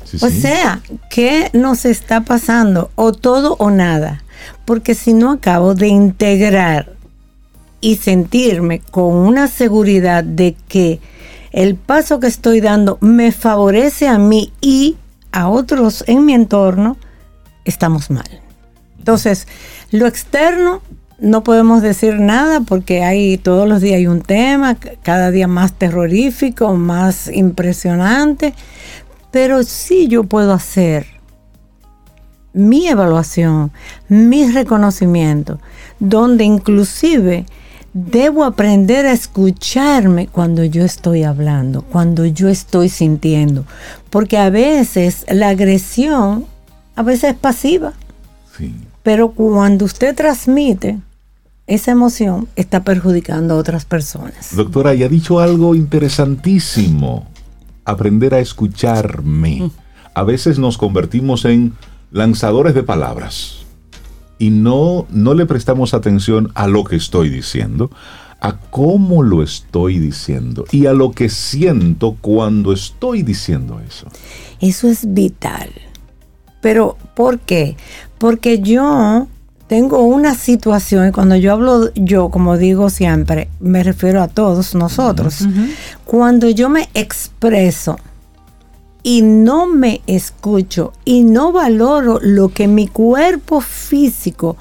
Sí, 0.04 0.18
O 0.22 0.30
sea, 0.30 0.82
¿qué 1.10 1.50
nos 1.54 1.86
está 1.86 2.22
pasando? 2.22 2.90
O 2.96 3.12
todo 3.12 3.56
o 3.60 3.70
nada. 3.70 4.24
Porque 4.66 4.96
si 4.96 5.14
no 5.14 5.32
acabo 5.32 5.76
de 5.76 5.88
integrar 5.88 6.94
y 7.86 7.98
sentirme 7.98 8.80
con 8.80 9.14
una 9.14 9.48
seguridad 9.48 10.24
de 10.24 10.56
que 10.68 11.00
el 11.52 11.76
paso 11.76 12.20
que 12.20 12.26
estoy 12.26 12.60
dando 12.60 12.98
me 13.00 13.32
favorece 13.32 14.08
a 14.08 14.18
mí 14.18 14.52
y 14.60 14.96
a 15.32 15.50
otros 15.50 16.04
en 16.08 16.26
mi 16.26 16.34
entorno, 16.34 16.98
estamos 17.64 18.10
mal. 18.10 18.42
Entonces, 18.98 19.48
lo 19.92 20.08
externo 20.08 20.82
no 21.20 21.44
podemos 21.44 21.84
decir 21.84 22.20
nada 22.20 22.62
porque 22.62 23.04
hay 23.04 23.38
todos 23.38 23.70
los 23.70 23.82
días 23.82 23.98
hay 23.98 24.08
un 24.08 24.22
tema, 24.24 24.78
cada 25.04 25.30
día 25.30 25.48
más 25.48 25.72
terrorífico, 25.74 26.74
más 26.74 27.28
impresionante, 27.28 28.56
pero 29.30 29.62
sí 29.62 30.08
yo 30.08 30.24
puedo 30.24 30.54
hacer 30.54 31.06
mi 32.52 32.88
evaluación, 32.88 33.72
mi 34.10 34.50
reconocimiento, 34.50 35.60
donde 36.00 36.46
inclusive 36.46 37.46
debo 37.96 38.44
aprender 38.44 39.06
a 39.06 39.14
escucharme 39.14 40.28
cuando 40.28 40.66
yo 40.66 40.84
estoy 40.84 41.24
hablando, 41.24 41.82
cuando 41.82 42.26
yo 42.26 42.50
estoy 42.50 42.90
sintiendo, 42.90 43.66
porque 44.10 44.38
a 44.38 44.50
veces 44.50 45.26
la 45.30 45.50
agresión 45.50 46.46
a 46.98 47.04
veces 47.04 47.32
es 47.32 47.38
pasiva. 47.38 47.94
Sí. 48.58 48.74
Pero 49.02 49.32
cuando 49.32 49.86
usted 49.86 50.14
transmite 50.14 51.00
esa 51.68 51.92
emoción, 51.92 52.48
está 52.58 52.84
perjudicando 52.84 53.54
a 53.54 53.58
otras 53.58 53.86
personas. 53.86 54.56
Doctora, 54.56 54.94
y 54.94 55.04
ha 55.04 55.10
dicho 55.10 55.40
algo 55.40 55.74
interesantísimo. 55.74 57.28
Aprender 57.86 58.34
a 58.34 58.40
escucharme. 58.40 59.72
A 60.14 60.24
veces 60.24 60.60
nos 60.60 60.78
convertimos 60.78 61.46
en 61.46 61.74
lanzadores 62.12 62.74
de 62.74 62.84
palabras 62.84 63.65
y 64.38 64.50
no, 64.50 65.06
no 65.10 65.34
le 65.34 65.46
prestamos 65.46 65.94
atención 65.94 66.52
a 66.56 66.68
lo 66.68 66.84
que 66.84 66.96
estoy 66.96 67.30
diciendo, 67.30 67.90
a 68.42 68.58
cómo 68.58 69.24
lo 69.24 69.42
estoy 69.42 70.00
diciendo 70.00 70.66
y 70.72 70.86
a 70.86 70.94
lo 70.94 71.12
que 71.12 71.30
siento 71.30 72.18
cuando 72.22 72.74
estoy 72.74 73.24
diciendo 73.24 73.80
eso. 73.88 74.08
Eso 74.60 74.88
es 74.88 75.14
vital. 75.14 75.70
Pero, 76.62 76.98
¿por 77.16 77.40
qué? 77.40 77.78
Porque 78.18 78.60
yo 78.60 79.28
tengo 79.68 80.04
una 80.04 80.36
situación, 80.36 81.08
y 81.08 81.12
cuando 81.12 81.36
yo 81.36 81.52
hablo 81.52 81.92
yo, 81.96 82.30
como 82.30 82.58
digo 82.58 82.90
siempre, 82.90 83.50
me 83.60 83.84
refiero 83.84 84.22
a 84.22 84.28
todos 84.28 84.76
nosotros, 84.76 85.48
cuando 86.06 86.50
yo 86.50 86.70
me 86.70 86.90
expreso 86.94 87.98
y 89.06 89.22
no 89.22 89.68
me 89.68 90.02
escucho 90.08 90.92
y 91.06 91.22
no 91.22 91.52
valoro 91.52 92.20
lo 92.24 92.50
que 92.50 92.68
mi 92.68 92.88
cuerpo 92.88 93.62
físico 93.62 94.58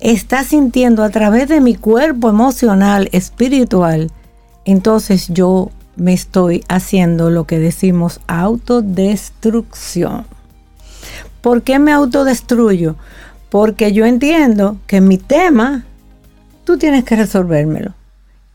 está 0.00 0.42
sintiendo 0.42 1.04
a 1.04 1.10
través 1.10 1.48
de 1.48 1.60
mi 1.60 1.76
cuerpo 1.76 2.28
emocional, 2.28 3.08
espiritual, 3.12 4.10
entonces 4.64 5.28
yo 5.28 5.70
me 5.94 6.14
estoy 6.14 6.64
haciendo 6.68 7.30
lo 7.30 7.44
que 7.44 7.60
decimos 7.60 8.18
autodestrucción. 8.26 10.26
¿Por 11.40 11.62
qué 11.62 11.78
me 11.78 11.92
autodestruyo? 11.92 12.96
Porque 13.50 13.92
yo 13.92 14.04
entiendo 14.04 14.78
que 14.88 15.00
mi 15.00 15.16
tema, 15.16 15.84
tú 16.64 16.76
tienes 16.76 17.04
que 17.04 17.14
resolvérmelo. 17.14 17.92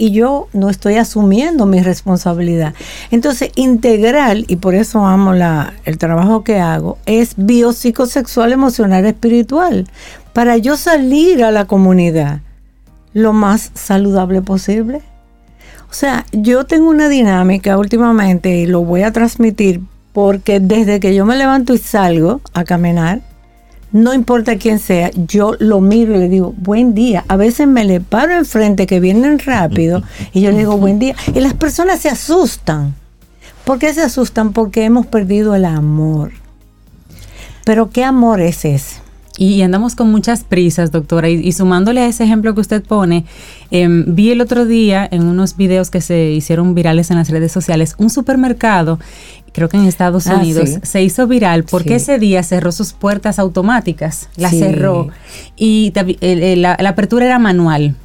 Y 0.01 0.09
yo 0.09 0.47
no 0.51 0.71
estoy 0.71 0.95
asumiendo 0.95 1.67
mi 1.67 1.79
responsabilidad. 1.79 2.73
Entonces, 3.11 3.51
integral, 3.53 4.45
y 4.47 4.55
por 4.55 4.73
eso 4.73 5.05
amo 5.05 5.33
la, 5.33 5.75
el 5.85 5.99
trabajo 5.99 6.43
que 6.43 6.59
hago, 6.59 6.97
es 7.05 7.35
biopsicosexual, 7.37 8.51
emocional, 8.51 9.05
espiritual. 9.05 9.87
Para 10.33 10.57
yo 10.57 10.75
salir 10.75 11.43
a 11.43 11.51
la 11.51 11.65
comunidad 11.65 12.39
lo 13.13 13.31
más 13.31 13.69
saludable 13.75 14.41
posible. 14.41 15.03
O 15.91 15.93
sea, 15.93 16.25
yo 16.31 16.65
tengo 16.65 16.89
una 16.89 17.07
dinámica 17.07 17.77
últimamente 17.77 18.57
y 18.57 18.65
lo 18.65 18.83
voy 18.83 19.03
a 19.03 19.11
transmitir 19.11 19.81
porque 20.13 20.59
desde 20.59 20.99
que 20.99 21.13
yo 21.13 21.27
me 21.27 21.37
levanto 21.37 21.75
y 21.75 21.77
salgo 21.77 22.41
a 22.55 22.63
caminar, 22.63 23.21
no 23.91 24.13
importa 24.13 24.57
quién 24.57 24.79
sea, 24.79 25.11
yo 25.27 25.55
lo 25.59 25.81
miro 25.81 26.15
y 26.15 26.19
le 26.19 26.29
digo, 26.29 26.53
buen 26.57 26.93
día. 26.93 27.25
A 27.27 27.35
veces 27.35 27.67
me 27.67 27.83
le 27.83 27.99
paro 27.99 28.33
enfrente 28.33 28.87
que 28.87 28.99
vienen 28.99 29.39
rápido 29.39 30.01
y 30.33 30.41
yo 30.41 30.51
le 30.51 30.59
digo, 30.59 30.77
buen 30.77 30.99
día. 30.99 31.15
Y 31.35 31.39
las 31.39 31.53
personas 31.53 31.99
se 31.99 32.09
asustan. 32.09 32.95
¿Por 33.65 33.79
qué 33.79 33.93
se 33.93 34.01
asustan? 34.01 34.53
Porque 34.53 34.85
hemos 34.85 35.05
perdido 35.07 35.55
el 35.55 35.65
amor. 35.65 36.31
Pero 37.65 37.89
¿qué 37.89 38.03
amor 38.03 38.41
es 38.41 38.65
ese? 38.65 39.01
Y 39.37 39.61
andamos 39.61 39.95
con 39.95 40.11
muchas 40.11 40.43
prisas, 40.43 40.91
doctora. 40.91 41.29
Y, 41.29 41.51
sumándole 41.51 42.01
a 42.01 42.07
ese 42.07 42.23
ejemplo 42.23 42.53
que 42.53 42.61
usted 42.61 42.83
pone, 42.83 43.25
em, 43.71 44.05
vi 44.07 44.31
el 44.31 44.41
otro 44.41 44.65
día 44.65 45.07
en 45.09 45.23
unos 45.23 45.55
videos 45.57 45.89
que 45.89 46.01
se 46.01 46.31
hicieron 46.31 46.75
virales 46.75 47.11
en 47.11 47.17
las 47.17 47.29
redes 47.29 47.51
sociales, 47.51 47.95
un 47.97 48.09
supermercado 48.09 48.99
creo 49.53 49.69
que 49.69 49.77
en 49.77 49.85
Estados 49.85 50.27
ah, 50.27 50.35
Unidos, 50.35 50.79
se 50.81 51.03
hizo 51.03 51.27
viral 51.27 51.63
porque 51.63 51.95
ese 51.95 52.19
día 52.19 52.41
cerró 52.43 52.71
sus 52.71 52.93
puertas 52.93 53.39
automáticas, 53.39 54.29
la 54.35 54.49
cerró. 54.49 55.09
Y 55.57 55.93
la, 56.55 56.73
apertura 56.73 57.25
era 57.25 57.39
manual, 57.39 57.95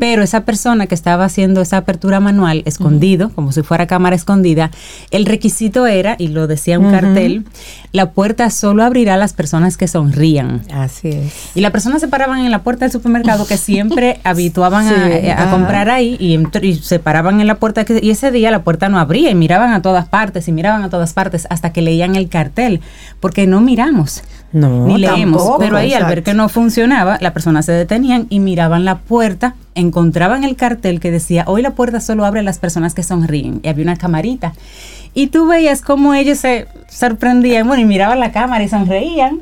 pero 0.00 0.22
esa 0.22 0.44
persona 0.44 0.86
que 0.86 0.94
estaba 0.94 1.24
haciendo 1.24 1.60
esa 1.60 1.78
apertura 1.78 2.20
manual 2.20 2.62
escondido, 2.64 3.30
como 3.30 3.52
si 3.52 3.62
fuera 3.62 3.86
cámara 3.86 4.16
escondida, 4.16 4.70
el 5.10 5.26
requisito 5.26 5.86
era, 5.86 6.16
y 6.18 6.28
lo 6.28 6.46
decía 6.46 6.78
un 6.78 6.90
cartel, 6.90 7.44
la 7.92 8.10
puerta 8.10 8.50
solo 8.50 8.84
abrirá 8.84 9.14
a 9.14 9.16
las 9.16 9.32
personas 9.32 9.76
que 9.76 9.88
sonrían. 9.88 10.62
Así 10.72 11.08
es. 11.08 11.32
Y 11.54 11.60
las 11.60 11.70
personas 11.70 12.00
se 12.00 12.08
paraban 12.08 12.40
en 12.40 12.50
la 12.50 12.62
puerta 12.62 12.84
del 12.84 12.92
supermercado 12.92 13.46
que 13.46 13.56
siempre 13.56 14.20
habituaban 14.24 14.86
a, 14.88 15.50
comprar 15.50 15.88
ahí 15.88 16.16
y, 16.18 16.38
y, 16.66 16.74
se 16.76 16.98
paraban 16.98 17.40
en 17.40 17.46
la 17.46 17.56
puerta 17.56 17.84
y 17.88 18.10
ese 18.10 18.30
día 18.30 18.50
la 18.50 18.62
puerta 18.62 18.88
no 18.88 18.98
abría 18.98 19.30
y 19.30 19.34
miraban 19.34 19.72
a 19.72 19.82
todas 19.82 20.06
partes 20.08 20.48
y 20.48 20.52
miraban 20.52 20.82
a 20.82 20.90
todas 20.90 20.95
partes 21.12 21.46
hasta 21.50 21.72
que 21.72 21.82
leían 21.82 22.16
el 22.16 22.28
cartel, 22.28 22.80
porque 23.20 23.46
no 23.46 23.60
miramos. 23.60 24.22
No, 24.52 24.86
ni 24.86 24.98
leemos. 24.98 25.42
pero 25.58 25.76
ahí 25.76 25.92
al 25.92 26.06
ver 26.06 26.22
que 26.22 26.32
no 26.32 26.48
funcionaba, 26.48 27.18
las 27.20 27.32
personas 27.32 27.66
se 27.66 27.72
detenían 27.72 28.26
y 28.30 28.40
miraban 28.40 28.84
la 28.84 28.98
puerta, 28.98 29.54
encontraban 29.74 30.44
el 30.44 30.56
cartel 30.56 31.00
que 31.00 31.10
decía, 31.10 31.44
hoy 31.46 31.62
la 31.62 31.72
puerta 31.72 32.00
solo 32.00 32.24
abre 32.24 32.40
a 32.40 32.42
las 32.42 32.58
personas 32.58 32.94
que 32.94 33.02
sonríen. 33.02 33.60
Y 33.62 33.68
había 33.68 33.84
una 33.84 33.96
camarita. 33.96 34.54
Y 35.12 35.28
tú 35.28 35.46
veías 35.46 35.82
cómo 35.82 36.14
ellos 36.14 36.38
se 36.38 36.68
sorprendían, 36.88 37.66
bueno, 37.66 37.82
y 37.82 37.86
miraban 37.86 38.20
la 38.20 38.32
cámara 38.32 38.64
y 38.64 38.68
sonreían 38.68 39.40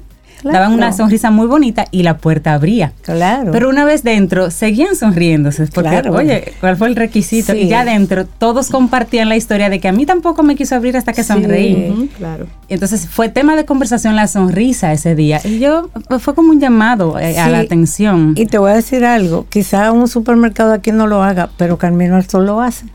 daban 0.52 0.72
una 0.72 0.92
sonrisa 0.92 1.30
muy 1.30 1.46
bonita 1.46 1.86
y 1.90 2.02
la 2.02 2.18
puerta 2.18 2.54
abría. 2.54 2.92
Claro. 3.02 3.52
Pero 3.52 3.68
una 3.68 3.84
vez 3.84 4.02
dentro, 4.02 4.50
seguían 4.50 4.96
sonriéndose, 4.96 5.66
porque, 5.66 6.08
oye, 6.10 6.52
¿cuál 6.60 6.76
fue 6.76 6.88
el 6.88 6.96
requisito? 6.96 7.54
Y 7.54 7.68
ya 7.68 7.84
dentro, 7.84 8.26
todos 8.26 8.70
compartían 8.70 9.28
la 9.28 9.36
historia 9.36 9.70
de 9.70 9.80
que 9.80 9.88
a 9.88 9.92
mí 9.92 10.06
tampoco 10.06 10.42
me 10.42 10.56
quiso 10.56 10.74
abrir 10.74 10.96
hasta 10.96 11.12
que 11.12 11.24
sonreí. 11.24 12.10
claro. 12.16 12.46
Entonces 12.68 13.08
fue 13.08 13.28
tema 13.28 13.56
de 13.56 13.64
conversación 13.64 14.16
la 14.16 14.26
sonrisa 14.26 14.92
ese 14.92 15.14
día. 15.14 15.40
Y 15.44 15.58
yo, 15.58 15.90
fue 16.18 16.34
como 16.34 16.50
un 16.50 16.60
llamado 16.60 17.18
eh, 17.18 17.38
a 17.38 17.48
la 17.48 17.60
atención. 17.60 18.34
Y 18.36 18.46
te 18.46 18.58
voy 18.58 18.72
a 18.72 18.74
decir 18.74 19.04
algo, 19.04 19.46
quizá 19.48 19.92
un 19.92 20.08
supermercado 20.08 20.72
aquí 20.72 20.92
no 20.92 21.06
lo 21.06 21.22
haga, 21.22 21.50
pero 21.56 21.78
Carmino 21.78 22.20
Sol 22.22 22.46
lo 22.46 22.60
hace. 22.60 22.86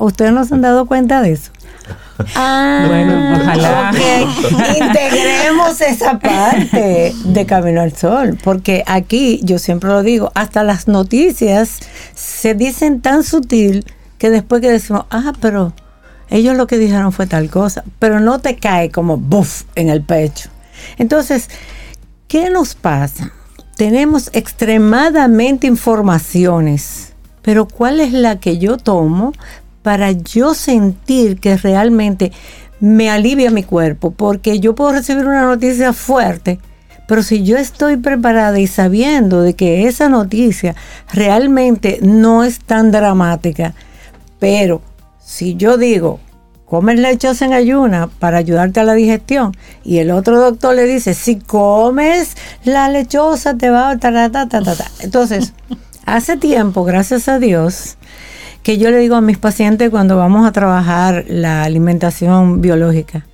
¿Ustedes 0.00 0.32
no 0.32 0.44
se 0.44 0.54
han 0.54 0.62
dado 0.62 0.86
cuenta 0.86 1.20
de 1.20 1.32
eso? 1.32 1.50
Ah, 2.34 2.84
bueno, 2.88 3.36
ojalá. 3.36 3.92
Integremos 4.78 5.80
esa 5.80 6.18
parte 6.18 7.14
de 7.24 7.46
Camino 7.46 7.82
al 7.82 7.94
Sol, 7.94 8.38
porque 8.42 8.82
aquí, 8.86 9.40
yo 9.42 9.58
siempre 9.58 9.90
lo 9.90 10.02
digo, 10.02 10.32
hasta 10.34 10.64
las 10.64 10.88
noticias 10.88 11.80
se 12.14 12.54
dicen 12.54 13.00
tan 13.02 13.22
sutil 13.22 13.84
que 14.18 14.30
después 14.30 14.62
que 14.62 14.70
decimos, 14.70 15.04
ah, 15.10 15.32
pero 15.40 15.74
ellos 16.30 16.56
lo 16.56 16.66
que 16.66 16.78
dijeron 16.78 17.12
fue 17.12 17.26
tal 17.26 17.50
cosa, 17.50 17.84
pero 17.98 18.20
no 18.20 18.38
te 18.38 18.56
cae 18.56 18.90
como 18.90 19.18
buff 19.18 19.64
en 19.74 19.90
el 19.90 20.02
pecho. 20.02 20.48
Entonces, 20.96 21.48
¿qué 22.26 22.48
nos 22.48 22.74
pasa? 22.74 23.32
Tenemos 23.76 24.30
extremadamente 24.32 25.66
informaciones, 25.66 27.12
pero 27.42 27.66
¿cuál 27.66 28.00
es 28.00 28.12
la 28.12 28.40
que 28.40 28.58
yo 28.58 28.76
tomo 28.76 29.32
para 29.82 30.12
yo 30.12 30.54
sentir 30.54 31.40
que 31.40 31.56
realmente 31.56 32.32
me 32.80 33.10
alivia 33.10 33.50
mi 33.50 33.62
cuerpo, 33.62 34.10
porque 34.10 34.58
yo 34.58 34.74
puedo 34.74 34.92
recibir 34.92 35.26
una 35.26 35.42
noticia 35.42 35.92
fuerte, 35.92 36.58
pero 37.06 37.22
si 37.22 37.42
yo 37.42 37.56
estoy 37.56 37.96
preparada 37.96 38.58
y 38.58 38.66
sabiendo 38.66 39.42
de 39.42 39.54
que 39.54 39.86
esa 39.86 40.08
noticia 40.08 40.74
realmente 41.12 41.98
no 42.02 42.44
es 42.44 42.60
tan 42.60 42.90
dramática, 42.90 43.74
pero 44.38 44.80
si 45.18 45.56
yo 45.56 45.76
digo, 45.76 46.20
comes 46.64 46.98
lechosa 46.98 47.44
en 47.44 47.52
ayuna 47.52 48.08
para 48.20 48.38
ayudarte 48.38 48.80
a 48.80 48.84
la 48.84 48.94
digestión, 48.94 49.56
y 49.84 49.98
el 49.98 50.10
otro 50.10 50.40
doctor 50.40 50.74
le 50.74 50.86
dice, 50.86 51.14
si 51.14 51.36
comes 51.36 52.36
la 52.64 52.88
lechosa 52.88 53.56
te 53.56 53.70
va 53.70 53.90
a... 53.90 53.98
Ta, 53.98 54.30
ta, 54.30 54.48
ta, 54.48 54.62
Entonces, 55.00 55.52
hace 56.06 56.36
tiempo, 56.36 56.84
gracias 56.84 57.28
a 57.28 57.38
Dios, 57.38 57.96
que 58.62 58.78
yo 58.78 58.90
le 58.90 58.98
digo 58.98 59.16
a 59.16 59.20
mis 59.20 59.38
pacientes 59.38 59.90
cuando 59.90 60.16
vamos 60.16 60.46
a 60.46 60.52
trabajar 60.52 61.24
la 61.28 61.62
alimentación 61.62 62.60
biológica. 62.60 63.26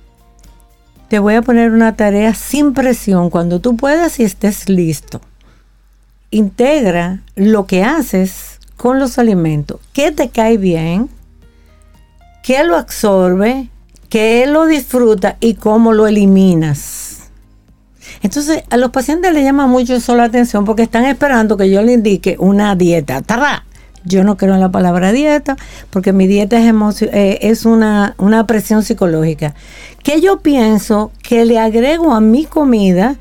Te 1.09 1.19
voy 1.19 1.35
a 1.35 1.41
poner 1.41 1.71
una 1.71 1.95
tarea 1.95 2.33
sin 2.33 2.73
presión 2.73 3.29
cuando 3.29 3.59
tú 3.59 3.77
puedas 3.77 4.19
y 4.19 4.23
estés 4.23 4.67
listo. 4.69 5.21
Integra 6.31 7.21
lo 7.35 7.65
que 7.65 7.83
haces 7.83 8.59
con 8.75 8.99
los 8.99 9.17
alimentos. 9.17 9.79
¿Qué 9.93 10.11
te 10.11 10.29
cae 10.29 10.57
bien? 10.57 11.09
¿Qué 12.43 12.63
lo 12.63 12.75
absorbe? 12.75 13.69
¿Qué 14.09 14.45
lo 14.47 14.65
disfruta? 14.65 15.37
¿Y 15.39 15.55
cómo 15.55 15.93
lo 15.93 16.07
eliminas? 16.07 17.29
Entonces, 18.21 18.63
a 18.69 18.77
los 18.77 18.91
pacientes 18.91 19.33
les 19.33 19.43
llama 19.43 19.67
mucho 19.67 19.95
eso 19.95 20.15
la 20.15 20.25
atención 20.25 20.65
porque 20.65 20.83
están 20.83 21.05
esperando 21.05 21.57
que 21.57 21.69
yo 21.69 21.81
le 21.81 21.93
indique 21.93 22.35
una 22.39 22.75
dieta. 22.75 23.21
¡Tarra! 23.21 23.66
Yo 24.07 24.23
no 24.23 24.37
creo 24.37 24.53
en 24.53 24.59
la 24.59 24.71
palabra 24.71 25.11
dieta 25.11 25.57
porque 25.89 26.13
mi 26.13 26.27
dieta 26.27 26.57
es, 26.59 27.01
eh, 27.01 27.39
es 27.41 27.65
una, 27.65 28.15
una 28.17 28.47
presión 28.47 28.83
psicológica. 28.83 29.53
Que 30.03 30.21
yo 30.21 30.39
pienso 30.39 31.11
que 31.21 31.45
le 31.45 31.59
agrego 31.59 32.13
a 32.13 32.21
mi 32.21 32.45
comida 32.45 33.15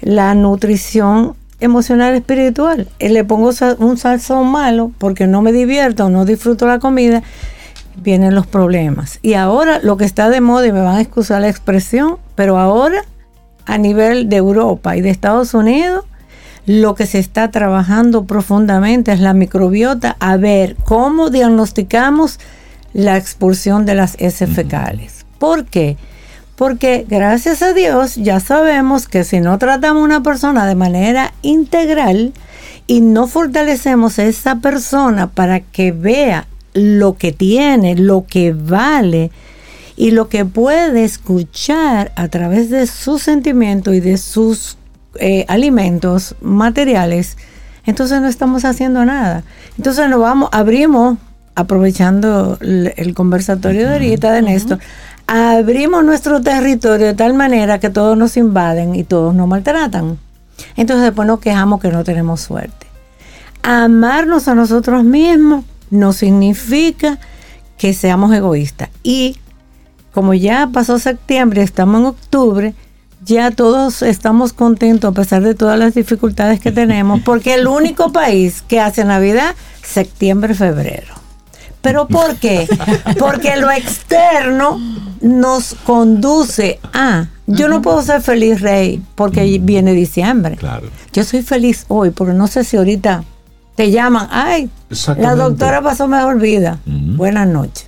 la 0.00 0.34
nutrición 0.34 1.34
emocional 1.60 2.14
espiritual. 2.14 2.88
Y 2.98 3.08
le 3.08 3.24
pongo 3.24 3.50
un 3.78 3.96
salsón 3.96 4.48
malo 4.48 4.92
porque 4.98 5.26
no 5.26 5.42
me 5.42 5.52
divierto, 5.52 6.08
no 6.08 6.24
disfruto 6.24 6.66
la 6.66 6.78
comida, 6.78 7.22
vienen 7.96 8.34
los 8.34 8.46
problemas. 8.46 9.18
Y 9.22 9.34
ahora 9.34 9.80
lo 9.82 9.96
que 9.96 10.04
está 10.04 10.28
de 10.28 10.40
moda, 10.40 10.66
y 10.66 10.72
me 10.72 10.82
van 10.82 10.96
a 10.96 11.00
excusar 11.00 11.40
la 11.40 11.48
expresión, 11.48 12.16
pero 12.34 12.58
ahora 12.58 13.04
a 13.66 13.78
nivel 13.78 14.28
de 14.28 14.36
Europa 14.36 14.96
y 14.96 15.00
de 15.00 15.10
Estados 15.10 15.54
Unidos, 15.54 16.04
lo 16.66 16.94
que 16.94 17.06
se 17.06 17.18
está 17.18 17.50
trabajando 17.50 18.24
profundamente 18.24 19.12
es 19.12 19.20
la 19.20 19.34
microbiota, 19.34 20.16
a 20.18 20.36
ver 20.36 20.76
cómo 20.84 21.30
diagnosticamos 21.30 22.38
la 22.92 23.16
expulsión 23.16 23.84
de 23.84 23.94
las 23.94 24.16
heces 24.18 24.48
fecales. 24.50 25.26
¿Por 25.38 25.66
qué? 25.66 25.96
Porque 26.56 27.04
gracias 27.08 27.62
a 27.62 27.72
Dios 27.72 28.14
ya 28.14 28.40
sabemos 28.40 29.08
que 29.08 29.24
si 29.24 29.40
no 29.40 29.58
tratamos 29.58 30.02
a 30.02 30.04
una 30.04 30.22
persona 30.22 30.66
de 30.66 30.76
manera 30.76 31.34
integral 31.42 32.32
y 32.86 33.00
no 33.00 33.26
fortalecemos 33.26 34.18
a 34.18 34.24
esa 34.24 34.56
persona 34.56 35.26
para 35.30 35.60
que 35.60 35.92
vea 35.92 36.46
lo 36.72 37.16
que 37.16 37.32
tiene, 37.32 37.96
lo 37.96 38.24
que 38.26 38.52
vale 38.52 39.30
y 39.96 40.12
lo 40.12 40.28
que 40.28 40.44
puede 40.44 41.04
escuchar 41.04 42.12
a 42.16 42.28
través 42.28 42.70
de 42.70 42.86
sus 42.86 43.22
sentimientos 43.22 43.94
y 43.94 44.00
de 44.00 44.16
sus 44.16 44.76
eh, 45.18 45.44
alimentos 45.48 46.36
materiales, 46.40 47.36
entonces 47.86 48.20
no 48.20 48.28
estamos 48.28 48.64
haciendo 48.64 49.04
nada. 49.04 49.44
Entonces 49.76 50.08
nos 50.08 50.20
vamos, 50.20 50.48
abrimos, 50.52 51.18
aprovechando 51.54 52.58
el, 52.60 53.14
conversatorio 53.14 53.86
de 53.86 53.92
ahorita 53.92 54.32
de 54.32 54.42
Néstor, 54.42 54.78
abrimos 55.26 56.04
nuestro 56.04 56.40
territorio 56.40 57.06
de 57.06 57.14
tal 57.14 57.34
manera 57.34 57.78
que 57.78 57.90
todos 57.90 58.16
nos 58.16 58.36
invaden 58.36 58.94
y 58.94 59.04
todos 59.04 59.34
nos 59.34 59.48
maltratan. 59.48 60.18
Entonces 60.76 61.04
después 61.04 61.26
nos 61.26 61.40
quejamos 61.40 61.80
que 61.80 61.88
no 61.88 62.04
tenemos 62.04 62.40
suerte. 62.40 62.86
Amarnos 63.62 64.48
a 64.48 64.54
nosotros 64.54 65.04
mismos 65.04 65.64
no 65.90 66.12
significa 66.12 67.18
que 67.78 67.94
seamos 67.94 68.32
egoístas. 68.34 68.90
Y 69.02 69.36
como 70.12 70.34
ya 70.34 70.68
pasó 70.72 70.98
septiembre, 70.98 71.62
estamos 71.62 72.00
en 72.00 72.06
octubre, 72.06 72.74
ya 73.24 73.50
todos 73.50 74.02
estamos 74.02 74.52
contentos 74.52 75.10
a 75.10 75.14
pesar 75.14 75.42
de 75.42 75.54
todas 75.54 75.78
las 75.78 75.94
dificultades 75.94 76.60
que 76.60 76.72
tenemos, 76.72 77.20
porque 77.24 77.54
el 77.54 77.66
único 77.66 78.12
país 78.12 78.62
que 78.66 78.80
hace 78.80 79.04
Navidad, 79.04 79.54
septiembre, 79.82 80.54
febrero. 80.54 81.14
¿Pero 81.80 82.08
por 82.08 82.36
qué? 82.36 82.66
Porque 83.18 83.56
lo 83.56 83.70
externo 83.70 84.80
nos 85.20 85.74
conduce 85.84 86.80
a... 86.94 87.26
Yo 87.46 87.68
no 87.68 87.82
puedo 87.82 88.00
ser 88.00 88.22
feliz, 88.22 88.62
Rey, 88.62 89.02
porque 89.14 89.58
viene 89.60 89.92
diciembre. 89.92 90.56
Claro. 90.56 90.88
Yo 91.12 91.24
soy 91.24 91.42
feliz 91.42 91.84
hoy, 91.88 92.08
porque 92.08 92.32
no 92.32 92.46
sé 92.46 92.64
si 92.64 92.78
ahorita 92.78 93.24
te 93.74 93.90
llaman, 93.90 94.28
ay, 94.30 94.70
la 95.18 95.34
doctora 95.34 95.82
pasó 95.82 96.08
mejor 96.08 96.40
vida. 96.40 96.78
Buenas 96.86 97.48
noches. 97.48 97.86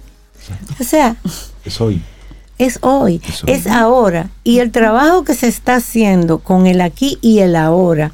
O 0.78 0.84
sea, 0.84 1.16
es 1.64 1.80
hoy. 1.80 2.03
Es 2.59 2.79
hoy, 2.83 3.21
es, 3.47 3.67
ahora. 3.67 4.31
Y 4.45 4.61
el 4.61 4.73
trabajo 4.73 5.25
que 5.25 5.35
se 5.35 5.47
está 5.47 5.77
haciendo 5.77 6.39
con 6.39 6.67
el 6.67 6.81
aquí 6.81 7.19
y 7.21 7.41
el 7.41 7.55
ahora, 7.55 8.13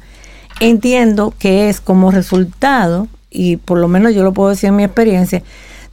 entiendo 0.59 1.33
que 1.39 1.69
es 1.69 1.79
como 1.79 2.11
resultado, 2.11 3.07
y 3.29 3.57
por 3.57 3.77
lo 3.77 3.87
menos 3.87 4.13
yo 4.13 4.23
lo 4.23 4.33
puedo 4.33 4.49
decir 4.49 4.69
en 4.69 4.75
mi 4.75 4.83
experiencia, 4.83 5.43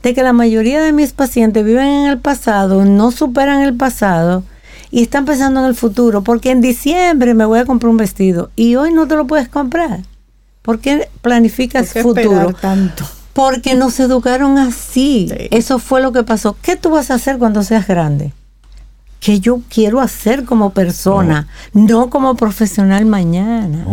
de 0.03 0.13
que 0.13 0.23
la 0.23 0.33
mayoría 0.33 0.81
de 0.81 0.91
mis 0.91 1.13
pacientes 1.13 1.63
viven 1.63 1.87
en 1.87 2.07
el 2.07 2.17
pasado, 2.17 2.83
no 2.85 3.11
superan 3.11 3.61
el 3.61 3.75
pasado 3.75 4.43
y 4.89 5.03
están 5.03 5.25
pensando 5.25 5.61
en 5.61 5.67
el 5.67 5.75
futuro, 5.75 6.21
porque 6.21 6.51
en 6.51 6.59
diciembre 6.59 7.33
me 7.33 7.45
voy 7.45 7.59
a 7.59 7.65
comprar 7.65 7.89
un 7.89 7.97
vestido 7.97 8.51
y 8.55 8.75
hoy 8.75 8.93
no 8.93 9.07
te 9.07 9.15
lo 9.15 9.27
puedes 9.27 9.47
comprar. 9.47 10.01
¿Por 10.61 10.79
qué 10.79 11.09
planificas 11.21 11.93
futuro? 11.93 12.53
tanto? 12.53 13.05
Porque 13.33 13.75
nos 13.75 13.99
educaron 13.99 14.57
así. 14.57 15.31
Eso 15.51 15.79
fue 15.79 16.01
lo 16.01 16.11
que 16.11 16.23
pasó. 16.23 16.57
¿Qué 16.61 16.75
tú 16.75 16.91
vas 16.91 17.09
a 17.09 17.15
hacer 17.15 17.37
cuando 17.37 17.63
seas 17.63 17.87
grande? 17.87 18.33
¿Qué 19.21 19.39
yo 19.39 19.61
quiero 19.69 20.01
hacer 20.01 20.45
como 20.45 20.71
persona, 20.71 21.47
no, 21.73 22.09
como 22.09 22.35
profesional 22.35 23.05
mañana. 23.05 23.85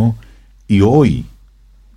Y 0.66 0.80
hoy, 0.80 1.26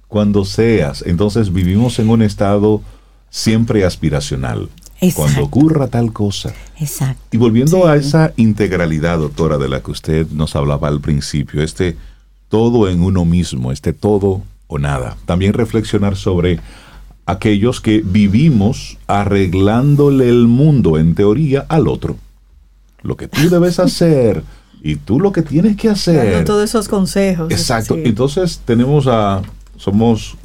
cuando 0.10 0.44
seas, 0.44 1.02
entonces 1.08 1.54
vivimos 1.54 1.98
en 2.00 2.10
un 2.10 2.24
estado 2.24 2.82
siempre 3.30 3.86
aspiracional. 3.86 4.70
Cuando 5.16 5.46
ocurra 5.46 5.88
tal 5.88 6.12
cosa. 6.12 6.54
Exacto. 6.78 7.24
Y 7.32 7.38
volviendo 7.38 7.88
a 7.88 7.96
esa 7.96 8.34
integralidad, 8.36 9.20
doctora, 9.20 9.58
de 9.58 9.70
la 9.70 9.82
que 9.82 9.92
usted 9.92 10.28
nos 10.32 10.58
hablaba 10.58 10.90
al 10.90 11.00
principio, 11.00 11.64
este 11.64 11.96
todo 12.50 12.90
en 12.90 13.02
uno 13.02 13.24
mismo, 13.24 13.72
este 13.72 13.94
todo 13.94 14.42
o 14.68 14.78
nada. 14.78 15.16
También 15.26 15.54
reflexionar 15.54 16.18
sobre 16.18 16.60
aquellos 17.26 17.80
que 17.80 18.04
vivimos 18.04 18.98
arreglándole 19.08 20.28
el 20.28 20.48
mundo 20.48 20.98
en 20.98 21.16
teoría 21.16 21.66
al 21.70 21.88
otro. 21.88 22.18
Lo 23.04 23.18
que 23.18 23.28
tú 23.28 23.50
debes 23.50 23.80
hacer 23.80 24.44
y 24.82 24.96
tú 24.96 25.20
lo 25.20 25.32
que 25.32 25.42
tienes 25.42 25.76
que 25.78 25.90
hacer. 25.90 26.32
Dando 26.32 26.46
todos 26.46 26.64
esos 26.64 26.88
consejos. 26.88 27.52
Exacto. 27.52 27.96
Entonces 27.98 28.62
tenemos 28.66 29.08
a, 29.08 29.42
somos 29.78 30.38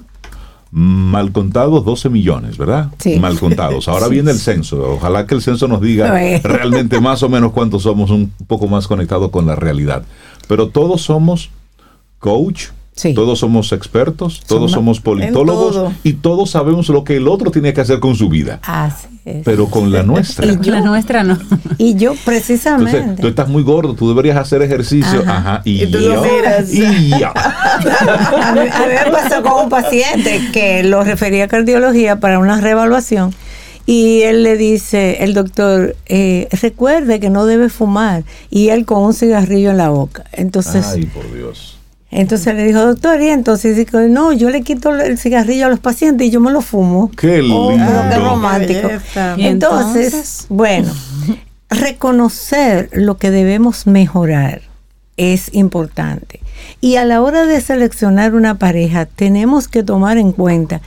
mal 0.70 1.32
contados 1.32 1.84
12 1.84 2.10
millones, 2.10 2.58
¿verdad? 2.58 2.90
Sí. 2.98 3.18
Mal 3.18 3.38
contados. 3.38 3.88
Ahora 3.88 4.08
viene 4.10 4.30
el 4.30 4.38
censo. 4.38 4.92
Ojalá 4.92 5.26
que 5.26 5.34
el 5.34 5.42
censo 5.42 5.68
nos 5.68 5.80
diga 5.80 6.10
realmente 6.42 7.00
más 7.00 7.22
o 7.22 7.28
menos 7.28 7.52
cuántos 7.52 7.82
somos 7.82 8.10
un 8.10 8.30
poco 8.46 8.66
más 8.66 8.86
conectados 8.86 9.30
con 9.30 9.46
la 9.46 9.54
realidad. 9.56 10.04
Pero 10.48 10.68
todos 10.68 11.02
somos 11.02 11.50
coach, 12.18 12.66
todos 13.14 13.40
somos 13.40 13.72
expertos, 13.72 14.42
todos 14.46 14.72
somos, 14.72 15.00
politólogos 15.00 15.92
y 16.02 16.14
todos 16.14 16.50
sabemos 16.50 16.88
lo 16.88 17.04
que 17.04 17.16
el 17.16 17.28
otro 17.28 17.50
tiene 17.50 17.74
que 17.74 17.82
hacer 17.82 18.00
con 18.00 18.14
su 18.16 18.30
vida. 18.30 18.58
Así 18.62 19.08
es. 19.26 19.42
Pero 19.44 19.66
con 19.66 19.92
la 19.92 20.02
nuestra. 20.02 20.46
Y 20.46 20.56
la 20.70 20.80
nuestra 20.80 21.22
no. 21.22 21.38
Y 21.76 21.96
yo 21.96 22.14
precisamente. 22.24 22.96
Entonces, 22.96 23.20
tú 23.20 23.28
estás 23.28 23.48
muy 23.48 23.62
gordo, 23.62 23.94
tú 23.94 24.08
deberías 24.08 24.38
hacer 24.38 24.62
ejercicio. 24.62 25.22
Ajá. 25.26 25.60
y, 25.64 25.86
tú 25.88 25.98
lo 25.98 26.22
miras. 26.22 26.72
Y 26.72 27.10
yo. 27.10 27.32
a, 27.34 28.52
mí, 28.54 28.60
me 28.60 29.10
pasó 29.12 29.42
con 29.42 29.64
un 29.64 29.68
paciente 29.68 30.40
que 30.52 30.82
lo 30.82 31.04
refería 31.04 31.44
a 31.44 31.48
cardiología 31.48 32.18
para 32.18 32.38
una 32.38 32.60
reevaluación. 32.60 33.34
Y 33.84 34.22
él 34.22 34.42
le 34.42 34.56
dice, 34.56 35.22
el 35.22 35.34
doctor, 35.34 35.94
eh, 36.06 36.48
recuerde 36.62 37.20
que 37.20 37.28
no 37.28 37.44
debe 37.44 37.68
fumar. 37.68 38.24
Y 38.50 38.70
él 38.70 38.86
con 38.86 39.02
un 39.02 39.12
cigarrillo 39.12 39.70
en 39.70 39.76
la 39.76 39.90
boca. 39.90 40.24
Entonces, 40.32 40.86
Ay, 40.94 41.04
por 41.06 41.30
Dios. 41.32 41.75
Entonces 42.10 42.54
le 42.54 42.64
dijo, 42.64 42.80
doctor, 42.80 43.20
y 43.20 43.28
entonces 43.28 43.76
dijo, 43.76 43.98
no, 44.00 44.32
yo 44.32 44.48
le 44.50 44.62
quito 44.62 44.94
el 44.94 45.18
cigarrillo 45.18 45.66
a 45.66 45.68
los 45.68 45.80
pacientes 45.80 46.26
y 46.26 46.30
yo 46.30 46.40
me 46.40 46.52
lo 46.52 46.60
fumo. 46.62 47.10
Qué 47.16 47.40
Oh, 47.52 47.70
lindo. 47.72 47.84
pero 47.86 48.08
qué 48.10 48.16
romántico. 48.16 48.88
¿Y 49.36 49.46
Entonces, 49.46 50.06
entonces? 50.14 50.46
bueno, 50.48 50.92
reconocer 51.68 52.88
lo 52.92 53.16
que 53.16 53.30
debemos 53.30 53.86
mejorar 53.86 54.62
es 55.16 55.52
importante. 55.54 56.40
Y 56.80 56.96
a 56.96 57.04
la 57.04 57.22
hora 57.22 57.44
de 57.46 57.60
seleccionar 57.60 58.34
una 58.34 58.56
pareja, 58.58 59.06
tenemos 59.06 59.68
que 59.68 59.82
tomar 59.82 60.18
en 60.18 60.32
cuenta 60.32 60.80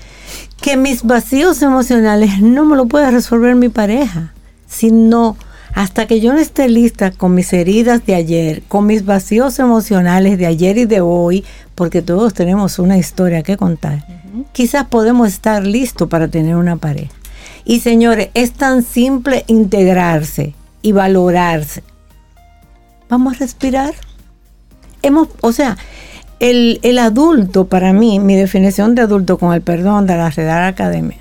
que 0.61 0.77
mis 0.77 1.03
vacíos 1.03 1.61
emocionales 1.61 2.41
no 2.41 2.65
me 2.65 2.75
lo 2.75 2.85
puede 2.87 3.09
resolver 3.11 3.55
mi 3.55 3.69
pareja, 3.69 4.33
sino 4.67 5.35
hasta 5.73 6.07
que 6.07 6.19
yo 6.19 6.33
no 6.33 6.39
esté 6.39 6.67
lista 6.67 7.11
con 7.11 7.35
mis 7.35 7.53
heridas 7.53 8.05
de 8.05 8.15
ayer, 8.15 8.63
con 8.67 8.85
mis 8.85 9.05
vacíos 9.05 9.59
emocionales 9.59 10.37
de 10.37 10.45
ayer 10.45 10.77
y 10.77 10.85
de 10.85 11.01
hoy, 11.01 11.45
porque 11.75 12.01
todos 12.01 12.33
tenemos 12.33 12.79
una 12.79 12.97
historia 12.97 13.43
que 13.43 13.57
contar, 13.57 14.05
quizás 14.51 14.85
podemos 14.87 15.27
estar 15.29 15.65
listos 15.65 16.09
para 16.09 16.27
tener 16.27 16.55
una 16.55 16.75
pareja. 16.75 17.11
Y 17.65 17.81
señores, 17.81 18.29
es 18.33 18.53
tan 18.53 18.83
simple 18.83 19.43
integrarse 19.47 20.55
y 20.81 20.91
valorarse. 20.91 21.83
Vamos 23.09 23.35
a 23.35 23.39
respirar. 23.39 23.93
Hemos, 25.01 25.29
o 25.41 25.51
sea, 25.51 25.77
el, 26.39 26.79
el 26.83 26.99
adulto, 26.99 27.67
para 27.67 27.93
mí, 27.93 28.19
mi 28.19 28.35
definición 28.35 28.95
de 28.95 29.03
adulto, 29.03 29.37
con 29.37 29.53
el 29.53 29.61
perdón 29.61 30.07
de 30.07 30.15
la 30.15 30.29
Real 30.29 30.63
Academia, 30.63 31.17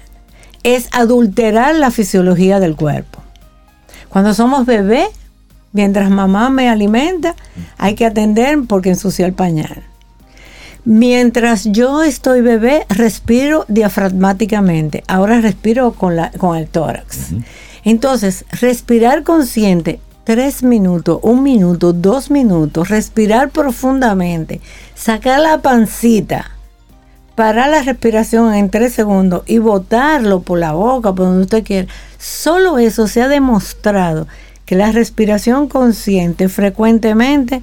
es 0.62 0.88
adulterar 0.92 1.74
la 1.74 1.90
fisiología 1.90 2.60
del 2.60 2.76
cuerpo. 2.76 3.17
Cuando 4.08 4.34
somos 4.34 4.66
bebés, 4.66 5.08
mientras 5.72 6.10
mamá 6.10 6.50
me 6.50 6.68
alimenta, 6.68 7.34
hay 7.76 7.94
que 7.94 8.06
atender 8.06 8.58
porque 8.68 8.90
ensució 8.90 9.26
el 9.26 9.32
pañal. 9.32 9.82
Mientras 10.84 11.64
yo 11.64 12.02
estoy 12.02 12.40
bebé, 12.40 12.86
respiro 12.88 13.66
diafragmáticamente. 13.68 15.04
Ahora 15.06 15.40
respiro 15.40 15.92
con, 15.92 16.16
la, 16.16 16.30
con 16.30 16.56
el 16.56 16.66
tórax. 16.66 17.32
Entonces, 17.84 18.44
respirar 18.60 19.22
consciente, 19.22 20.00
tres 20.24 20.62
minutos, 20.62 21.20
un 21.22 21.42
minuto, 21.42 21.92
dos 21.92 22.30
minutos, 22.30 22.88
respirar 22.88 23.50
profundamente, 23.50 24.60
sacar 24.94 25.40
la 25.40 25.62
pancita, 25.62 26.50
parar 27.38 27.70
la 27.70 27.82
respiración 27.82 28.52
en 28.52 28.68
tres 28.68 28.94
segundos 28.94 29.44
y 29.46 29.58
botarlo 29.58 30.40
por 30.40 30.58
la 30.58 30.72
boca, 30.72 31.14
por 31.14 31.26
donde 31.26 31.42
usted 31.42 31.62
quiera. 31.62 31.86
Solo 32.18 32.78
eso 32.78 33.06
se 33.06 33.22
ha 33.22 33.28
demostrado 33.28 34.26
que 34.66 34.74
la 34.74 34.90
respiración 34.90 35.68
consciente 35.68 36.48
frecuentemente 36.48 37.62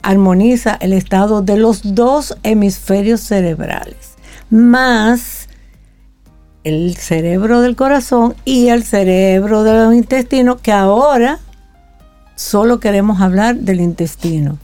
armoniza 0.00 0.78
el 0.80 0.94
estado 0.94 1.42
de 1.42 1.58
los 1.58 1.94
dos 1.94 2.38
hemisferios 2.42 3.20
cerebrales, 3.20 4.14
más 4.48 5.50
el 6.64 6.96
cerebro 6.96 7.60
del 7.60 7.76
corazón 7.76 8.34
y 8.46 8.68
el 8.68 8.82
cerebro 8.82 9.62
de 9.62 9.74
los 9.74 9.94
intestinos, 9.94 10.58
que 10.62 10.72
ahora 10.72 11.38
solo 12.34 12.80
queremos 12.80 13.20
hablar 13.20 13.56
del 13.56 13.82
intestino. 13.82 14.56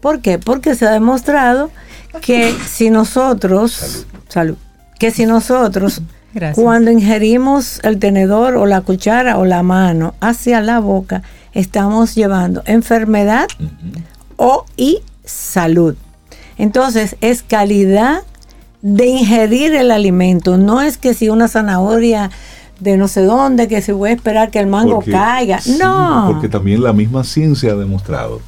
¿Por 0.00 0.20
qué? 0.20 0.38
Porque 0.38 0.76
se 0.76 0.86
ha 0.86 0.92
demostrado 0.92 1.72
que 2.20 2.54
si 2.66 2.90
nosotros, 2.90 4.06
salud, 4.28 4.56
que 4.98 5.10
si 5.10 5.26
nosotros 5.26 6.02
Gracias. 6.34 6.62
cuando 6.62 6.90
ingerimos 6.90 7.80
el 7.84 7.98
tenedor 7.98 8.56
o 8.56 8.66
la 8.66 8.80
cuchara 8.82 9.38
o 9.38 9.44
la 9.44 9.62
mano 9.62 10.14
hacia 10.20 10.60
la 10.60 10.80
boca, 10.80 11.22
estamos 11.52 12.14
llevando 12.14 12.62
enfermedad 12.66 13.46
o 14.36 14.64
y 14.76 15.00
salud. 15.24 15.94
Entonces 16.58 17.16
es 17.20 17.42
calidad 17.42 18.22
de 18.82 19.06
ingerir 19.06 19.74
el 19.74 19.90
alimento. 19.90 20.56
No 20.58 20.80
es 20.82 20.98
que 20.98 21.14
si 21.14 21.28
una 21.28 21.48
zanahoria 21.48 22.30
de 22.80 22.96
no 22.98 23.08
sé 23.08 23.22
dónde, 23.22 23.68
que 23.68 23.80
se 23.80 23.92
voy 23.92 24.10
a 24.10 24.12
esperar 24.12 24.50
que 24.50 24.58
el 24.58 24.66
mango 24.66 24.96
Porque- 24.96 25.12
caiga. 25.12 25.60
sí, 25.60 25.78
no. 25.80 26.28
Porque 26.30 26.48
también 26.48 26.82
la 26.82 26.92
misma 26.92 27.24
ciencia 27.24 27.72
ha 27.72 27.76
demostrado 27.76 28.40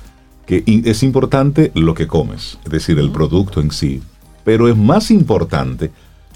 que 0.48 0.64
es 0.66 1.02
importante 1.02 1.70
lo 1.74 1.92
que 1.92 2.06
comes, 2.06 2.58
es 2.64 2.72
decir, 2.72 2.98
el 2.98 3.10
producto 3.10 3.60
en 3.60 3.70
sí, 3.70 4.00
pero 4.44 4.66
es 4.66 4.76
más 4.78 5.10
importante 5.10 5.90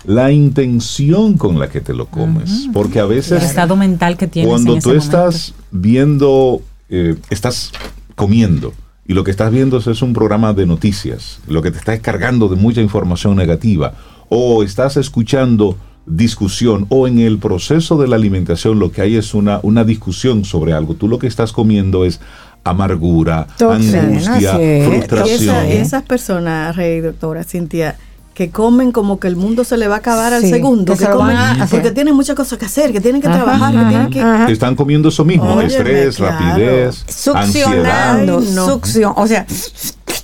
la 0.05 0.31
intención 0.31 1.39
con 1.39 1.59
la 1.59 1.71
que 1.71 1.81
te 1.81 1.95
lo 1.95 2.05
comes, 2.05 2.69
porque 2.75 3.01
a 3.01 3.05
El 3.05 3.09
veces 3.09 3.43
estado 3.43 3.75
mental 3.75 4.19
que 4.19 4.27
tienes 4.27 4.51
cuando 4.51 4.75
en 4.75 4.83
tú 4.83 4.93
estás 4.93 5.55
viendo, 5.71 6.61
eh, 6.91 7.17
estás 7.31 7.73
comiendo 8.15 8.75
y 9.07 9.15
lo 9.15 9.25
que 9.25 9.31
estás 9.31 9.51
viendo 9.51 9.79
es 9.79 10.03
un 10.03 10.13
programa 10.13 10.53
de 10.53 10.67
noticias, 10.67 11.41
lo 11.49 11.63
que 11.63 11.71
te 11.71 11.79
está 11.79 11.99
cargando 12.01 12.51
de 12.51 12.57
mucha 12.57 12.83
información 12.83 13.35
negativa, 13.35 13.95
o 14.29 14.63
estás 14.63 14.99
escuchando 14.99 15.79
discusión, 16.05 16.85
o 16.91 17.09
en 17.09 17.19
el 17.19 17.39
proceso 17.39 17.97
de 17.97 18.09
la 18.09 18.17
alimentación 18.17 18.79
lo 18.79 18.93
que 18.93 19.01
hay 19.01 19.17
es 19.17 19.33
una, 19.33 19.61
una 19.63 19.85
discusión 19.85 20.45
sobre 20.45 20.75
algo, 20.75 20.97
tú 20.97 21.09
lo 21.09 21.19
que 21.19 21.29
estás 21.29 21.53
comiendo 21.53 22.05
es 22.05 22.21
amargura, 22.65 23.47
Toxina, 23.59 24.01
angustia, 24.01 24.57
sí. 24.57 24.83
Frustración. 24.87 25.57
esa- 25.57 25.69
esas 25.69 26.03
personas, 26.03 26.77
Rey, 26.77 27.01
doctora 27.01 27.45
Cintia, 27.45 27.97
que 28.35 28.51
comen 28.51 28.93
como 28.93 29.21
que 29.21 29.29
el 29.29 29.37
mundo 29.37 29.63
se 29.65 29.77
le 29.77 29.89
va 29.89 29.97
a 29.97 29.99
acabar 29.99 30.33
al 30.33 30.43
segundo, 30.43 30.93
que 30.95 30.99
que, 31.01 31.05
se 31.05 31.11
lo 31.11 31.19
comen 31.19 31.37
van 31.37 31.61
a 31.61 31.65
hacer. 31.65 31.81
porque 31.81 31.91
tienen 31.95 32.15
muchas 32.15 32.35
cosas 32.35 32.59
que 32.59 32.65
hacer, 32.65 32.91
que 32.93 33.01
tienen 33.01 33.21
que 33.21 33.29
Ajá, 33.29 33.37
trabajar, 33.43 33.73
que 33.75 33.85
tienen 33.91 34.11
que... 34.11 34.21
ajá. 34.21 34.51
Están 34.51 34.75
comiendo 34.75 35.11
eso 35.11 35.25
mismo, 35.25 35.53
Óyeme, 35.55 35.67
estrés, 35.67 36.17
claro. 36.17 36.39
rapidez, 36.39 37.05
ansiedad. 37.35 37.45
Succionando, 37.47 38.39
Ay, 38.39 38.49
no. 38.55 38.67
succión, 38.67 39.13
o 39.17 39.27
sea, 39.27 39.47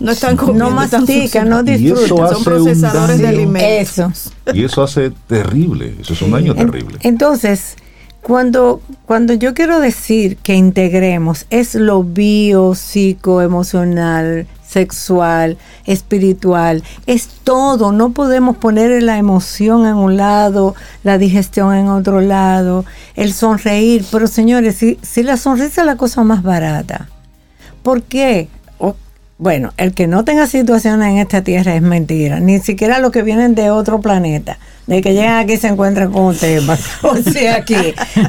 No 0.01 0.13
están 0.13 0.37
comiendo, 0.37 0.71
no 0.71 0.77
mastican, 0.77 1.49
no 1.49 1.63
disfrutan. 1.65 2.33
Son 2.35 2.45
procesadores 2.45 3.19
de 3.19 3.29
alimentos. 3.29 3.69
Eso. 3.99 4.13
Y 4.55 4.63
eso 4.65 4.83
hace 4.85 5.11
terrible, 5.27 5.97
eso 6.01 6.13
es 6.15 6.23
un 6.23 6.31
daño 6.31 6.55
terrible. 6.55 6.99
Entonces, 7.03 7.75
cuando, 8.29 8.83
cuando 9.07 9.33
yo 9.33 9.55
quiero 9.55 9.81
decir 9.81 10.37
que 10.37 10.55
integremos, 10.55 11.47
es 11.49 11.75
lo 11.75 12.05
bio, 12.05 12.75
psico, 12.75 13.41
emocional, 13.41 14.47
sexual, 14.63 15.57
espiritual, 15.87 16.85
es 17.07 17.29
todo. 17.43 17.91
No 17.91 18.11
podemos 18.11 18.59
poner 18.59 19.03
la 19.03 19.17
emoción 19.17 19.87
en 19.87 19.95
un 19.95 20.19
lado, 20.19 20.75
la 21.05 21.17
digestión 21.17 21.75
en 21.75 21.89
otro 21.89 22.21
lado, 22.21 22.85
el 23.17 23.33
sonreír. 23.33 24.05
Pero 24.13 24.27
señores, 24.27 24.77
si, 24.77 24.99
si 25.01 25.23
la 25.23 25.39
sonrisa 25.39 25.81
es 25.81 25.87
la 25.87 25.97
cosa 25.97 26.23
más 26.23 26.43
barata, 26.43 27.09
¿por 27.83 28.03
qué? 28.03 28.51
Bueno, 29.41 29.73
el 29.77 29.95
que 29.95 30.09
no 30.09 30.25
tenga 30.25 30.49
situaciones 30.49 31.11
en 31.11 31.19
esta 31.19 31.43
tierra 31.43 31.77
es 31.77 31.83
mentira. 31.83 32.41
Ni 32.41 32.59
siquiera 32.59 32.99
los 32.99 33.13
que 33.13 33.23
vienen 33.23 33.55
de 33.55 33.71
otro 33.71 34.01
planeta. 34.01 34.59
De 34.89 35.01
que 35.01 35.13
llegan 35.13 35.37
aquí 35.37 35.53
y 35.53 35.57
se 35.59 35.69
encuentran 35.69 36.11
con 36.11 36.23
un 36.25 36.37
tema. 36.37 36.77
O 37.03 37.15
sea, 37.19 37.57
aquí, 37.57 37.77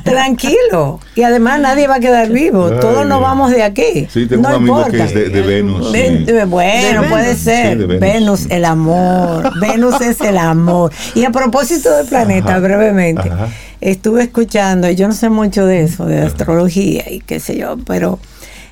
tranquilo. 0.03 0.99
Y 1.15 1.23
además 1.23 1.59
nadie 1.61 1.87
va 1.87 1.95
a 1.95 1.99
quedar 1.99 2.29
vivo. 2.29 2.69
Ay, 2.71 2.79
Todos 2.79 3.07
nos 3.07 3.21
vamos 3.21 3.51
de 3.51 3.63
aquí. 3.63 4.07
Sí, 4.11 4.27
tengo 4.27 4.43
no 4.43 4.49
un 4.49 4.55
amigo 4.55 4.77
importa. 4.77 4.97
que 4.97 5.03
es 5.05 5.13
de, 5.13 5.29
de 5.29 5.41
Venus. 5.41 5.91
De- 5.91 6.17
sí. 6.19 6.23
de- 6.25 6.45
bueno, 6.45 7.01
De 7.03 7.07
puede 7.09 7.35
ser. 7.35 7.77
Sí, 7.79 7.85
Venus. 7.85 7.99
Venus, 7.99 8.45
el 8.51 8.65
amor. 8.65 9.51
Venus 9.59 10.01
es 10.01 10.21
el 10.21 10.37
amor. 10.37 10.91
Y 11.15 11.23
a 11.25 11.31
propósito 11.31 11.95
del 11.95 12.05
planeta, 12.07 12.49
Ajá, 12.51 12.59
brevemente, 12.59 13.29
ajá. 13.29 13.47
estuve 13.81 14.23
escuchando, 14.23 14.89
y 14.89 14.95
yo 14.95 15.07
no 15.07 15.13
sé 15.13 15.29
mucho 15.29 15.65
de 15.65 15.81
eso, 15.83 16.05
de 16.05 16.21
astrología 16.21 17.09
y 17.09 17.19
qué 17.21 17.39
sé 17.39 17.57
yo, 17.57 17.77
pero 17.85 18.19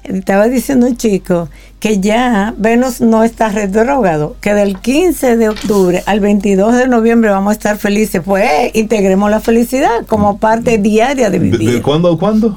estaba 0.03 0.47
diciendo 0.47 0.87
un 0.87 0.95
chico 0.97 1.49
que 1.79 1.99
ya 1.99 2.55
Venus 2.57 3.01
no 3.01 3.23
está 3.23 3.49
retrógrado, 3.49 4.35
que 4.41 4.53
del 4.55 4.79
15 4.79 5.37
de 5.37 5.49
octubre 5.49 6.01
al 6.07 6.19
22 6.19 6.75
de 6.75 6.87
noviembre 6.87 7.29
vamos 7.29 7.51
a 7.51 7.53
estar 7.53 7.77
felices. 7.77 8.21
Pues 8.25 8.49
integremos 8.73 9.29
la 9.29 9.39
felicidad 9.39 10.05
como 10.07 10.37
parte 10.39 10.79
diaria 10.79 11.29
de 11.29 11.39
¿De, 11.39 11.49
vivir. 11.49 11.71
de 11.73 11.81
cuándo 11.81 12.11
a 12.13 12.17
cuándo? 12.17 12.55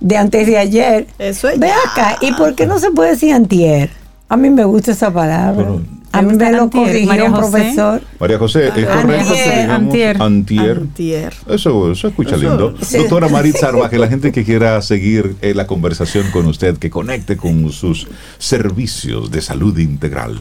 de 0.00 0.16
antes 0.16 0.46
de 0.46 0.56
ayer. 0.58 1.06
Eso 1.18 1.48
es 1.50 1.58
Ve 1.58 1.68
ya. 1.68 1.74
acá, 1.92 2.16
¿y 2.22 2.32
por 2.32 2.54
qué 2.54 2.66
no 2.66 2.78
se 2.78 2.90
puede 2.90 3.10
decir 3.10 3.34
antier? 3.34 3.90
A 4.28 4.36
mí 4.38 4.48
me 4.48 4.64
gusta 4.64 4.92
esa 4.92 5.12
palabra. 5.12 5.54
Pero- 5.56 5.82
a 6.12 6.20
¿Te 6.20 6.26
mí 6.26 6.34
me 6.34 6.52
lo 6.52 6.62
antier, 6.64 6.84
corrigió 6.86 7.08
María 7.08 7.24
un 7.24 7.32
José? 7.32 7.50
profesor. 7.50 8.02
María 8.20 8.38
José, 8.38 8.64
¿es 8.66 8.70
Antier, 8.70 8.88
correcto 8.88 9.32
que 9.34 9.42
digamos 9.42 9.70
antier. 9.70 10.22
antier? 10.22 10.76
Antier. 10.78 11.32
Eso, 11.48 11.92
eso 11.92 12.08
escucha 12.08 12.36
Eso- 12.36 12.48
lindo. 12.48 12.74
Sí. 12.82 12.98
Doctora 12.98 13.28
Maritza 13.28 13.68
Arbaje, 13.68 13.98
la 13.98 14.08
gente 14.08 14.32
que 14.32 14.44
quiera 14.44 14.80
seguir 14.82 15.36
eh, 15.40 15.54
la 15.54 15.66
conversación 15.66 16.30
con 16.30 16.46
usted, 16.46 16.76
que 16.78 16.90
conecte 16.90 17.36
con 17.36 17.70
sus 17.72 18.06
servicios 18.38 19.30
de 19.30 19.40
salud 19.40 19.76
integral. 19.78 20.40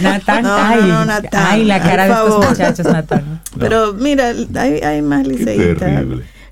Natán, 0.00 0.42
No, 0.42 0.56
no, 0.56 0.64
ay, 0.64 0.80
no, 0.82 1.04
Natán, 1.04 1.46
ay, 1.46 1.64
la 1.64 1.80
cara 1.80 2.06
de 2.06 2.12
estos 2.12 2.48
muchachos, 2.48 2.86
Natán. 2.86 3.40
Pero 3.58 3.92
mira, 3.94 4.32
hay, 4.56 4.80
hay 4.80 5.02
más 5.02 5.26
liceístas. 5.26 6.04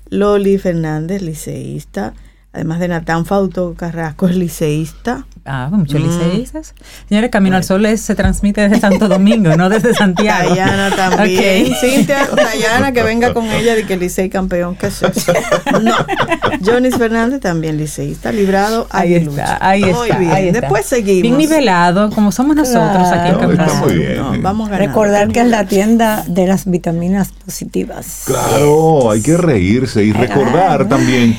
Loli 0.09 0.57
Fernández, 0.57 1.21
liceísta. 1.21 2.13
Además 2.53 2.79
de 2.79 2.89
Natán 2.89 3.25
Fauto 3.25 3.73
Carrasco, 3.77 4.27
es 4.27 4.35
liceísta. 4.35 5.25
Ah, 5.43 5.67
pues 5.69 5.79
muchos 5.79 5.99
liceístas. 5.99 6.75
Señores, 7.09 7.31
Camino 7.31 7.55
al 7.55 7.63
Sol 7.63 7.83
es- 7.87 8.01
se 8.01 8.13
transmite 8.13 8.61
desde 8.61 8.79
Santo 8.79 9.07
Domingo, 9.07 9.55
no 9.57 9.69
desde 9.69 9.93
Santiago. 9.95 10.49
Dayana 10.49 10.95
también. 10.95 11.65
Ok. 11.71 11.77
Cintia, 11.79 12.27
Dayana, 12.35 12.91
que 12.91 13.01
venga 13.01 13.33
con 13.33 13.45
ella 13.49 13.73
de 13.73 13.85
que 13.85 13.97
Licey 13.97 14.29
campeón. 14.29 14.75
¿Qué 14.75 14.87
es 14.87 15.01
eso? 15.01 15.33
No. 15.81 15.95
Jonis 16.63 16.95
Fernández 16.95 17.39
también 17.41 17.77
liceísta, 17.77 18.31
librado. 18.31 18.85
Ahí 18.91 19.15
está, 19.15 19.57
ahí 19.65 19.81
Muy 19.83 20.07
está. 20.09 20.17
bien. 20.19 20.31
ahí 20.31 20.47
está. 20.49 20.61
Después 20.61 20.85
seguimos. 20.85 21.21
Bien 21.23 21.37
nivelado, 21.37 22.11
como 22.11 22.31
somos 22.31 22.55
nosotros 22.55 23.07
aquí 23.11 23.29
en 23.29 23.33
No, 23.33 23.39
Camino 23.39 23.67
Sol. 23.69 23.79
muy 23.79 23.93
bien. 23.95 24.17
No, 24.17 24.33
vamos 24.41 24.69
a. 24.71 24.77
Recordar 24.77 25.27
que 25.29 25.41
es 25.41 25.47
la 25.47 25.65
tienda 25.65 26.23
de 26.27 26.45
las 26.45 26.69
vitaminas 26.69 27.29
positivas. 27.43 28.23
Claro, 28.25 29.09
hay 29.09 29.21
que 29.21 29.37
reírse 29.37 30.03
y 30.03 30.11
recordar 30.13 30.87
también 30.87 31.37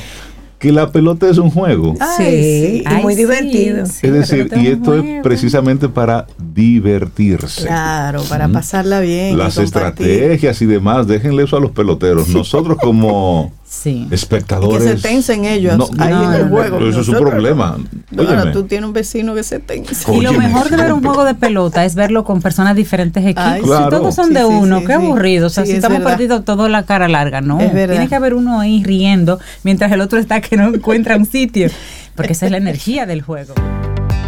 que 0.63 0.71
la 0.71 0.93
pelota 0.93 1.29
es 1.29 1.37
un 1.39 1.49
juego. 1.49 1.93
Sí, 2.15 2.23
y 2.23 2.83
Ay, 2.85 3.03
muy 3.03 3.15
sí, 3.15 3.19
divertido. 3.19 3.85
sí, 3.85 4.07
es 4.07 4.13
decir, 4.13 4.49
y 4.55 4.67
esto 4.67 4.95
es 4.97 5.21
precisamente 5.21 5.89
para 5.89 6.25
divertirse. 6.37 7.65
Claro, 7.65 8.23
para 8.29 8.47
pasarla 8.47 9.01
bien. 9.01 9.37
Las 9.37 9.57
estrategias 9.57 10.61
y 10.61 10.65
demás, 10.65 11.05
déjenle 11.05 11.43
eso 11.43 11.57
a 11.57 11.59
los 11.59 11.71
peloteros. 11.71 12.29
Nosotros 12.29 12.77
como 12.81 13.51
Sí. 13.75 14.07
espectadores. 14.11 14.85
Y 14.85 14.91
que 14.91 14.97
se 14.97 15.07
tensen 15.09 15.45
ellos 15.45 15.77
No, 15.77 15.87
ahí 15.97 16.11
no, 16.13 16.23
en 16.25 16.33
el 16.39 16.43
no, 16.43 16.49
juego. 16.55 16.77
pero 16.77 16.89
eso 16.89 17.01
es 17.01 17.07
un 17.09 17.17
problema. 17.17 17.75
Ahora 18.17 18.51
tú 18.51 18.63
tienes 18.63 18.87
un 18.87 18.93
vecino 18.93 19.33
que 19.33 19.43
se 19.43 19.59
tensa. 19.59 20.13
Y 20.13 20.21
lo 20.21 20.31
mejor 20.33 20.69
de 20.69 20.77
ver 20.77 20.93
un 20.93 21.03
juego 21.03 21.25
de 21.25 21.33
pelota 21.35 21.83
es 21.83 21.95
verlo 21.95 22.23
con 22.23 22.41
personas 22.41 22.75
de 22.75 22.81
diferentes 22.81 23.23
equipos. 23.23 23.43
Ay, 23.43 23.61
Si 23.61 23.89
todos 23.89 24.13
son 24.15 24.27
sí, 24.27 24.33
de 24.35 24.41
sí, 24.41 24.45
uno, 24.45 24.79
sí, 24.79 24.85
qué 24.85 24.93
sí. 24.93 25.01
aburrido. 25.01 25.47
O 25.47 25.49
sea, 25.49 25.63
Sí, 25.65 25.71
si 25.71 25.77
es 25.77 25.83
estamos 25.83 26.01
perdidos 26.03 26.45
todo 26.45 26.69
la 26.69 26.83
cara 26.83 27.07
larga, 27.07 27.41
no. 27.41 27.59
Es 27.59 27.73
verdad. 27.73 27.95
Tiene 27.95 28.07
que 28.07 28.15
haber 28.15 28.35
uno 28.35 28.59
ahí 28.59 28.83
riendo 28.83 29.39
mientras 29.63 29.91
el 29.91 30.01
otro 30.01 30.19
está 30.19 30.39
que 30.39 30.55
no 30.55 30.67
encuentra 30.73 31.17
un 31.17 31.25
sitio. 31.25 31.67
Porque 32.15 32.33
esa 32.33 32.45
es 32.45 32.51
la 32.51 32.57
energía 32.59 33.05
del 33.05 33.21
juego. 33.23 33.53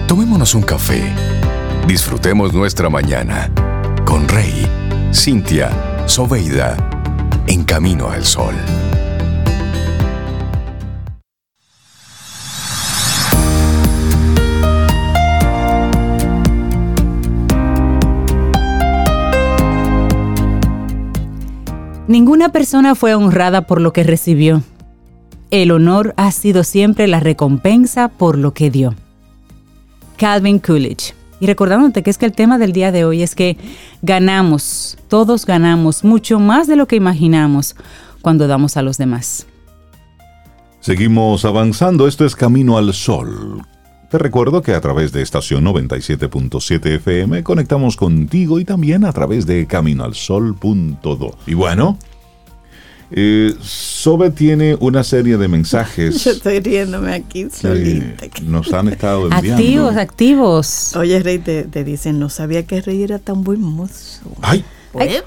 Tomémonos 0.07 0.53
un 0.55 0.63
café. 0.63 1.03
Disfrutemos 1.87 2.51
nuestra 2.51 2.89
mañana 2.89 3.49
con 4.05 4.27
Rey, 4.27 4.67
Cintia, 5.13 5.69
Soveida, 6.07 6.75
en 7.47 7.63
camino 7.63 8.09
al 8.09 8.25
sol. 8.25 8.55
Ninguna 22.07 22.49
persona 22.49 22.93
fue 22.93 23.15
honrada 23.15 23.61
por 23.61 23.81
lo 23.81 23.91
que 23.91 24.03
recibió. 24.03 24.61
El 25.49 25.71
honor 25.71 26.13
ha 26.17 26.31
sido 26.31 26.63
siempre 26.63 27.07
la 27.07 27.19
recompensa 27.19 28.09
por 28.09 28.37
lo 28.37 28.53
que 28.53 28.69
dio. 28.69 28.93
Calvin 30.17 30.59
Coolidge. 30.59 31.15
Y 31.39 31.47
recordándote 31.47 32.03
que 32.03 32.11
es 32.11 32.17
que 32.17 32.27
el 32.27 32.31
tema 32.31 32.57
del 32.57 32.73
día 32.73 32.91
de 32.91 33.05
hoy 33.05 33.23
es 33.23 33.35
que 33.35 33.57
ganamos, 34.01 34.97
todos 35.09 35.45
ganamos 35.45 36.03
mucho 36.03 36.39
más 36.39 36.67
de 36.67 36.75
lo 36.75 36.87
que 36.87 36.95
imaginamos 36.95 37.75
cuando 38.21 38.47
damos 38.47 38.77
a 38.77 38.83
los 38.83 38.97
demás. 38.97 39.47
Seguimos 40.79 41.43
avanzando, 41.43 42.07
esto 42.07 42.25
es 42.25 42.35
Camino 42.35 42.77
al 42.77 42.93
Sol. 42.93 43.63
Te 44.16 44.20
recuerdo 44.20 44.61
que 44.61 44.74
a 44.74 44.80
través 44.80 45.11
de 45.11 45.22
estación 45.22 45.66
97.7 45.66 46.86
FM 46.86 47.43
conectamos 47.43 47.97
contigo 47.97 48.61
y 48.61 48.63
también 48.63 49.03
a 49.03 49.11
través 49.11 49.45
de 49.45 49.68
caminoalsol.do. 49.68 51.38
Y 51.45 51.53
bueno, 51.53 51.99
eh, 53.11 53.53
Sobe 53.59 54.30
tiene 54.30 54.78
una 54.80 55.03
serie 55.03 55.36
de 55.36 55.49
mensajes 55.49 56.24
Yo 56.24 56.32
estoy 56.32 56.61
riéndome 56.61 57.13
aquí 57.13 57.47
solita. 57.51 58.26
nos 58.43 58.72
han 58.72 58.88
estado 58.88 59.24
enviando. 59.30 59.61
Activos, 59.61 59.97
activos. 59.97 60.95
Oye, 60.95 61.20
Rey, 61.20 61.39
te, 61.39 61.63
te 61.63 61.84
dicen, 61.84 62.18
no 62.18 62.30
sabía 62.30 62.66
que 62.66 62.80
Rey 62.80 63.03
era 63.03 63.20
tan 63.20 63.43
buen 63.43 63.59
mozo. 63.59 64.22
¡Ay! 64.41 64.63
¡Ay! 64.97 65.21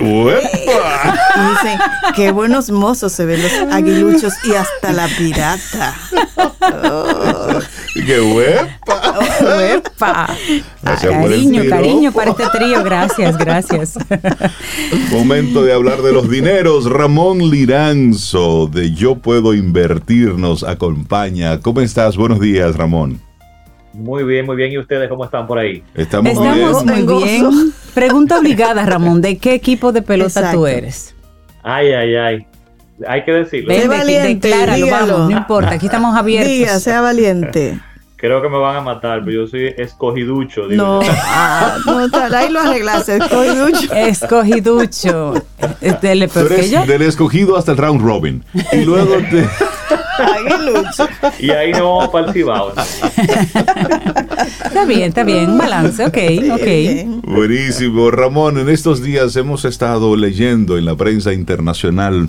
¡Uepa! 0.00 1.18
Dicen, 1.50 1.78
qué 2.16 2.32
buenos 2.32 2.70
mozos 2.70 3.12
se 3.12 3.24
ven 3.26 3.42
los 3.42 3.52
aguiluchos 3.72 4.32
y 4.44 4.54
hasta 4.54 4.92
la 4.92 5.08
pirata. 5.08 5.94
Oh, 6.60 7.58
¡Qué 7.94 8.20
huepa! 8.20 9.18
¡Uepa! 9.40 10.28
Gracias 10.82 11.12
por 11.12 11.32
el 11.32 11.44
Cariño, 11.44 11.62
cariño 11.68 12.12
para 12.12 12.30
este 12.30 12.46
trío. 12.48 12.82
Gracias, 12.82 13.36
gracias. 13.36 13.98
Momento 15.10 15.62
de 15.62 15.72
hablar 15.72 16.02
de 16.02 16.12
los 16.12 16.30
dineros. 16.30 16.90
Ramón 16.90 17.50
Liranzo 17.50 18.66
de 18.66 18.92
Yo 18.92 19.16
Puedo 19.16 19.54
Invertir 19.54 20.34
nos 20.38 20.64
acompaña. 20.64 21.60
¿Cómo 21.60 21.80
estás? 21.80 22.16
Buenos 22.16 22.40
días, 22.40 22.76
Ramón. 22.76 23.20
Muy 23.94 24.24
bien, 24.24 24.44
muy 24.44 24.56
bien. 24.56 24.72
¿Y 24.72 24.78
ustedes 24.78 25.08
cómo 25.08 25.24
están 25.24 25.46
por 25.46 25.58
ahí? 25.58 25.82
Estamos, 25.94 26.32
Estamos 26.32 26.84
bien. 26.84 27.06
muy 27.06 27.22
bien. 27.22 27.72
Pregunta 27.94 28.38
obligada, 28.38 28.84
Ramón. 28.84 29.20
¿De 29.20 29.38
qué 29.38 29.54
equipo 29.54 29.92
de 29.92 30.02
pelota 30.02 30.40
tú 30.40 30.66
Exacto. 30.66 30.66
eres? 30.66 31.14
Ay, 31.62 31.92
ay, 31.92 32.16
ay. 32.16 32.46
Hay 33.06 33.24
que 33.24 33.32
decirlo. 33.32 33.68
Ven, 33.68 33.88
valiente, 33.88 34.48
decláralo, 34.48 34.86
vamos, 34.88 35.30
no 35.30 35.36
importa, 35.36 35.70
aquí 35.70 35.86
estamos 35.86 36.16
abiertos. 36.16 36.52
Diga, 36.52 36.78
sea 36.78 37.00
valiente. 37.00 37.78
Creo 38.16 38.40
que 38.40 38.48
me 38.48 38.56
van 38.56 38.76
a 38.76 38.80
matar, 38.80 39.20
pero 39.22 39.42
yo 39.42 39.46
soy 39.46 39.74
escogiducho. 39.76 40.66
digo 40.68 40.82
No, 40.82 41.00
ah, 41.26 41.76
no, 41.84 41.98
ahí 42.36 42.50
lo 42.50 42.60
arreglaste. 42.60 43.18
Estoy 43.18 43.48
mucho. 43.54 43.92
Escogiducho. 43.92 45.34
Este, 45.80 46.26
Tú 46.28 46.38
eres 46.40 46.70
yo. 46.70 46.86
del 46.86 47.02
escogido 47.02 47.58
hasta 47.58 47.72
el 47.72 47.78
round 47.78 48.00
robin. 48.00 48.42
Y 48.72 48.84
luego 48.84 49.16
te... 49.30 49.46
Aguilucho. 50.18 51.08
Y 51.38 51.50
ahí 51.50 51.72
nos 51.72 51.80
vamos 51.80 52.08
para 52.08 52.26
el 52.28 52.32
Cibao. 52.32 52.72
Está 54.64 54.84
bien, 54.86 55.02
está 55.02 55.24
bien. 55.24 55.56
Balance, 55.56 56.04
ok, 56.04 56.18
ok. 56.52 57.26
Buenísimo. 57.26 58.10
Ramón, 58.10 58.58
en 58.58 58.68
estos 58.68 59.02
días 59.02 59.36
hemos 59.36 59.64
estado 59.64 60.16
leyendo 60.16 60.76
en 60.78 60.84
la 60.84 60.96
prensa 60.96 61.32
internacional 61.32 62.28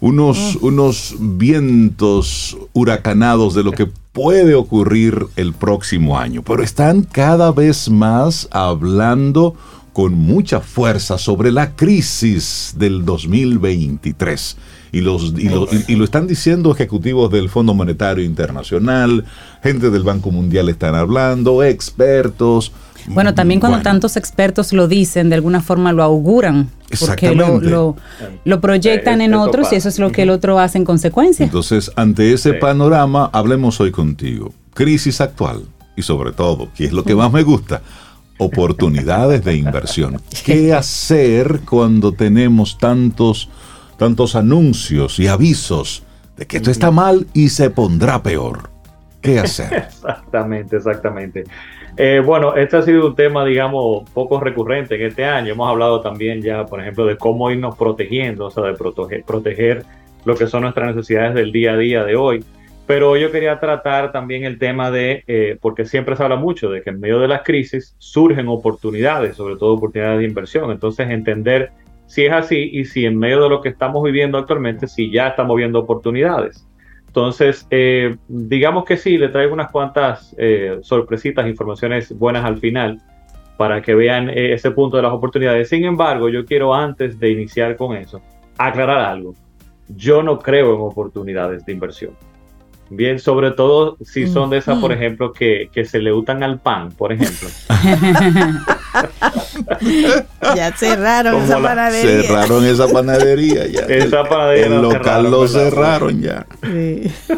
unos, 0.00 0.56
unos 0.56 1.14
vientos 1.18 2.56
huracanados 2.72 3.54
de 3.54 3.62
lo 3.62 3.72
que 3.72 3.86
puede 4.12 4.54
ocurrir 4.54 5.26
el 5.36 5.52
próximo 5.52 6.18
año, 6.18 6.42
pero 6.42 6.62
están 6.62 7.02
cada 7.02 7.52
vez 7.52 7.88
más 7.90 8.48
hablando 8.50 9.54
con 9.92 10.14
mucha 10.14 10.60
fuerza 10.60 11.18
sobre 11.18 11.52
la 11.52 11.74
crisis 11.76 12.74
del 12.76 13.04
2023. 13.04 14.56
Y, 14.92 15.00
los, 15.02 15.34
y, 15.36 15.48
lo, 15.48 15.64
y- 15.64 15.84
y 15.92 15.94
lo 15.96 16.04
están 16.04 16.26
diciendo 16.26 16.72
ejecutivos 16.72 17.30
del 17.30 17.48
Fondo 17.48 17.74
Monetario 17.74 18.24
Internacional, 18.24 19.24
gente 19.62 19.90
del 19.90 20.02
Banco 20.02 20.30
Mundial 20.30 20.68
están 20.68 20.94
hablando, 20.94 21.62
expertos. 21.62 22.72
Bueno, 23.06 23.34
también 23.34 23.60
cuando 23.60 23.78
Bueno. 23.78 23.90
tantos 23.90 24.16
expertos 24.16 24.72
lo 24.72 24.86
dicen, 24.88 25.30
de 25.30 25.36
alguna 25.36 25.62
forma 25.62 25.92
lo 25.92 26.02
auguran. 26.02 26.68
Porque 26.98 27.34
lo, 27.34 27.96
lo 28.44 28.60
proyectan 28.60 29.20
Eh, 29.20 29.24
en 29.26 29.34
otros 29.34 29.72
y 29.72 29.76
eso 29.76 29.88
es 29.88 29.98
lo 29.98 30.10
que 30.12 30.22
el 30.22 30.30
otro 30.30 30.58
hace 30.58 30.76
en 30.78 30.84
consecuencia. 30.84 31.44
Entonces, 31.46 31.90
ante 31.96 32.32
ese 32.32 32.52
Sí. 32.52 32.56
panorama, 32.60 33.30
hablemos 33.32 33.80
hoy 33.80 33.90
contigo. 33.92 34.52
Crisis 34.74 35.20
actual 35.20 35.62
y 35.96 36.02
sobre 36.02 36.32
todo, 36.32 36.68
que 36.76 36.84
es 36.86 36.92
lo 36.92 37.04
que 37.04 37.14
más 37.14 37.32
me 37.32 37.42
gusta, 37.42 37.80
oportunidades 38.38 39.44
de 39.44 39.54
inversión. 39.56 40.20
¿Qué 40.44 40.72
hacer 40.74 41.60
cuando 41.68 42.12
tenemos 42.12 42.76
tantos, 42.78 43.48
tantos 44.00 44.34
anuncios 44.34 45.20
y 45.20 45.28
avisos 45.28 46.02
de 46.38 46.46
que 46.46 46.56
esto 46.56 46.70
está 46.70 46.90
mal 46.90 47.26
y 47.34 47.50
se 47.50 47.68
pondrá 47.68 48.22
peor? 48.22 48.70
¿Qué 49.20 49.38
hacer? 49.38 49.74
Exactamente, 49.88 50.76
exactamente. 50.76 51.44
Eh, 51.98 52.22
bueno, 52.24 52.56
este 52.56 52.78
ha 52.78 52.82
sido 52.82 53.08
un 53.08 53.14
tema, 53.14 53.44
digamos, 53.44 54.08
poco 54.14 54.40
recurrente 54.40 54.94
en 54.94 55.02
este 55.02 55.26
año. 55.26 55.52
Hemos 55.52 55.68
hablado 55.68 56.00
también 56.00 56.40
ya, 56.40 56.64
por 56.64 56.80
ejemplo, 56.80 57.04
de 57.04 57.18
cómo 57.18 57.50
irnos 57.50 57.76
protegiendo, 57.76 58.46
o 58.46 58.50
sea, 58.50 58.62
de 58.62 58.72
proteger, 58.72 59.22
proteger 59.22 59.84
lo 60.24 60.34
que 60.34 60.46
son 60.46 60.62
nuestras 60.62 60.96
necesidades 60.96 61.34
del 61.34 61.52
día 61.52 61.72
a 61.72 61.76
día 61.76 62.02
de 62.02 62.16
hoy. 62.16 62.42
Pero 62.86 63.18
yo 63.18 63.30
quería 63.30 63.60
tratar 63.60 64.12
también 64.12 64.44
el 64.44 64.58
tema 64.58 64.90
de, 64.90 65.24
eh, 65.26 65.58
porque 65.60 65.84
siempre 65.84 66.16
se 66.16 66.22
habla 66.22 66.36
mucho 66.36 66.70
de 66.70 66.80
que 66.80 66.88
en 66.88 67.00
medio 67.00 67.20
de 67.20 67.28
las 67.28 67.42
crisis 67.42 67.94
surgen 67.98 68.48
oportunidades, 68.48 69.36
sobre 69.36 69.56
todo 69.56 69.74
oportunidades 69.74 70.20
de 70.20 70.24
inversión. 70.24 70.70
Entonces, 70.70 71.10
entender 71.10 71.70
si 72.10 72.24
es 72.24 72.32
así 72.32 72.70
y 72.72 72.86
si 72.86 73.06
en 73.06 73.16
medio 73.16 73.40
de 73.44 73.48
lo 73.48 73.60
que 73.60 73.68
estamos 73.68 74.02
viviendo 74.02 74.36
actualmente, 74.36 74.88
si 74.88 75.12
ya 75.12 75.28
estamos 75.28 75.56
viendo 75.56 75.78
oportunidades. 75.78 76.66
Entonces, 77.06 77.68
eh, 77.70 78.16
digamos 78.26 78.84
que 78.84 78.96
sí, 78.96 79.16
le 79.16 79.28
traigo 79.28 79.54
unas 79.54 79.70
cuantas 79.70 80.34
eh, 80.36 80.80
sorpresitas, 80.82 81.46
informaciones 81.46 82.12
buenas 82.18 82.44
al 82.44 82.58
final 82.58 83.00
para 83.56 83.80
que 83.80 83.94
vean 83.94 84.28
eh, 84.28 84.54
ese 84.54 84.72
punto 84.72 84.96
de 84.96 85.04
las 85.04 85.12
oportunidades. 85.12 85.68
Sin 85.68 85.84
embargo, 85.84 86.28
yo 86.28 86.44
quiero 86.44 86.74
antes 86.74 87.16
de 87.20 87.30
iniciar 87.30 87.76
con 87.76 87.96
eso, 87.96 88.20
aclarar 88.58 88.98
algo. 88.98 89.36
Yo 89.86 90.20
no 90.24 90.40
creo 90.40 90.74
en 90.74 90.80
oportunidades 90.80 91.64
de 91.64 91.72
inversión. 91.72 92.16
Bien, 92.92 93.20
sobre 93.20 93.52
todo 93.52 93.96
si 94.04 94.26
son 94.26 94.50
de 94.50 94.58
esas, 94.58 94.78
por 94.78 94.90
ejemplo, 94.92 95.32
que, 95.32 95.70
que 95.72 95.84
se 95.84 96.00
le 96.00 96.12
utan 96.12 96.42
al 96.42 96.58
pan, 96.58 96.90
por 96.90 97.12
ejemplo. 97.12 97.48
Ya 100.56 100.72
cerraron 100.72 101.34
Como 101.34 101.44
esa 101.44 101.58
la- 101.60 101.68
panadería. 101.68 102.22
Cerraron 102.22 102.64
esa 102.66 102.88
panadería 102.88 103.66
ya. 103.66 103.80
Esa 103.82 104.24
panadería 104.24 104.66
El 104.66 104.82
local 104.82 105.00
cerraron, 105.02 105.30
lo 105.30 105.40
¿verdad? 105.40 105.52
cerraron 105.70 106.20
ya. 106.22 106.46
Sí. 106.62 107.12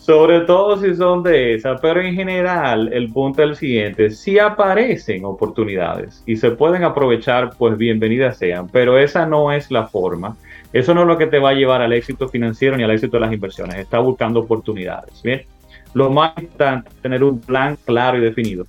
Sobre 0.00 0.40
todo 0.40 0.80
si 0.80 0.94
son 0.96 1.22
de 1.22 1.54
esas, 1.54 1.78
pero 1.82 2.00
en 2.00 2.14
general 2.14 2.90
el 2.94 3.12
punto 3.12 3.42
es 3.42 3.50
el 3.50 3.56
siguiente, 3.56 4.10
si 4.10 4.38
aparecen 4.38 5.26
oportunidades 5.26 6.22
y 6.24 6.36
se 6.36 6.50
pueden 6.52 6.82
aprovechar, 6.82 7.50
pues 7.58 7.76
bienvenidas 7.76 8.38
sean, 8.38 8.68
pero 8.68 8.98
esa 8.98 9.26
no 9.26 9.52
es 9.52 9.70
la 9.70 9.86
forma, 9.86 10.34
eso 10.72 10.94
no 10.94 11.02
es 11.02 11.06
lo 11.06 11.18
que 11.18 11.26
te 11.26 11.38
va 11.38 11.50
a 11.50 11.54
llevar 11.54 11.82
al 11.82 11.92
éxito 11.92 12.28
financiero 12.28 12.76
ni 12.76 12.82
al 12.82 12.90
éxito 12.90 13.16
de 13.16 13.20
las 13.20 13.32
inversiones, 13.32 13.76
está 13.76 13.98
buscando 13.98 14.40
oportunidades, 14.40 15.22
¿bien? 15.22 15.42
Lo 15.94 16.10
más 16.10 16.32
importante 16.36 16.90
es 16.90 16.96
tener 16.96 17.24
un 17.24 17.40
plan 17.40 17.78
claro 17.84 18.18
y 18.18 18.20
definido 18.20 18.66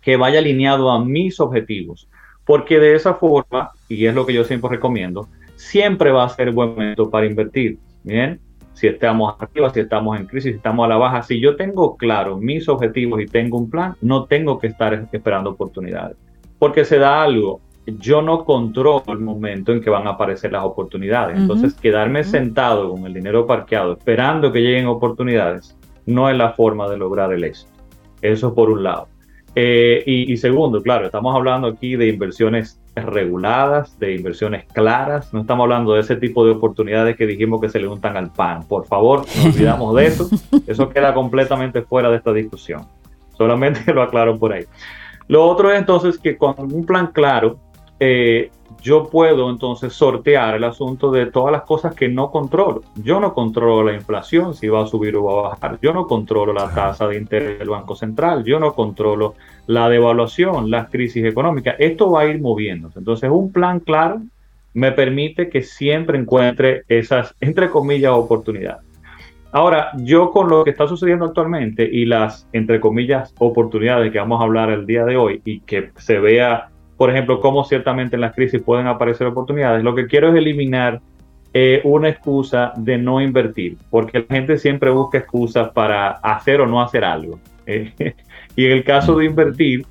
que 0.00 0.16
vaya 0.16 0.38
alineado 0.38 0.90
a 0.90 1.04
mis 1.04 1.38
objetivos, 1.40 2.08
porque 2.44 2.78
de 2.78 2.94
esa 2.94 3.14
forma, 3.14 3.72
y 3.88 4.06
es 4.06 4.14
lo 4.14 4.26
que 4.26 4.32
yo 4.32 4.44
siempre 4.44 4.70
recomiendo, 4.70 5.28
siempre 5.56 6.10
va 6.10 6.24
a 6.24 6.28
ser 6.28 6.50
buen 6.52 6.70
momento 6.70 7.10
para 7.10 7.26
invertir, 7.26 7.78
¿bien? 8.02 8.40
si 8.78 8.86
estamos 8.86 9.34
arriba, 9.40 9.70
si 9.70 9.80
estamos 9.80 10.16
en 10.16 10.26
crisis, 10.26 10.52
si 10.52 10.56
estamos 10.56 10.84
a 10.84 10.88
la 10.88 10.96
baja. 10.96 11.24
Si 11.24 11.40
yo 11.40 11.56
tengo 11.56 11.96
claro 11.96 12.36
mis 12.36 12.68
objetivos 12.68 13.20
y 13.20 13.26
tengo 13.26 13.58
un 13.58 13.68
plan, 13.68 13.96
no 14.00 14.26
tengo 14.26 14.60
que 14.60 14.68
estar 14.68 15.08
esperando 15.10 15.50
oportunidades. 15.50 16.16
Porque 16.60 16.84
se 16.84 16.98
da 16.98 17.24
algo, 17.24 17.60
yo 17.98 18.22
no 18.22 18.44
controlo 18.44 19.02
el 19.08 19.18
momento 19.18 19.72
en 19.72 19.80
que 19.80 19.90
van 19.90 20.06
a 20.06 20.10
aparecer 20.10 20.52
las 20.52 20.64
oportunidades. 20.64 21.38
Entonces, 21.38 21.74
quedarme 21.74 22.24
sentado 22.24 22.90
con 22.90 23.06
el 23.06 23.14
dinero 23.14 23.46
parqueado, 23.46 23.92
esperando 23.92 24.52
que 24.52 24.60
lleguen 24.60 24.86
oportunidades, 24.86 25.76
no 26.06 26.28
es 26.28 26.36
la 26.36 26.52
forma 26.52 26.88
de 26.88 26.98
lograr 26.98 27.32
el 27.32 27.44
éxito. 27.44 27.70
Eso 28.20 28.54
por 28.54 28.70
un 28.70 28.82
lado. 28.82 29.08
Eh, 29.54 30.02
y, 30.06 30.36
segundo, 30.36 30.82
claro, 30.82 31.06
estamos 31.06 31.34
hablando 31.34 31.68
aquí 31.68 31.96
de 31.96 32.08
inversiones 32.08 32.80
reguladas, 32.94 33.98
de 33.98 34.14
inversiones 34.14 34.64
claras. 34.72 35.32
No 35.32 35.40
estamos 35.40 35.64
hablando 35.64 35.94
de 35.94 36.00
ese 36.00 36.16
tipo 36.16 36.44
de 36.44 36.52
oportunidades 36.52 37.16
que 37.16 37.26
dijimos 37.26 37.60
que 37.60 37.68
se 37.68 37.80
le 37.80 37.88
untan 37.88 38.16
al 38.16 38.32
pan. 38.32 38.66
Por 38.68 38.86
favor, 38.86 39.24
no 39.36 39.44
olvidamos 39.50 39.96
de 39.96 40.06
eso. 40.06 40.28
Eso 40.66 40.88
queda 40.90 41.14
completamente 41.14 41.82
fuera 41.82 42.10
de 42.10 42.16
esta 42.16 42.32
discusión. 42.32 42.86
Solamente 43.36 43.92
lo 43.92 44.02
aclaro 44.02 44.38
por 44.38 44.52
ahí. 44.52 44.64
Lo 45.28 45.44
otro 45.44 45.70
es 45.72 45.78
entonces 45.78 46.18
que 46.18 46.36
con 46.36 46.54
un 46.58 46.86
plan 46.86 47.08
claro, 47.08 47.58
eh, 48.00 48.50
yo 48.80 49.08
puedo 49.08 49.50
entonces 49.50 49.92
sortear 49.92 50.54
el 50.54 50.64
asunto 50.64 51.10
de 51.10 51.26
todas 51.26 51.52
las 51.52 51.62
cosas 51.62 51.94
que 51.94 52.08
no 52.08 52.30
controlo. 52.30 52.82
Yo 52.96 53.18
no 53.18 53.34
controlo 53.34 53.82
la 53.82 53.94
inflación, 53.94 54.54
si 54.54 54.68
va 54.68 54.84
a 54.84 54.86
subir 54.86 55.16
o 55.16 55.24
va 55.24 55.32
a 55.32 55.48
bajar. 55.50 55.78
Yo 55.82 55.92
no 55.92 56.06
controlo 56.06 56.52
la 56.52 56.72
tasa 56.72 57.08
de 57.08 57.16
interés 57.16 57.58
del 57.58 57.70
Banco 57.70 57.96
Central. 57.96 58.44
Yo 58.44 58.60
no 58.60 58.74
controlo 58.74 59.34
la 59.66 59.88
devaluación, 59.88 60.70
las 60.70 60.90
crisis 60.90 61.24
económicas. 61.24 61.76
Esto 61.78 62.10
va 62.10 62.22
a 62.22 62.26
ir 62.26 62.40
moviéndose. 62.40 63.00
Entonces, 63.00 63.30
un 63.30 63.52
plan 63.52 63.80
claro 63.80 64.20
me 64.74 64.92
permite 64.92 65.48
que 65.48 65.62
siempre 65.62 66.18
encuentre 66.18 66.82
esas, 66.88 67.34
entre 67.40 67.70
comillas, 67.70 68.12
oportunidades. 68.12 68.86
Ahora, 69.50 69.90
yo 69.96 70.30
con 70.30 70.48
lo 70.50 70.62
que 70.62 70.70
está 70.70 70.86
sucediendo 70.86 71.24
actualmente 71.24 71.88
y 71.90 72.04
las, 72.04 72.46
entre 72.52 72.80
comillas, 72.80 73.34
oportunidades 73.38 74.12
que 74.12 74.18
vamos 74.18 74.40
a 74.40 74.44
hablar 74.44 74.70
el 74.70 74.86
día 74.86 75.04
de 75.04 75.16
hoy 75.16 75.40
y 75.44 75.60
que 75.60 75.90
se 75.96 76.18
vea 76.18 76.68
por 76.98 77.10
ejemplo, 77.10 77.40
cómo 77.40 77.64
ciertamente 77.64 78.16
en 78.16 78.20
las 78.20 78.34
crisis 78.34 78.60
pueden 78.60 78.88
aparecer 78.88 79.28
oportunidades. 79.28 79.84
Lo 79.84 79.94
que 79.94 80.06
quiero 80.06 80.28
es 80.28 80.34
eliminar 80.34 81.00
eh, 81.54 81.80
una 81.84 82.08
excusa 82.08 82.72
de 82.76 82.98
no 82.98 83.20
invertir, 83.20 83.78
porque 83.88 84.18
la 84.28 84.34
gente 84.34 84.58
siempre 84.58 84.90
busca 84.90 85.18
excusas 85.18 85.70
para 85.70 86.10
hacer 86.10 86.60
o 86.60 86.66
no 86.66 86.82
hacer 86.82 87.04
algo. 87.04 87.38
Eh, 87.66 87.92
y 88.56 88.66
en 88.66 88.72
el 88.72 88.84
caso 88.84 89.16
de 89.16 89.26
invertir, 89.26 89.86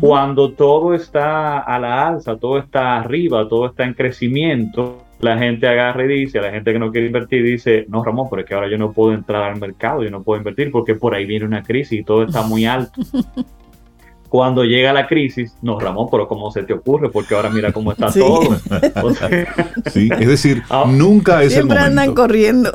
cuando 0.00 0.50
todo 0.50 0.94
está 0.94 1.60
a 1.60 1.78
la 1.78 2.08
alza, 2.08 2.36
todo 2.36 2.58
está 2.58 2.96
arriba, 2.96 3.46
todo 3.46 3.66
está 3.66 3.84
en 3.84 3.94
crecimiento, 3.94 5.04
la 5.20 5.38
gente 5.38 5.68
agarra 5.68 6.04
y 6.04 6.08
dice, 6.08 6.40
a 6.40 6.42
la 6.42 6.50
gente 6.50 6.72
que 6.72 6.78
no 6.78 6.90
quiere 6.90 7.06
invertir 7.06 7.44
dice, 7.44 7.86
no 7.88 8.02
Ramón, 8.02 8.26
pero 8.28 8.42
es 8.42 8.48
que 8.48 8.54
ahora 8.54 8.68
yo 8.68 8.78
no 8.78 8.92
puedo 8.92 9.14
entrar 9.14 9.44
al 9.44 9.60
mercado, 9.60 10.02
yo 10.02 10.10
no 10.10 10.24
puedo 10.24 10.38
invertir 10.38 10.72
porque 10.72 10.96
por 10.96 11.14
ahí 11.14 11.24
viene 11.24 11.44
una 11.44 11.62
crisis 11.62 12.00
y 12.00 12.02
todo 12.02 12.24
está 12.24 12.42
muy 12.42 12.64
alto. 12.64 13.00
Cuando 14.28 14.64
llega 14.64 14.92
la 14.92 15.06
crisis, 15.06 15.56
no, 15.62 15.78
Ramón, 15.78 16.08
pero 16.10 16.26
¿cómo 16.26 16.50
se 16.50 16.62
te 16.62 16.72
ocurre? 16.72 17.10
Porque 17.10 17.34
ahora 17.34 17.50
mira 17.50 17.72
cómo 17.72 17.92
está 17.92 18.10
todo. 18.10 18.40
sí, 19.92 20.08
es 20.18 20.28
decir, 20.28 20.62
ah, 20.68 20.84
nunca 20.86 21.42
es 21.42 21.56
el 21.56 21.64
momento. 21.64 21.74
Siempre 21.74 21.78
andan 21.78 22.14
corriendo. 22.14 22.72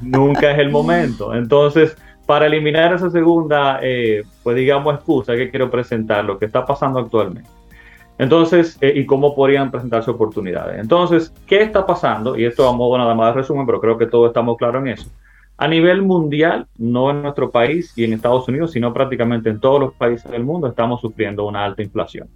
Nunca 0.00 0.52
es 0.52 0.58
el 0.58 0.70
momento. 0.70 1.34
Entonces, 1.34 1.96
para 2.26 2.46
eliminar 2.46 2.94
esa 2.94 3.10
segunda, 3.10 3.80
eh, 3.82 4.22
pues 4.42 4.56
digamos, 4.56 4.94
excusa 4.94 5.34
que 5.34 5.50
quiero 5.50 5.70
presentar, 5.70 6.24
lo 6.24 6.38
que 6.38 6.46
está 6.46 6.64
pasando 6.64 7.00
actualmente. 7.00 7.48
Entonces, 8.18 8.78
eh, 8.80 8.92
¿y 8.94 9.06
cómo 9.06 9.34
podrían 9.34 9.70
presentarse 9.70 10.10
oportunidades? 10.10 10.78
Entonces, 10.78 11.32
¿qué 11.46 11.62
está 11.62 11.84
pasando? 11.84 12.36
Y 12.36 12.44
esto 12.44 12.68
a 12.68 12.72
modo 12.72 12.98
nada 12.98 13.14
más 13.14 13.34
de 13.34 13.40
resumen, 13.40 13.66
pero 13.66 13.80
creo 13.80 13.98
que 13.98 14.06
todos 14.06 14.28
estamos 14.28 14.56
claros 14.56 14.82
en 14.82 14.88
eso. 14.88 15.10
A 15.56 15.68
nivel 15.68 16.02
mundial, 16.02 16.66
no 16.78 17.10
en 17.10 17.22
nuestro 17.22 17.50
país 17.50 17.92
y 17.96 18.04
en 18.04 18.14
Estados 18.14 18.48
Unidos, 18.48 18.72
sino 18.72 18.92
prácticamente 18.92 19.50
en 19.50 19.60
todos 19.60 19.80
los 19.80 19.94
países 19.94 20.30
del 20.30 20.44
mundo, 20.44 20.66
estamos 20.66 21.00
sufriendo 21.00 21.46
una 21.46 21.64
alta 21.64 21.82
inflación, 21.82 22.28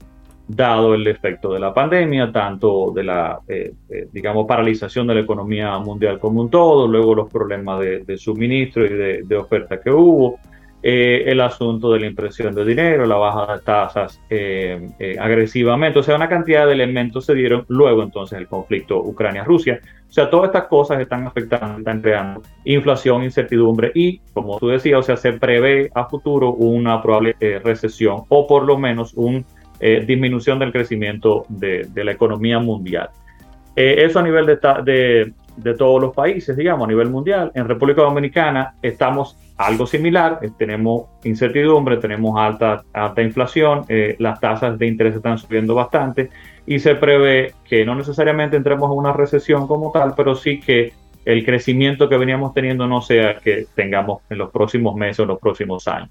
dado 0.46 0.94
el 0.94 1.06
efecto 1.06 1.52
de 1.52 1.58
la 1.58 1.74
pandemia, 1.74 2.30
tanto 2.30 2.92
de 2.94 3.02
la, 3.02 3.40
eh, 3.48 3.72
eh, 3.88 4.08
digamos, 4.12 4.46
paralización 4.46 5.06
de 5.06 5.14
la 5.14 5.20
economía 5.20 5.76
mundial 5.78 6.20
como 6.20 6.40
un 6.40 6.50
todo, 6.50 6.86
luego 6.86 7.14
los 7.14 7.30
problemas 7.30 7.80
de, 7.80 8.18
suministro 8.18 8.84
y 8.84 9.24
de 9.24 9.36
oferta 9.36 9.80
que 9.80 9.90
hubo, 9.90 10.38
eh, 10.82 11.24
el 11.26 11.40
asunto 11.40 11.92
de 11.92 12.00
la 12.00 12.06
impresión 12.06 12.54
de 12.54 12.64
dinero, 12.64 13.06
la 13.06 13.16
baja 13.16 13.56
de 13.56 13.62
tasas 13.62 14.20
eh, 14.30 14.90
eh, 14.98 15.16
agresivamente, 15.18 15.98
o 15.98 16.02
sea, 16.02 16.16
una 16.16 16.28
cantidad 16.28 16.66
de 16.66 16.72
elementos 16.74 17.24
se 17.24 17.34
dieron 17.34 17.64
luego 17.68 18.02
entonces 18.02 18.38
el 18.38 18.46
conflicto 18.46 18.98
Ucrania-Rusia. 18.98 19.80
O 20.08 20.12
sea, 20.12 20.30
todas 20.30 20.46
estas 20.48 20.68
cosas 20.68 21.00
están 21.00 21.26
afectando, 21.26 21.78
están 21.78 22.00
creando 22.00 22.42
inflación, 22.64 23.24
incertidumbre 23.24 23.90
y, 23.94 24.20
como 24.32 24.58
tú 24.58 24.68
decías, 24.68 25.00
o 25.00 25.02
sea, 25.02 25.16
se 25.16 25.32
prevé 25.32 25.90
a 25.94 26.04
futuro 26.04 26.52
una 26.52 27.02
probable 27.02 27.34
recesión 27.64 28.22
o 28.28 28.46
por 28.46 28.64
lo 28.64 28.78
menos 28.78 29.12
una 29.14 29.42
disminución 29.80 30.58
del 30.58 30.72
crecimiento 30.72 31.44
de, 31.48 31.88
la 31.96 32.12
economía 32.12 32.58
mundial. 32.60 33.10
eso 33.74 34.20
a 34.20 34.22
nivel 34.22 34.46
de, 34.46 34.58
de, 34.84 35.32
de 35.56 35.74
todos 35.74 36.00
los 36.00 36.14
países, 36.14 36.56
digamos, 36.56 36.86
a 36.86 36.88
nivel 36.88 37.08
mundial. 37.10 37.50
En 37.54 37.66
República 37.66 38.02
Dominicana 38.02 38.74
estamos 38.82 39.36
algo 39.56 39.86
similar, 39.86 40.38
eh, 40.42 40.50
tenemos 40.56 41.06
incertidumbre, 41.24 41.96
tenemos 41.96 42.38
alta, 42.38 42.84
alta 42.92 43.22
inflación, 43.22 43.84
eh, 43.88 44.16
las 44.18 44.38
tasas 44.40 44.78
de 44.78 44.86
interés 44.86 45.16
están 45.16 45.38
subiendo 45.38 45.74
bastante 45.74 46.30
y 46.66 46.78
se 46.78 46.94
prevé 46.94 47.54
que 47.64 47.84
no 47.84 47.94
necesariamente 47.94 48.56
entremos 48.56 48.90
en 48.90 48.98
una 48.98 49.12
recesión 49.12 49.66
como 49.66 49.90
tal, 49.92 50.14
pero 50.16 50.34
sí 50.34 50.60
que 50.60 50.92
el 51.24 51.44
crecimiento 51.44 52.08
que 52.08 52.16
veníamos 52.16 52.54
teniendo 52.54 52.86
no 52.86 53.00
sea 53.00 53.38
que 53.38 53.66
tengamos 53.74 54.22
en 54.30 54.38
los 54.38 54.50
próximos 54.50 54.94
meses 54.94 55.20
o 55.20 55.22
en 55.22 55.28
los 55.28 55.40
próximos 55.40 55.88
años. 55.88 56.10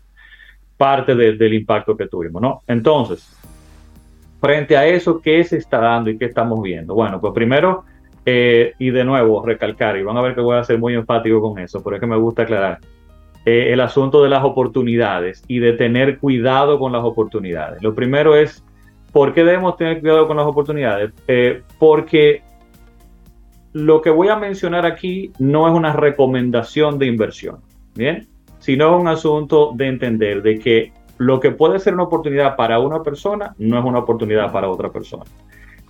Parte 0.76 1.16
del 1.16 1.54
impacto 1.54 1.96
que 1.96 2.08
tuvimos, 2.08 2.42
¿no? 2.42 2.62
Entonces, 2.68 3.34
frente 4.42 4.76
a 4.76 4.86
eso, 4.86 5.22
¿qué 5.22 5.42
se 5.46 5.58
está 5.58 5.80
dando 5.80 6.10
y 6.10 6.18
qué 6.18 6.26
estamos 6.26 6.62
viendo? 6.62 6.94
Bueno, 6.94 7.22
pues 7.22 7.34
primero 7.34 7.86
eh, 8.26 8.74
y 8.80 8.90
de 8.90 9.06
nuevo, 9.06 9.46
recalcar, 9.46 9.98
y 9.98 10.04
van 10.04 10.18
a 10.18 10.22
ver 10.22 10.34
que 10.34 10.42
voy 10.42 10.58
a 10.58 10.64
ser 10.64 10.80
muy 10.80 10.96
enfático 10.96 11.42
con 11.42 11.60
eso, 11.60 11.84
por 11.84 11.94
eso 11.94 12.08
me 12.08 12.18
gusta 12.18 12.42
aclarar, 12.42 12.80
eh, 13.46 13.72
el 13.72 13.80
asunto 13.82 14.24
de 14.24 14.30
las 14.30 14.44
oportunidades 14.44 15.44
y 15.48 15.60
de 15.60 15.74
tener 15.74 16.18
cuidado 16.18 16.80
con 16.80 16.92
las 16.92 17.04
oportunidades. 17.04 17.84
Lo 17.84 17.94
primero 17.94 18.36
es, 18.36 18.64
¿por 19.12 19.36
qué 19.36 19.44
debemos 19.44 19.78
tener 19.78 20.02
cuidado 20.02 20.28
con 20.28 20.38
las 20.38 20.48
oportunidades? 20.48 21.12
Eh, 21.28 21.62
porque 21.78 22.42
lo 23.74 24.02
que 24.02 24.10
voy 24.10 24.30
a 24.30 24.36
mencionar 24.36 24.88
aquí 24.88 25.32
no 25.38 25.68
es 25.68 25.76
una 25.76 25.94
recomendación 25.94 26.98
de 26.98 27.06
inversión, 27.06 27.58
¿bien? 27.94 28.28
Sino 28.58 28.98
un 28.98 29.08
asunto 29.08 29.74
de 29.76 29.88
entender 29.90 30.42
de 30.42 30.58
que 30.58 30.92
lo 31.20 31.40
que 31.40 31.52
puede 31.52 31.78
ser 31.78 31.94
una 31.94 32.04
oportunidad 32.04 32.56
para 32.56 32.80
una 32.80 33.04
persona 33.04 33.54
no 33.60 33.78
es 33.78 33.86
una 33.86 34.00
oportunidad 34.00 34.52
para 34.52 34.70
otra 34.70 34.90
persona 34.90 35.26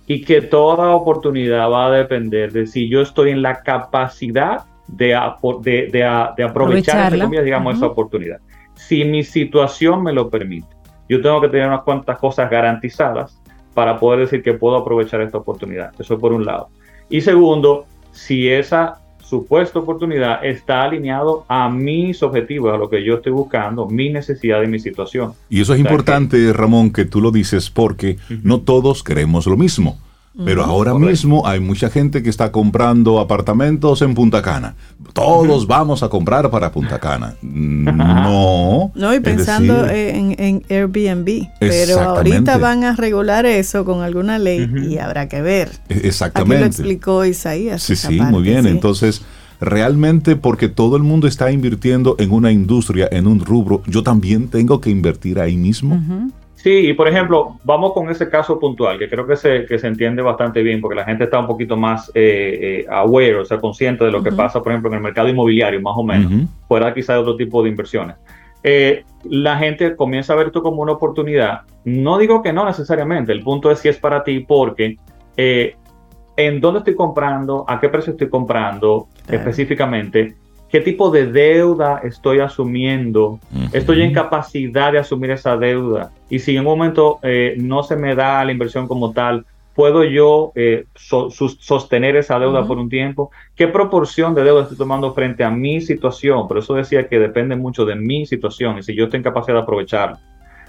y 0.06 0.22
que 0.22 0.40
toda 0.40 0.94
oportunidad 0.94 1.70
va 1.70 1.86
a 1.86 1.90
depender 1.90 2.52
de 2.52 2.66
si 2.66 2.88
yo 2.88 3.00
estoy 3.02 3.30
en 3.30 3.42
la 3.42 3.62
capacidad 3.62 4.64
de, 4.86 5.18
de, 5.62 6.44
aprovechar, 6.44 7.12
digamos, 7.12 7.76
esa 7.76 7.86
oportunidad. 7.86 8.38
Si 8.74 9.04
mi 9.04 9.24
situación 9.24 10.02
me 10.02 10.12
lo 10.12 10.30
permite, 10.30 10.68
yo 11.08 11.20
tengo 11.20 11.40
que 11.40 11.48
tener 11.48 11.66
unas 11.66 11.82
cuantas 11.82 12.18
cosas 12.18 12.50
garantizadas 12.50 13.40
para 13.74 13.98
poder 13.98 14.20
decir 14.20 14.42
que 14.42 14.54
puedo 14.54 14.76
aprovechar 14.76 15.20
esta 15.20 15.38
oportunidad. 15.38 15.92
Eso 15.98 16.18
por 16.18 16.32
un 16.32 16.44
lado. 16.44 16.68
Y 17.08 17.20
segundo, 17.20 17.86
si 18.12 18.48
esa 18.48 19.00
supuesta 19.28 19.78
oportunidad 19.78 20.44
está 20.44 20.84
alineado 20.84 21.44
a 21.48 21.68
mis 21.68 22.22
objetivos, 22.22 22.72
a 22.72 22.76
lo 22.76 22.88
que 22.88 23.04
yo 23.04 23.16
estoy 23.16 23.32
buscando, 23.32 23.86
mi 23.86 24.08
necesidad 24.10 24.62
y 24.62 24.68
mi 24.68 24.78
situación. 24.78 25.32
Y 25.48 25.60
eso 25.60 25.74
es 25.74 25.80
importante, 25.80 26.52
Ramón, 26.52 26.92
que 26.92 27.04
tú 27.04 27.20
lo 27.20 27.30
dices 27.30 27.70
porque 27.70 28.18
no 28.42 28.60
todos 28.60 29.02
queremos 29.02 29.46
lo 29.46 29.56
mismo. 29.56 29.98
Pero 30.44 30.64
ahora 30.64 30.94
mismo 30.94 31.46
hay 31.46 31.60
mucha 31.60 31.88
gente 31.88 32.22
que 32.22 32.28
está 32.28 32.52
comprando 32.52 33.20
apartamentos 33.20 34.02
en 34.02 34.14
Punta 34.14 34.42
Cana. 34.42 34.74
Todos 35.14 35.66
vamos 35.66 36.02
a 36.02 36.08
comprar 36.08 36.50
para 36.50 36.70
Punta 36.72 36.98
Cana. 36.98 37.34
No. 37.42 38.92
No, 38.94 39.14
y 39.14 39.20
pensando 39.20 39.88
en, 39.88 40.62
Airbnb. 40.68 41.48
Pero 41.58 42.00
ahorita 42.00 42.58
van 42.58 42.84
a 42.84 42.94
regular 42.94 43.46
eso 43.46 43.84
con 43.84 44.02
alguna 44.02 44.38
ley 44.38 44.70
y 44.88 44.98
habrá 44.98 45.28
que 45.28 45.40
ver. 45.40 45.70
Exactamente. 45.88 46.56
Aquí 46.56 46.60
lo 46.60 46.66
explicó 46.66 47.24
Isaías. 47.24 47.82
Sí, 47.82 47.96
sí, 47.96 48.20
muy 48.20 48.42
bien. 48.42 48.66
Entonces, 48.66 49.22
realmente 49.60 50.36
porque 50.36 50.68
todo 50.68 50.96
el 50.96 51.02
mundo 51.02 51.26
está 51.26 51.50
invirtiendo 51.50 52.16
en 52.18 52.32
una 52.32 52.52
industria, 52.52 53.08
en 53.10 53.26
un 53.26 53.40
rubro, 53.40 53.82
yo 53.86 54.02
también 54.02 54.48
tengo 54.48 54.80
que 54.80 54.90
invertir 54.90 55.40
ahí 55.40 55.56
mismo. 55.56 56.30
Sí, 56.66 56.88
y 56.88 56.94
por 56.94 57.06
ejemplo, 57.06 57.60
vamos 57.62 57.92
con 57.92 58.10
ese 58.10 58.28
caso 58.28 58.58
puntual, 58.58 58.98
que 58.98 59.08
creo 59.08 59.24
que 59.24 59.36
se, 59.36 59.66
que 59.66 59.78
se 59.78 59.86
entiende 59.86 60.20
bastante 60.20 60.64
bien, 60.64 60.80
porque 60.80 60.96
la 60.96 61.04
gente 61.04 61.22
está 61.22 61.38
un 61.38 61.46
poquito 61.46 61.76
más 61.76 62.10
eh, 62.12 62.82
eh, 62.82 62.86
aware, 62.90 63.36
o 63.36 63.44
sea, 63.44 63.60
consciente 63.60 64.04
de 64.04 64.10
lo 64.10 64.20
que 64.20 64.32
pasa, 64.32 64.60
por 64.60 64.72
ejemplo, 64.72 64.90
en 64.90 64.96
el 64.96 65.00
mercado 65.00 65.28
inmobiliario, 65.28 65.80
más 65.80 65.94
o 65.96 66.02
menos, 66.02 66.32
fuera 66.66 66.92
quizá 66.92 67.12
de 67.12 67.20
otro 67.20 67.36
tipo 67.36 67.62
de 67.62 67.68
inversiones. 67.68 68.16
Eh, 68.64 69.04
la 69.30 69.56
gente 69.58 69.94
comienza 69.94 70.32
a 70.32 70.36
ver 70.36 70.48
esto 70.48 70.60
como 70.60 70.82
una 70.82 70.90
oportunidad. 70.90 71.60
No 71.84 72.18
digo 72.18 72.42
que 72.42 72.52
no 72.52 72.64
necesariamente, 72.64 73.30
el 73.30 73.44
punto 73.44 73.70
es 73.70 73.78
si 73.78 73.88
es 73.88 73.98
para 73.98 74.24
ti, 74.24 74.40
porque 74.40 74.96
en 75.36 76.60
dónde 76.60 76.80
estoy 76.80 76.96
comprando, 76.96 77.64
a 77.68 77.78
qué 77.78 77.88
precio 77.88 78.10
estoy 78.10 78.28
comprando 78.28 79.06
específicamente, 79.28 80.34
qué 80.70 80.80
tipo 80.80 81.10
de 81.10 81.26
deuda 81.26 82.00
estoy 82.02 82.40
asumiendo, 82.40 83.38
estoy 83.72 84.02
en 84.02 84.12
capacidad 84.12 84.92
de 84.92 84.98
asumir 84.98 85.30
esa 85.30 85.56
deuda 85.56 86.10
y 86.28 86.38
si 86.38 86.52
en 86.52 86.60
un 86.60 86.64
momento 86.64 87.18
eh, 87.22 87.54
no 87.58 87.82
se 87.82 87.96
me 87.96 88.14
da 88.14 88.44
la 88.44 88.52
inversión 88.52 88.88
como 88.88 89.12
tal, 89.12 89.46
¿puedo 89.74 90.04
yo 90.04 90.52
eh, 90.54 90.86
sostener 90.94 92.16
esa 92.16 92.38
deuda 92.38 92.66
por 92.66 92.78
un 92.78 92.88
tiempo? 92.88 93.30
¿Qué 93.54 93.68
proporción 93.68 94.34
de 94.34 94.42
deuda 94.42 94.62
estoy 94.62 94.78
tomando 94.78 95.12
frente 95.14 95.44
a 95.44 95.50
mi 95.50 95.80
situación? 95.80 96.48
Por 96.48 96.58
eso 96.58 96.74
decía 96.74 97.08
que 97.08 97.18
depende 97.18 97.54
mucho 97.56 97.84
de 97.84 97.94
mi 97.94 98.26
situación 98.26 98.78
y 98.78 98.82
si 98.82 98.94
yo 98.94 99.04
estoy 99.04 99.18
en 99.18 99.24
capacidad 99.24 99.56
de 99.58 99.62
aprovecharla. 99.62 100.18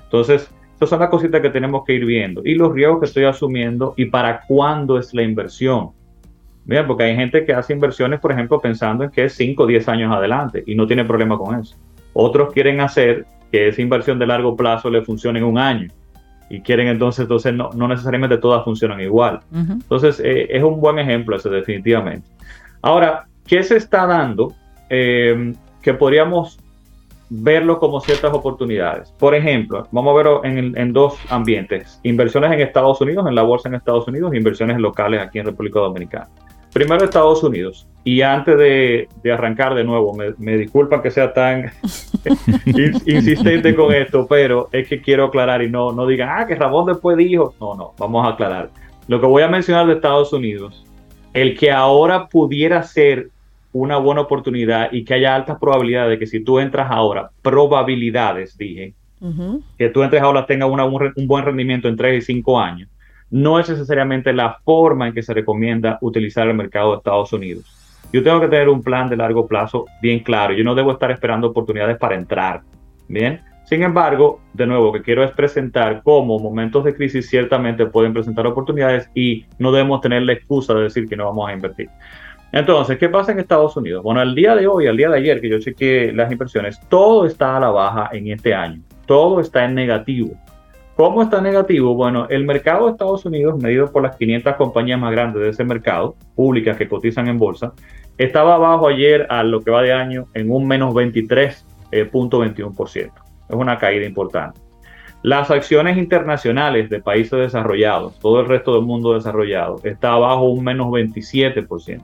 Entonces, 0.03 0.49
esas 0.75 0.89
son 0.89 0.99
las 0.99 1.09
cositas 1.09 1.41
que 1.41 1.49
tenemos 1.49 1.83
que 1.85 1.93
ir 1.93 2.05
viendo 2.05 2.41
y 2.45 2.53
los 2.53 2.71
riesgos 2.71 2.99
que 2.99 3.05
estoy 3.07 3.23
asumiendo 3.23 3.95
y 3.97 4.05
para 4.05 4.41
cuándo 4.47 4.99
es 4.99 5.11
la 5.13 5.23
inversión. 5.23 5.91
Mira, 6.67 6.85
porque 6.85 7.05
hay 7.05 7.15
gente 7.15 7.45
que 7.45 7.53
hace 7.53 7.73
inversiones, 7.73 8.19
por 8.19 8.31
ejemplo, 8.31 8.59
pensando 8.59 9.03
en 9.03 9.09
que 9.09 9.23
es 9.23 9.33
5 9.33 9.63
o 9.63 9.65
10 9.65 9.87
años 9.89 10.13
adelante 10.13 10.63
y 10.67 10.75
no 10.75 10.85
tiene 10.85 11.05
problema 11.05 11.37
con 11.37 11.59
eso. 11.59 11.75
Otros 12.13 12.53
quieren 12.53 12.81
hacer 12.81 13.25
que 13.51 13.69
esa 13.69 13.81
inversión 13.81 14.19
de 14.19 14.27
largo 14.27 14.55
plazo 14.55 14.89
le 14.89 15.01
funcione 15.01 15.39
en 15.39 15.45
un 15.45 15.57
año 15.57 15.87
y 16.49 16.61
quieren 16.61 16.87
entonces, 16.87 17.21
entonces 17.21 17.53
no, 17.53 17.69
no 17.73 17.87
necesariamente 17.87 18.37
todas 18.37 18.63
funcionan 18.63 18.99
igual. 18.99 19.39
Entonces, 19.53 20.19
eh, 20.23 20.47
es 20.49 20.61
un 20.61 20.79
buen 20.79 20.99
ejemplo 20.99 21.37
ese 21.37 21.49
definitivamente. 21.49 22.27
Ahora, 22.81 23.27
¿qué 23.45 23.63
se 23.63 23.77
está 23.77 24.05
dando 24.05 24.53
eh, 24.89 25.53
que 25.81 25.93
podríamos 25.93 26.59
verlo 27.29 27.79
como 27.79 27.99
ciertas 27.99 28.33
oportunidades. 28.33 29.11
Por 29.19 29.35
ejemplo, 29.35 29.87
vamos 29.91 30.13
a 30.13 30.17
verlo 30.17 30.41
en, 30.45 30.93
dos 30.93 31.17
ambientes, 31.29 31.99
inversiones 32.03 32.51
en 32.51 32.61
Estados 32.61 33.01
Unidos, 33.01 33.27
en 33.27 33.35
la 33.35 33.43
bolsa 33.43 33.69
en 33.69 33.75
Estados 33.75 34.07
Unidos, 34.07 34.33
inversiones 34.33 34.77
locales 34.79 35.21
aquí 35.21 35.39
en 35.39 35.45
República 35.45 35.79
Dominicana. 35.79 36.29
Primero 36.77 37.05
Estados 37.05 37.43
Unidos, 37.43 37.87
y 38.03 38.21
antes 38.21 38.55
de, 38.55 39.09
arrancar 39.33 39.73
de 39.73 39.83
nuevo, 39.83 40.15
me, 40.37 40.57
disculpan 40.57 41.01
que 41.01 41.09
sea 41.09 41.33
tan 41.33 41.71
insistente 43.07 43.73
con 43.73 43.91
esto, 43.91 44.27
pero 44.29 44.69
es 44.71 44.87
que 44.87 45.01
quiero 45.01 45.25
aclarar 45.25 45.63
y 45.63 45.71
no, 45.71 45.91
no 45.91 46.05
digan, 46.05 46.29
ah, 46.31 46.45
que 46.45 46.53
Ramón 46.53 46.85
después 46.85 47.17
dijo, 47.17 47.55
no, 47.59 47.73
no, 47.73 47.93
vamos 47.97 48.27
a 48.27 48.33
aclarar. 48.33 48.69
Lo 49.07 49.19
que 49.19 49.25
voy 49.25 49.41
a 49.41 49.47
mencionar 49.47 49.87
de 49.87 49.93
Estados 49.93 50.31
Unidos, 50.33 50.85
el 51.33 51.57
que 51.57 51.71
ahora 51.71 52.27
pudiera 52.27 52.83
ser 52.83 53.29
una 53.73 53.97
buena 53.97 54.21
oportunidad 54.21 54.91
y 54.91 55.03
que 55.03 55.15
haya 55.15 55.33
altas 55.33 55.57
probabilidades 55.59 56.11
de 56.11 56.19
que 56.19 56.27
si 56.27 56.43
tú 56.43 56.59
entras 56.59 56.91
ahora, 56.91 57.31
probabilidades, 57.41 58.55
dije, 58.55 58.93
que 59.79 59.89
tú 59.89 60.03
entres 60.03 60.21
ahora 60.21 60.45
tenga 60.45 60.67
un, 60.67 61.11
buen 61.25 61.43
rendimiento 61.43 61.87
en 61.87 61.97
3 61.97 62.21
y 62.21 62.33
5 62.35 62.59
años, 62.59 62.87
no 63.29 63.59
es 63.59 63.69
necesariamente 63.69 64.33
la 64.33 64.59
forma 64.63 65.07
en 65.07 65.13
que 65.13 65.23
se 65.23 65.33
recomienda 65.33 65.97
utilizar 66.01 66.47
el 66.47 66.55
mercado 66.55 66.91
de 66.91 66.97
Estados 66.97 67.33
Unidos. 67.33 67.65
Yo 68.13 68.23
tengo 68.23 68.39
que 68.39 68.47
tener 68.47 68.69
un 68.69 68.81
plan 68.81 69.09
de 69.09 69.17
largo 69.17 69.47
plazo 69.47 69.85
bien 70.01 70.19
claro. 70.19 70.53
Yo 70.53 70.63
no 70.63 70.75
debo 70.75 70.93
estar 70.93 71.11
esperando 71.11 71.47
oportunidades 71.47 71.97
para 71.97 72.15
entrar. 72.15 72.61
Bien. 73.07 73.41
Sin 73.65 73.83
embargo, 73.83 74.39
de 74.53 74.65
nuevo, 74.65 74.93
que 74.93 75.01
quiero 75.01 75.25
es 75.25 75.31
presentar 75.31 76.01
cómo 76.03 76.39
momentos 76.39 76.85
de 76.85 76.95
crisis 76.95 77.29
ciertamente 77.29 77.85
pueden 77.85 78.13
presentar 78.13 78.47
oportunidades 78.47 79.09
y 79.13 79.45
no 79.59 79.73
debemos 79.73 79.99
tener 79.99 80.21
la 80.21 80.31
excusa 80.31 80.73
de 80.73 80.83
decir 80.83 81.05
que 81.09 81.17
no 81.17 81.25
vamos 81.25 81.49
a 81.49 81.53
invertir. 81.53 81.89
Entonces, 82.53 82.97
¿qué 82.97 83.09
pasa 83.09 83.33
en 83.33 83.39
Estados 83.39 83.75
Unidos? 83.75 84.03
Bueno, 84.03 84.21
al 84.21 84.33
día 84.33 84.55
de 84.55 84.67
hoy, 84.67 84.87
al 84.87 84.95
día 84.95 85.09
de 85.09 85.17
ayer, 85.17 85.41
que 85.41 85.49
yo 85.49 85.59
chequeé 85.59 86.13
las 86.13 86.31
inversiones, 86.31 86.79
todo 86.87 87.25
está 87.25 87.57
a 87.57 87.59
la 87.59 87.69
baja 87.69 88.09
en 88.13 88.29
este 88.29 88.53
año. 88.53 88.81
Todo 89.05 89.41
está 89.41 89.65
en 89.65 89.75
negativo. 89.75 90.31
¿Cómo 90.97 91.21
está 91.21 91.39
negativo? 91.41 91.93
Bueno, 91.93 92.25
el 92.27 92.43
mercado 92.43 92.87
de 92.87 92.93
Estados 92.93 93.23
Unidos, 93.23 93.61
medido 93.61 93.91
por 93.91 94.01
las 94.01 94.15
500 94.15 94.55
compañías 94.55 94.99
más 94.99 95.11
grandes 95.11 95.43
de 95.43 95.49
ese 95.49 95.63
mercado, 95.63 96.15
públicas 96.35 96.75
que 96.75 96.89
cotizan 96.89 97.27
en 97.27 97.37
bolsa, 97.37 97.73
estaba 98.17 98.55
abajo 98.55 98.87
ayer 98.87 99.27
a 99.29 99.43
lo 99.43 99.61
que 99.61 99.69
va 99.69 99.83
de 99.83 99.93
año 99.93 100.25
en 100.33 100.49
un 100.49 100.67
menos 100.67 100.95
23.21%. 100.95 103.05
Eh, 103.05 103.11
es 103.47 103.55
una 103.55 103.77
caída 103.77 104.07
importante. 104.07 104.59
Las 105.21 105.51
acciones 105.51 105.99
internacionales 105.99 106.89
de 106.89 106.99
países 106.99 107.37
desarrollados, 107.37 108.17
todo 108.17 108.39
el 108.39 108.47
resto 108.47 108.73
del 108.73 108.85
mundo 108.85 109.13
desarrollado, 109.13 109.79
está 109.83 110.13
abajo 110.13 110.49
un 110.49 110.63
menos 110.63 110.87
27%. 110.87 112.01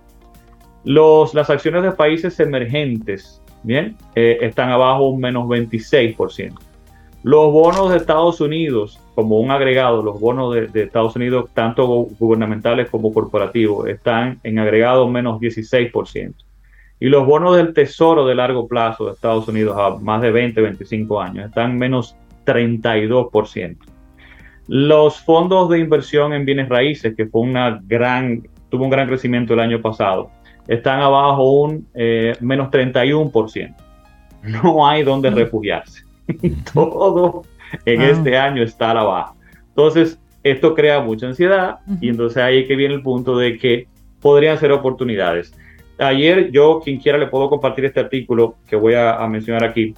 Los, 0.83 1.33
las 1.33 1.49
acciones 1.49 1.81
de 1.81 1.93
países 1.93 2.39
emergentes, 2.39 3.41
bien, 3.63 3.97
eh, 4.13 4.37
están 4.41 4.69
abajo 4.69 5.07
un 5.07 5.19
menos 5.19 5.45
26%. 5.45 6.72
Los 7.23 7.53
bonos 7.53 7.89
de 7.89 7.97
Estados 7.97 8.41
Unidos, 8.41 8.99
como 9.15 9.39
un 9.39 9.49
agregado, 9.49 10.03
los 10.03 10.19
bonos 10.19 10.53
de, 10.53 10.83
Estados 10.83 11.15
Unidos, 11.15 11.49
tanto 11.53 11.87
gubernamentales 11.87 12.89
como 12.89 13.13
corporativos, 13.13 13.87
están 13.87 14.41
en 14.43 14.59
agregado 14.59 15.07
menos 15.07 15.39
16%. 15.39 16.33
Y 16.99 17.07
los 17.07 17.25
bonos 17.25 17.55
del 17.55 17.73
tesoro 17.73 18.25
de 18.25 18.35
largo 18.35 18.67
plazo 18.67 19.05
de 19.05 19.13
Estados 19.13 19.47
Unidos 19.47 19.77
a 19.77 19.97
más 19.99 20.21
de 20.21 20.31
20, 20.31 20.61
25 20.61 21.21
años 21.21 21.45
están 21.47 21.77
menos 21.77 22.17
32%. 22.45 23.77
Los 24.67 25.19
fondos 25.21 25.69
de 25.69 25.79
inversión 25.79 26.33
en 26.33 26.45
bienes 26.45 26.67
raíces, 26.67 27.15
que 27.15 27.25
fue 27.25 27.41
una 27.41 27.81
gran, 27.83 28.47
tuvo 28.69 28.83
un 28.83 28.89
gran 28.89 29.07
crecimiento 29.07 29.53
el 29.53 29.61
año 29.61 29.81
pasado, 29.81 30.29
están 30.67 30.99
abajo 30.99 31.51
un 31.51 31.87
eh, 31.93 32.35
menos 32.41 32.69
31%. 32.69 33.75
No 34.43 34.85
hay 34.85 35.03
donde 35.03 35.29
refugiarse. 35.29 36.03
Todo 36.73 37.43
en 37.85 38.01
ah. 38.01 38.09
este 38.09 38.37
año 38.37 38.63
está 38.63 38.91
a 38.91 38.93
la 38.95 39.03
baja. 39.03 39.33
Entonces, 39.69 40.19
esto 40.43 40.75
crea 40.75 41.01
mucha 41.01 41.27
ansiedad 41.27 41.79
y 42.01 42.09
entonces 42.09 42.37
ahí 42.37 42.59
es 42.59 42.67
que 42.67 42.75
viene 42.75 42.93
el 42.93 43.01
punto 43.01 43.37
de 43.37 43.57
que 43.57 43.87
podrían 44.21 44.57
ser 44.57 44.71
oportunidades. 44.71 45.53
Ayer 45.97 46.51
yo, 46.51 46.81
quien 46.83 46.99
quiera, 46.99 47.17
le 47.17 47.27
puedo 47.27 47.49
compartir 47.49 47.85
este 47.85 48.01
artículo 48.01 48.55
que 48.67 48.75
voy 48.75 48.93
a, 48.93 49.25
mencionar 49.27 49.63
aquí. 49.63 49.93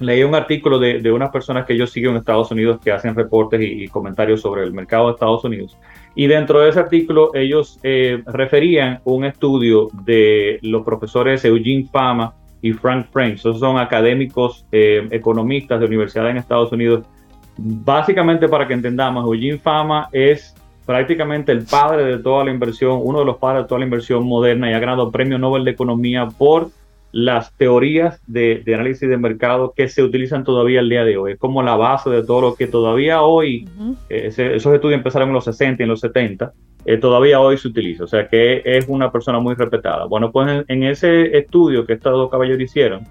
Leí 0.00 0.22
un 0.22 0.34
artículo 0.34 0.78
de, 0.78 1.00
de, 1.00 1.12
unas 1.12 1.30
personas 1.30 1.64
que 1.64 1.76
yo 1.78 1.86
sigo 1.86 2.10
en 2.10 2.18
Estados 2.18 2.50
Unidos 2.50 2.80
que 2.82 2.92
hacen 2.92 3.14
reportes 3.14 3.60
y 3.62 3.88
comentarios 3.88 4.42
sobre 4.42 4.64
el 4.64 4.72
mercado 4.72 5.06
de 5.06 5.12
Estados 5.12 5.44
Unidos 5.44 5.76
y 6.14 6.26
dentro 6.26 6.60
de 6.60 6.70
ese 6.70 6.80
artículo 6.80 7.34
ellos 7.34 7.78
eh, 7.82 8.22
referían 8.26 9.00
un 9.04 9.24
estudio 9.24 9.88
de 10.04 10.58
los 10.62 10.84
profesores 10.84 11.44
Eugene 11.44 11.88
Fama 11.90 12.34
y 12.64 12.72
Frank 12.72 13.08
French. 13.12 13.40
Esos 13.40 13.60
son 13.60 13.76
académicos 13.76 14.64
eh, 14.72 15.06
economistas 15.10 15.78
de 15.78 15.84
universidad 15.84 16.30
en 16.30 16.38
Estados 16.38 16.72
Unidos. 16.72 17.04
Básicamente 17.58 18.48
para 18.48 18.66
que 18.66 18.72
entendamos, 18.72 19.22
Eugene 19.26 19.58
Fama 19.58 20.08
es 20.12 20.54
prácticamente 20.86 21.52
el 21.52 21.66
padre 21.66 22.04
de 22.06 22.18
toda 22.22 22.42
la 22.42 22.50
inversión, 22.50 23.00
uno 23.02 23.18
de 23.18 23.26
los 23.26 23.36
padres 23.36 23.64
de 23.64 23.68
toda 23.68 23.80
la 23.80 23.84
inversión 23.84 24.26
moderna 24.26 24.70
y 24.70 24.72
ha 24.72 24.78
ganado 24.78 25.10
premio 25.10 25.38
Nobel 25.38 25.62
de 25.66 25.72
Economía 25.72 26.26
por 26.26 26.70
las 27.12 27.52
teorías 27.52 28.18
de, 28.26 28.64
análisis 28.66 29.10
de 29.10 29.18
mercado 29.18 29.74
que 29.76 29.88
se 29.88 30.02
utilizan 30.02 30.42
todavía 30.42 30.80
el 30.80 30.88
día 30.88 31.04
de 31.04 31.18
hoy. 31.18 31.32
Es 31.32 31.38
como 31.38 31.62
la 31.62 31.76
base 31.76 32.08
de 32.08 32.24
todo 32.24 32.40
lo 32.40 32.54
que 32.54 32.66
todavía 32.66 33.20
hoy, 33.20 33.68
eh, 34.08 34.28
esos 34.28 34.74
estudios 34.74 34.96
empezaron 34.96 35.28
en 35.28 35.34
los 35.34 35.44
60 35.44 35.82
y 35.82 35.84
en 35.84 35.90
los 35.90 36.00
70, 36.00 36.54
eh, 36.86 36.98
todavía 36.98 37.40
hoy 37.40 37.58
se 37.58 37.68
utiliza. 37.68 38.04
O 38.04 38.06
sea 38.06 38.28
que 38.28 38.62
es 38.64 38.86
una 38.88 39.10
persona 39.10 39.38
muy 39.40 39.54
respetada. 39.54 40.06
Bueno, 40.06 40.30
pues 40.30 40.64
en, 40.68 40.82
ese 40.82 41.36
estudio 41.36 41.86
que 41.86 41.94
estos 41.94 42.12
dos 42.12 42.30
caballeros 42.30 42.60
hicieron, 42.60 43.06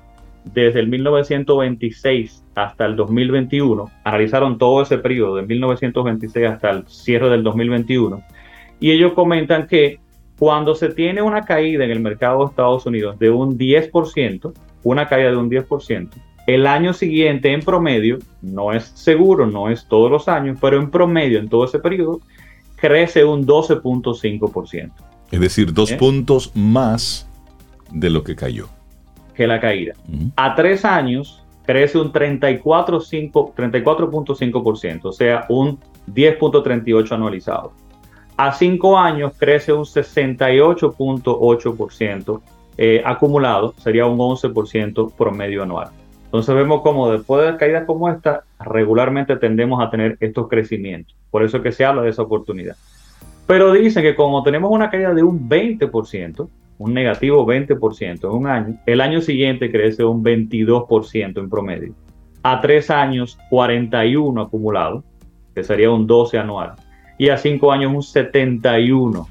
desde 0.53 0.79
el 0.79 0.87
1926 0.87 2.43
hasta 2.55 2.85
el 2.85 2.95
2021, 2.95 3.89
analizaron 4.03 4.57
todo 4.57 4.81
ese 4.81 4.97
periodo, 4.97 5.37
de 5.37 5.43
1926 5.43 6.47
hasta 6.47 6.69
el 6.71 6.87
cierre 6.87 7.29
del 7.29 7.43
2021, 7.43 8.21
y 8.79 8.91
ellos 8.91 9.13
comentan 9.13 9.67
que 9.67 9.99
cuando 10.37 10.75
se 10.75 10.89
tiene 10.89 11.21
una 11.21 11.43
caída 11.43 11.85
en 11.85 11.91
el 11.91 12.01
mercado 12.01 12.39
de 12.39 12.49
Estados 12.49 12.85
Unidos 12.85 13.17
de 13.19 13.29
un 13.29 13.57
10%, 13.57 14.53
una 14.83 15.07
caída 15.07 15.29
de 15.29 15.37
un 15.37 15.49
10%, 15.49 16.09
el 16.45 16.67
año 16.67 16.91
siguiente 16.91 17.53
en 17.53 17.61
promedio, 17.61 18.19
no 18.41 18.73
es 18.73 18.83
seguro, 18.83 19.47
no 19.47 19.69
es 19.69 19.87
todos 19.87 20.11
los 20.11 20.27
años, 20.27 20.57
pero 20.59 20.77
en 20.77 20.91
promedio 20.91 21.39
en 21.39 21.47
todo 21.47 21.63
ese 21.63 21.79
periodo, 21.79 22.19
crece 22.83 23.23
un 23.23 23.47
12.5%. 23.47 24.91
Es 25.31 25.39
decir, 25.39 25.73
dos 25.73 25.93
puntos 25.93 26.51
más 26.53 27.25
de 27.89 28.09
lo 28.09 28.25
que 28.25 28.35
cayó. 28.35 28.67
Que 29.33 29.47
la 29.47 29.61
caída. 29.61 29.93
A 30.35 30.53
tres 30.53 30.83
años 30.83 31.41
crece 31.65 31.97
un 31.97 32.11
34.5%, 32.11 33.53
34 33.55 34.11
o 35.01 35.13
sea, 35.13 35.45
un 35.47 35.79
10.38 36.13 37.13
anualizado. 37.13 37.71
A 38.35 38.51
cinco 38.51 38.99
años 38.99 39.31
crece 39.37 39.71
un 39.71 39.85
68.8% 39.85 42.41
eh, 42.75 43.03
acumulado 43.05 43.75
sería 43.77 44.07
un 44.07 44.17
11% 44.17 45.13
promedio 45.15 45.61
anual. 45.63 45.91
Entonces 46.33 46.55
vemos 46.55 46.81
como 46.81 47.11
después 47.11 47.45
de 47.45 47.57
caídas 47.57 47.85
como 47.85 48.09
esta, 48.09 48.43
regularmente 48.59 49.35
tendemos 49.35 49.79
a 49.83 49.91
tener 49.91 50.17
estos 50.19 50.47
crecimientos. 50.47 51.15
Por 51.29 51.43
eso 51.43 51.61
que 51.61 51.71
se 51.71 51.85
habla 51.85 52.01
de 52.01 52.09
esa 52.09 52.23
oportunidad. 52.23 52.75
Pero 53.45 53.71
dicen 53.71 54.01
que 54.01 54.15
como 54.15 54.41
tenemos 54.41 54.71
una 54.71 54.89
caída 54.89 55.13
de 55.13 55.21
un 55.21 55.47
20%, 55.47 56.49
un 56.79 56.91
negativo 56.91 57.45
20% 57.45 58.23
en 58.23 58.31
un 58.31 58.47
año, 58.47 58.79
el 58.87 59.01
año 59.01 59.21
siguiente 59.21 59.71
crece 59.71 60.03
un 60.03 60.23
22% 60.23 61.37
en 61.37 61.49
promedio. 61.51 61.93
A 62.41 62.61
tres 62.61 62.89
años, 62.89 63.37
41 63.51 64.41
acumulado, 64.41 65.03
que 65.53 65.63
sería 65.63 65.91
un 65.91 66.07
12 66.07 66.39
anual. 66.39 66.71
Y 67.19 67.29
a 67.29 67.37
cinco 67.37 67.71
años, 67.71 67.93
un 67.93 68.01
71 68.01 69.27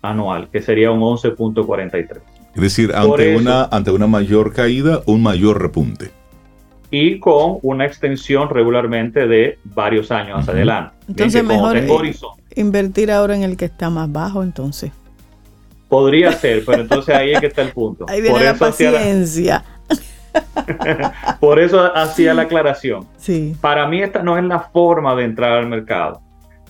anual, 0.00 0.48
que 0.50 0.62
sería 0.62 0.92
un 0.92 1.00
11.43. 1.00 2.20
Es 2.54 2.62
decir, 2.62 2.92
ante, 2.94 3.36
una, 3.36 3.64
ante 3.64 3.90
una 3.90 4.06
mayor 4.06 4.54
caída, 4.54 5.02
un 5.04 5.22
mayor 5.22 5.60
repunte. 5.60 6.16
Y 6.90 7.18
con 7.18 7.58
una 7.62 7.84
extensión 7.84 8.48
regularmente 8.48 9.26
de 9.26 9.58
varios 9.64 10.10
años 10.10 10.40
hacia 10.40 10.54
adelante. 10.54 10.94
Entonces, 11.08 11.44
mejor 11.44 11.76
invertir 12.54 13.10
ahora 13.10 13.36
en 13.36 13.42
el 13.42 13.56
que 13.56 13.66
está 13.66 13.90
más 13.90 14.10
bajo, 14.10 14.42
entonces. 14.42 14.90
Podría 15.88 16.32
ser, 16.40 16.64
pero 16.64 16.82
entonces 16.82 17.14
ahí 17.14 17.32
es 17.32 17.40
que 17.40 17.46
está 17.46 17.62
el 17.62 17.72
punto. 17.72 18.06
Ahí 18.08 18.20
viene 18.20 18.42
la 18.42 18.54
paciencia. 18.54 19.64
Por 21.40 21.58
eso 21.58 21.94
hacía 21.96 22.34
la 22.34 22.42
aclaración. 22.42 23.06
Sí. 23.16 23.56
Para 23.60 23.86
mí 23.86 24.02
esta 24.02 24.22
no 24.22 24.36
es 24.36 24.44
la 24.44 24.60
forma 24.60 25.14
de 25.14 25.24
entrar 25.24 25.52
al 25.52 25.66
mercado. 25.68 26.20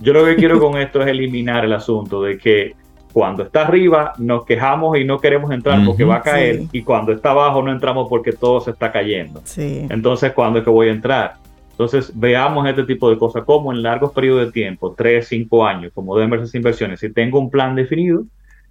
Yo 0.01 0.13
lo 0.13 0.25
que 0.25 0.37
quiero 0.37 0.61
con 0.61 0.79
esto 0.79 1.03
es 1.03 1.09
eliminar 1.09 1.65
el 1.65 1.73
asunto 1.73 2.23
de 2.23 2.39
que 2.39 2.77
cuando 3.13 3.43
está 3.43 3.67
arriba 3.67 4.13
nos 4.19 4.45
quejamos 4.45 4.99
y 4.99 5.05
no 5.05 5.19
queremos 5.19 5.51
entrar 5.51 5.85
porque 5.85 6.05
va 6.05 6.17
a 6.17 6.23
caer 6.23 6.63
y 6.73 6.83
cuando 6.83 7.13
está 7.13 7.31
abajo 7.31 7.63
no 7.63 7.73
entramos 7.73 8.09
porque 8.09 8.33
todo 8.33 8.61
se 8.61 8.71
está 8.71 8.93
cayendo. 8.93 9.41
Sí. 9.45 9.87
Entonces, 9.89 10.33
¿cuándo 10.33 10.59
es 10.59 10.65
que 10.65 10.71
voy 10.71 10.89
a 10.89 10.93
entrar? 10.93 11.35
Entonces, 11.71 12.13
veamos 12.15 12.69
este 12.69 12.83
tipo 12.85 13.09
de 13.09 13.17
cosas 13.19 13.45
como 13.45 13.73
en 13.73 13.83
largos 13.83 14.13
periodos 14.13 14.47
de 14.47 14.53
tiempo, 14.53 14.95
3, 14.97 15.27
5 15.27 15.65
años, 15.65 15.93
como 15.95 16.17
de 16.17 16.27
esas 16.27 16.55
inversiones. 16.55 16.99
Si 16.99 17.13
tengo 17.13 17.39
un 17.39 17.51
plan 17.51 17.77
definido, 17.77 18.25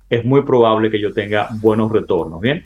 es 0.09 0.25
muy 0.25 0.41
probable 0.41 0.91
que 0.91 0.99
yo 0.99 1.13
tenga 1.13 1.47
buenos 1.61 1.91
retornos, 1.91 2.41
¿bien? 2.41 2.65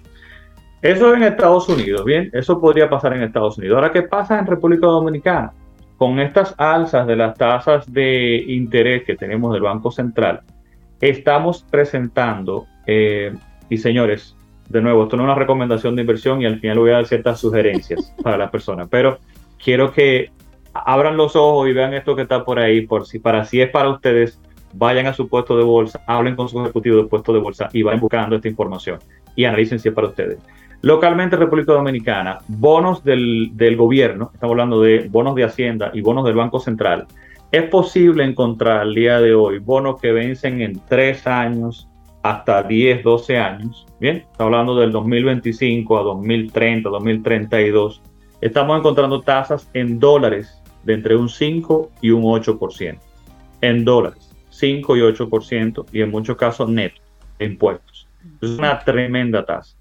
Eso 0.82 1.14
en 1.14 1.22
Estados 1.22 1.70
Unidos, 1.70 2.04
¿bien? 2.06 2.32
Eso 2.34 2.60
podría 2.60 2.90
pasar 2.90 3.14
en 3.14 3.22
Estados 3.22 3.58
Unidos. 3.60 3.76
Ahora, 3.76 3.92
¿qué 3.92 4.02
pasa 4.02 4.40
en 4.40 4.48
República 4.48 4.88
Dominicana? 4.88 5.54
Con 5.98 6.20
estas 6.20 6.56
alzas 6.58 7.06
de 7.06 7.16
las 7.16 7.38
tasas 7.38 7.94
de 7.94 8.44
interés 8.48 9.04
que 9.04 9.16
tenemos 9.16 9.54
del 9.54 9.62
Banco 9.62 9.92
Central, 9.92 10.42
estamos 11.02 11.66
presentando, 11.70 12.68
eh, 12.86 13.34
y 13.70 13.78
señores, 13.78 14.36
de 14.70 14.82
nuevo, 14.82 15.04
esto 15.04 15.18
no 15.18 15.24
es 15.24 15.26
una 15.26 15.36
recomendación 15.36 15.96
de 15.96 16.02
inversión 16.02 16.42
y 16.42 16.46
al 16.46 16.60
final 16.60 16.80
voy 16.80 16.92
a 16.92 16.94
dar 16.94 17.06
ciertas 17.06 17.40
sugerencias 17.40 18.16
para 18.24 18.38
las 18.38 18.52
personas, 18.52 18.88
pero 18.90 19.20
quiero 19.62 19.92
que 19.92 20.32
abran 20.74 21.18
los 21.18 21.36
ojos 21.36 21.68
y 21.68 21.74
vean 21.74 21.94
esto 21.94 22.16
que 22.16 22.22
está 22.22 22.46
por 22.46 22.60
ahí, 22.60 22.86
por 22.88 23.06
si 23.06 23.20
para 23.20 23.44
si 23.44 23.62
es 23.62 23.70
para 23.70 23.90
ustedes, 23.90 24.40
vayan 24.74 25.08
a 25.08 25.14
su 25.14 25.28
puesto 25.28 25.58
de 25.58 25.64
bolsa, 25.64 26.02
hablen 26.08 26.36
con 26.36 26.48
su 26.48 26.62
ejecutivo 26.62 26.98
del 26.98 27.08
puesto 27.08 27.34
de 27.34 27.40
bolsa 27.40 27.70
y 27.74 27.84
vayan 27.84 28.00
buscando 28.00 28.38
esta 28.38 28.48
información 28.48 29.00
y 29.36 29.44
analicen 29.44 29.80
si 29.80 29.90
es 29.90 29.96
para 29.96 30.08
ustedes. 30.08 30.38
Localmente 30.82 31.36
en 31.36 31.42
República 31.42 31.74
Dominicana, 31.74 32.40
bonos 32.48 33.04
del, 33.04 33.52
del, 33.54 33.76
gobierno, 33.76 34.32
estamos 34.34 34.54
hablando 34.54 34.82
de 34.82 35.08
bonos 35.10 35.36
de 35.36 35.44
Hacienda 35.44 35.92
y 35.94 36.02
bonos 36.02 36.26
del 36.26 36.36
Banco 36.36 36.60
Central, 36.60 37.06
es 37.52 37.64
posible 37.64 38.24
encontrar 38.24 38.80
al 38.80 38.96
día 38.96 39.20
de 39.20 39.34
hoy 39.34 39.60
bonos 39.60 40.00
que 40.00 40.12
vencen 40.12 40.62
en 40.62 40.82
tres 40.88 41.28
años 41.28 41.88
hasta 42.24 42.64
10, 42.64 43.04
12 43.04 43.38
años. 43.38 43.86
Bien, 44.00 44.18
estamos 44.18 44.54
hablando 44.54 44.76
del 44.76 44.92
2025 44.92 46.00
a 46.00 46.04
2030, 46.04 46.90
2032. 46.90 48.02
Estamos 48.40 48.80
encontrando 48.80 49.22
tasas 49.22 49.70
en 49.74 50.00
dólares 50.00 50.62
de 50.84 50.94
entre 50.94 51.16
un 51.16 51.30
5 51.30 51.92
y 52.02 52.12
un 52.12 52.24
8%. 52.24 52.98
En 53.62 53.86
dólares, 53.86 54.32
5 54.50 54.98
y 54.98 55.00
8% 55.02 55.86
y 55.92 56.02
en 56.02 56.12
muchos 56.12 56.38
casos 56.38 56.70
neto 56.70 57.02
de 57.38 57.46
impuestos. 57.46 58.08
Es 58.42 58.52
una 58.52 58.80
tremenda 58.80 59.46
tasa. 59.46 59.76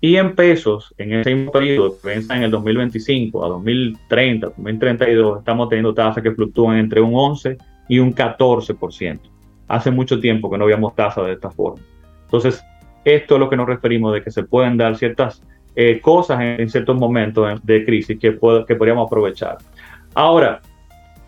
Y 0.00 0.16
en 0.16 0.34
pesos, 0.36 0.94
en 0.96 1.12
ese 1.12 1.34
mismo 1.34 1.50
periodo, 1.50 1.96
en 2.04 2.42
el 2.42 2.50
2025 2.50 3.44
a 3.44 3.48
2030, 3.48 4.46
2032, 4.56 5.38
estamos 5.40 5.68
teniendo 5.68 5.92
tasas 5.92 6.22
que 6.22 6.30
fluctúan 6.30 6.78
entre 6.78 7.00
un 7.00 7.12
11 7.14 7.58
y 7.88 7.98
un 7.98 8.14
14%. 8.14 9.20
Hace 9.66 9.90
mucho 9.90 10.20
tiempo 10.20 10.50
que 10.50 10.56
no 10.56 10.64
habíamos 10.64 10.94
tasas 10.94 11.26
de 11.26 11.32
esta 11.32 11.50
forma. 11.50 11.82
Entonces, 12.24 12.62
esto 13.04 13.34
es 13.34 13.40
lo 13.40 13.50
que 13.50 13.56
nos 13.56 13.66
referimos 13.66 14.14
de 14.14 14.22
que 14.22 14.30
se 14.30 14.44
pueden 14.44 14.76
dar 14.76 14.96
ciertas 14.96 15.42
eh, 15.74 16.00
cosas 16.00 16.40
en, 16.40 16.68
ciertos 16.68 16.96
momentos 16.96 17.60
de 17.64 17.84
crisis 17.84 18.18
que, 18.20 18.38
que 18.66 18.74
podríamos 18.76 19.06
aprovechar. 19.06 19.58
Ahora, 20.14 20.60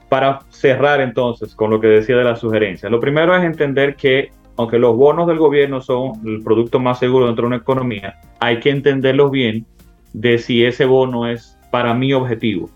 para 0.09 0.41
cerrar 0.49 1.01
entonces 1.01 1.55
con 1.55 1.71
lo 1.71 1.81
que 1.81 1.87
decía 1.89 2.17
de 2.17 2.25
las 2.25 2.41
sugerencias, 2.41 2.91
lo 2.91 3.01
primero 3.01 3.35
es 3.37 3.45
entender 3.45 3.97
que 3.97 4.31
aunque 4.61 4.79
los 4.79 4.97
bonos 4.97 5.27
del 5.27 5.39
gobierno 5.39 5.81
son 5.81 6.13
el 6.27 6.43
producto 6.43 6.79
más 6.79 6.99
seguro 6.99 7.27
dentro 7.27 7.43
de 7.43 7.49
una 7.49 7.57
economía, 7.57 8.21
hay 8.39 8.61
que 8.61 8.71
entenderlos 8.71 9.31
bien 9.31 9.67
de 10.13 10.39
si 10.39 10.65
ese 10.65 10.85
bono 10.85 11.29
es 11.29 11.59
para 11.71 11.95
mi 11.95 12.13
objetivo 12.13 12.71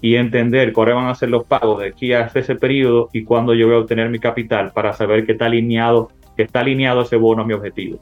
y 0.00 0.14
entender 0.14 0.72
cuáles 0.72 0.94
van 0.94 1.06
a 1.06 1.14
ser 1.14 1.30
los 1.30 1.44
pagos 1.44 1.80
de 1.80 1.88
aquí 1.88 2.12
hasta 2.12 2.38
ese 2.40 2.54
periodo 2.54 3.10
y 3.12 3.24
cuándo 3.24 3.54
yo 3.54 3.66
voy 3.66 3.76
a 3.76 3.80
obtener 3.80 4.10
mi 4.10 4.18
capital 4.18 4.72
para 4.72 4.92
saber 4.92 5.26
que 5.26 5.32
está 5.32 5.46
alineado, 5.46 6.10
que 6.36 6.44
está 6.44 6.60
alineado 6.60 7.02
ese 7.02 7.16
bono 7.16 7.42
a 7.42 7.46
mi 7.46 7.52
objetivo. 7.52 7.98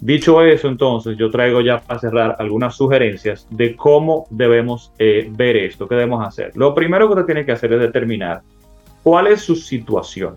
Dicho 0.00 0.42
eso, 0.42 0.68
entonces 0.68 1.18
yo 1.18 1.30
traigo 1.30 1.60
ya 1.60 1.80
para 1.80 2.00
cerrar 2.00 2.36
algunas 2.38 2.74
sugerencias 2.74 3.46
de 3.50 3.76
cómo 3.76 4.26
debemos 4.30 4.92
eh, 4.98 5.28
ver 5.30 5.56
esto, 5.56 5.86
qué 5.86 5.94
debemos 5.94 6.26
hacer. 6.26 6.52
Lo 6.54 6.74
primero 6.74 7.06
que 7.06 7.14
usted 7.14 7.26
tiene 7.26 7.44
que 7.44 7.52
hacer 7.52 7.72
es 7.74 7.80
determinar 7.80 8.40
cuál 9.02 9.26
es 9.26 9.42
su 9.42 9.56
situación. 9.56 10.36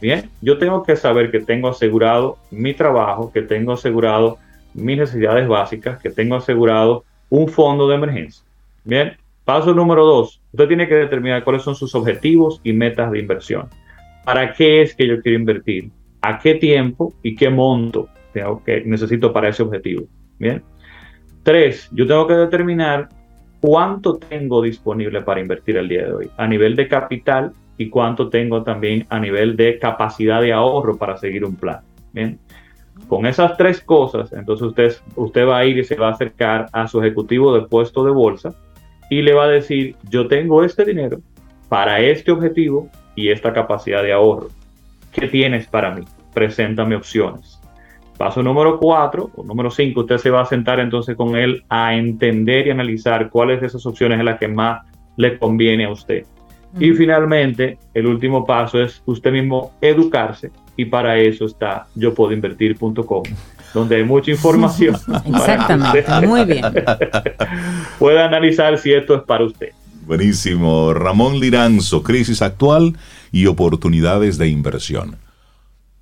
Bien, 0.00 0.28
yo 0.42 0.58
tengo 0.58 0.82
que 0.82 0.96
saber 0.96 1.30
que 1.30 1.40
tengo 1.40 1.68
asegurado 1.68 2.38
mi 2.50 2.74
trabajo, 2.74 3.32
que 3.32 3.42
tengo 3.42 3.72
asegurado 3.72 4.38
mis 4.74 4.98
necesidades 4.98 5.48
básicas, 5.48 6.00
que 6.00 6.10
tengo 6.10 6.34
asegurado 6.34 7.04
un 7.30 7.48
fondo 7.48 7.88
de 7.88 7.94
emergencia. 7.94 8.44
Bien, 8.84 9.16
paso 9.44 9.72
número 9.72 10.04
dos, 10.04 10.40
usted 10.52 10.68
tiene 10.68 10.88
que 10.88 10.94
determinar 10.94 11.44
cuáles 11.44 11.62
son 11.62 11.74
sus 11.74 11.94
objetivos 11.94 12.60
y 12.64 12.72
metas 12.72 13.10
de 13.10 13.20
inversión. 13.20 13.68
¿Para 14.24 14.52
qué 14.52 14.82
es 14.82 14.94
que 14.94 15.06
yo 15.06 15.20
quiero 15.20 15.38
invertir? 15.38 15.90
¿A 16.22 16.38
qué 16.38 16.54
tiempo 16.54 17.14
y 17.22 17.34
qué 17.34 17.50
monto 17.50 18.08
tengo 18.32 18.62
que, 18.64 18.82
necesito 18.84 19.32
para 19.32 19.48
ese 19.48 19.62
objetivo? 19.62 20.04
Bien. 20.38 20.62
Tres, 21.42 21.88
yo 21.92 22.06
tengo 22.06 22.26
que 22.26 22.34
determinar 22.34 23.08
cuánto 23.60 24.16
tengo 24.16 24.62
disponible 24.62 25.20
para 25.22 25.40
invertir 25.40 25.76
el 25.76 25.88
día 25.88 26.06
de 26.06 26.12
hoy 26.12 26.30
a 26.36 26.46
nivel 26.46 26.74
de 26.74 26.88
capital 26.88 27.52
y 27.76 27.88
cuánto 27.88 28.28
tengo 28.28 28.62
también 28.62 29.06
a 29.08 29.18
nivel 29.18 29.56
de 29.56 29.78
capacidad 29.78 30.40
de 30.40 30.52
ahorro 30.52 30.96
para 30.96 31.16
seguir 31.16 31.44
un 31.44 31.56
plan. 31.56 31.80
Bien. 32.12 32.38
Con 33.08 33.26
esas 33.26 33.56
tres 33.56 33.80
cosas, 33.80 34.32
entonces 34.32 34.68
usted, 34.68 34.96
usted 35.16 35.46
va 35.46 35.58
a 35.58 35.64
ir 35.64 35.76
y 35.78 35.84
se 35.84 35.96
va 35.96 36.08
a 36.08 36.12
acercar 36.12 36.66
a 36.72 36.86
su 36.86 37.00
ejecutivo 37.00 37.52
de 37.54 37.66
puesto 37.66 38.04
de 38.04 38.12
bolsa 38.12 38.54
y 39.10 39.22
le 39.22 39.34
va 39.34 39.44
a 39.44 39.48
decir, 39.48 39.96
yo 40.08 40.28
tengo 40.28 40.62
este 40.62 40.84
dinero 40.84 41.18
para 41.68 42.00
este 42.00 42.30
objetivo 42.30 42.88
y 43.16 43.30
esta 43.30 43.52
capacidad 43.52 44.02
de 44.02 44.12
ahorro. 44.12 44.48
¿Qué 45.12 45.26
tienes 45.26 45.66
para 45.66 45.92
mí? 45.94 46.04
Preséntame 46.32 46.96
opciones. 46.96 47.60
Paso 48.16 48.44
número 48.44 48.78
cuatro 48.78 49.30
o 49.34 49.42
número 49.42 49.70
cinco, 49.70 50.00
usted 50.00 50.18
se 50.18 50.30
va 50.30 50.42
a 50.42 50.46
sentar 50.46 50.78
entonces 50.78 51.16
con 51.16 51.34
él 51.34 51.64
a 51.68 51.96
entender 51.96 52.68
y 52.68 52.70
analizar 52.70 53.28
cuáles 53.28 53.60
de 53.60 53.66
esas 53.66 53.84
opciones 53.86 54.20
es 54.20 54.24
la 54.24 54.38
que 54.38 54.46
más 54.46 54.82
le 55.16 55.36
conviene 55.38 55.84
a 55.86 55.90
usted. 55.90 56.24
Y 56.78 56.92
finalmente, 56.92 57.78
el 57.94 58.06
último 58.06 58.44
paso 58.44 58.82
es 58.82 59.02
usted 59.06 59.32
mismo 59.32 59.72
educarse 59.80 60.50
y 60.76 60.86
para 60.86 61.18
eso 61.18 61.46
está 61.46 61.86
yo 61.94 62.14
puedo 62.14 62.32
invertir.com 62.32 63.22
donde 63.74 63.96
hay 63.96 64.04
mucha 64.04 64.30
información. 64.30 64.96
Exactamente, 65.26 66.04
muy 66.26 66.44
bien. 66.44 66.64
Puede 67.98 68.22
analizar 68.22 68.78
si 68.78 68.92
esto 68.92 69.16
es 69.16 69.22
para 69.22 69.44
usted. 69.44 69.70
Buenísimo. 70.06 70.94
Ramón 70.94 71.40
Liranzo, 71.40 72.02
crisis 72.02 72.40
actual 72.40 72.96
y 73.32 73.46
oportunidades 73.46 74.38
de 74.38 74.48
inversión. 74.48 75.16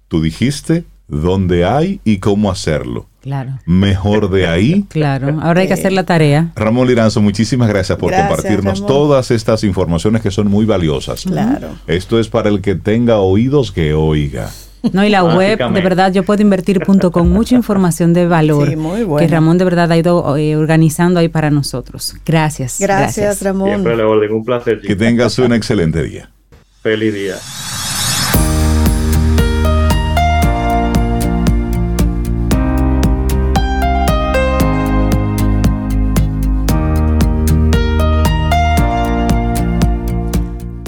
Tú 0.08 0.20
dijiste 0.20 0.84
dónde 1.08 1.64
hay 1.64 2.00
y 2.04 2.18
cómo 2.18 2.50
hacerlo. 2.50 3.06
Claro. 3.22 3.52
Mejor 3.66 4.30
de 4.30 4.48
ahí. 4.48 4.84
Claro, 4.88 5.38
ahora 5.40 5.60
hay 5.60 5.68
que 5.68 5.74
hacer 5.74 5.92
la 5.92 6.04
tarea. 6.04 6.50
Ramón 6.56 6.88
Liranzo, 6.88 7.22
muchísimas 7.22 7.68
gracias 7.68 7.96
por 7.96 8.12
compartirnos 8.12 8.84
todas 8.84 9.30
estas 9.30 9.62
informaciones 9.62 10.22
que 10.22 10.32
son 10.32 10.50
muy 10.50 10.66
valiosas. 10.66 11.22
Claro. 11.22 11.68
Esto 11.86 12.18
es 12.18 12.28
para 12.28 12.48
el 12.48 12.60
que 12.60 12.74
tenga 12.74 13.18
oídos 13.18 13.70
que 13.70 13.94
oiga. 13.94 14.50
No, 14.92 15.04
y 15.04 15.10
la 15.10 15.22
web, 15.22 15.58
de 15.72 15.80
verdad, 15.80 16.12
yo 16.12 16.24
puedo 16.24 16.42
invertir.com, 16.42 17.28
mucha 17.28 17.54
información 17.54 18.12
de 18.12 18.26
valor 18.26 18.68
sí, 18.68 18.74
muy 18.74 19.06
que 19.16 19.28
Ramón 19.28 19.56
de 19.56 19.64
verdad 19.64 19.92
ha 19.92 19.96
ido 19.96 20.36
eh, 20.36 20.56
organizando 20.56 21.20
ahí 21.20 21.28
para 21.28 21.50
nosotros. 21.50 22.16
Gracias. 22.26 22.78
Gracias, 22.80 23.42
Ramón. 23.42 23.68
Siempre 23.68 23.96
le 23.96 24.02
orden, 24.02 24.32
un 24.32 24.44
placer. 24.44 24.80
Que 24.80 24.96
tengas 24.96 25.38
un 25.38 25.52
excelente 25.52 26.02
día. 26.02 26.30
Feliz 26.82 27.14
día. 27.14 27.36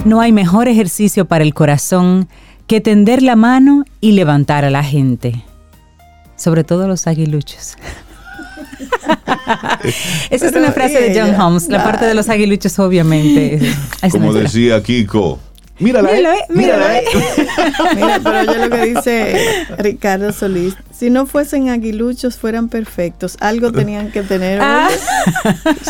No 0.05 0.21
hay 0.21 0.31
mejor 0.31 0.67
ejercicio 0.67 1.25
para 1.25 1.43
el 1.43 1.53
corazón 1.53 2.29
que 2.67 2.79
tender 2.79 3.21
la 3.21 3.35
mano 3.35 3.83
y 3.99 4.13
levantar 4.13 4.63
a 4.63 4.69
la 4.69 4.83
gente. 4.83 5.43
Sobre 6.35 6.63
todo 6.63 6.87
los 6.87 7.07
aguiluchos. 7.07 7.75
Esa 10.29 10.47
es 10.47 10.55
una 10.55 10.71
frase 10.71 11.01
de 11.01 11.19
John 11.19 11.39
Holmes. 11.39 11.67
La 11.67 11.83
parte 11.83 12.05
de 12.05 12.13
los 12.13 12.29
aguiluchos, 12.29 12.77
obviamente. 12.79 13.59
Como 14.11 14.33
decía 14.33 14.81
Kiko, 14.81 15.39
Mírala, 15.77 16.09
mírala, 16.09 16.35
eh, 16.35 16.45
mírala. 16.49 16.99
Eh. 16.99 17.05
Mira, 17.95 18.19
pero 18.23 18.43
yo 18.45 18.65
lo 18.65 18.69
que 18.69 18.85
dice 18.85 19.65
Ricardo 19.77 20.31
Solís, 20.31 20.73
si 20.97 21.09
no 21.09 21.25
fuesen 21.25 21.69
aguiluchos, 21.69 22.37
fueran 22.37 22.69
perfectos. 22.69 23.35
Algo 23.41 23.73
tenían 23.73 24.11
que 24.11 24.23
tener. 24.23 24.59
Ah. 24.61 24.87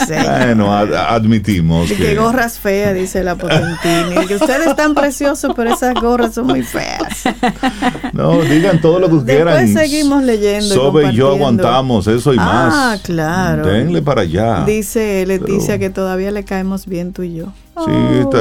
Bueno, 0.07 0.73
admitimos. 0.73 1.91
Y 1.91 1.95
que... 1.95 2.15
gorras 2.15 2.60
feas, 2.60 2.94
dice 2.94 3.23
la 3.23 3.36
Potentini. 3.36 4.26
Que 4.27 4.36
ustedes 4.36 4.68
están 4.68 4.94
preciosos, 4.94 5.53
pero 5.56 5.73
esas 5.73 5.94
gorras 5.95 6.34
son 6.34 6.48
muy 6.48 6.64
feas. 6.64 7.23
No, 8.14 8.41
digan 8.41 8.80
todo 8.80 8.99
lo 8.99 9.10
que 9.10 9.26
quieran. 9.26 9.65
Después 9.65 9.88
seguimos 9.88 10.23
leyendo. 10.23 10.73
Sobe 10.73 11.11
y 11.11 11.15
yo 11.15 11.32
aguantamos 11.32 12.07
eso 12.07 12.34
y 12.34 12.38
más. 12.38 12.73
Ah, 12.73 12.98
claro. 13.03 13.68
Denle 13.68 14.02
para 14.02 14.22
allá. 14.22 14.64
Dice 14.65 15.26
Leticia 15.26 15.77
que 15.77 15.90
todavía 15.90 16.32
le 16.32 16.45
caemos 16.45 16.86
bien 16.86 17.11
tú 17.11 17.23
y 17.23 17.36
yo. 17.36 17.52
Sí, 17.84 17.91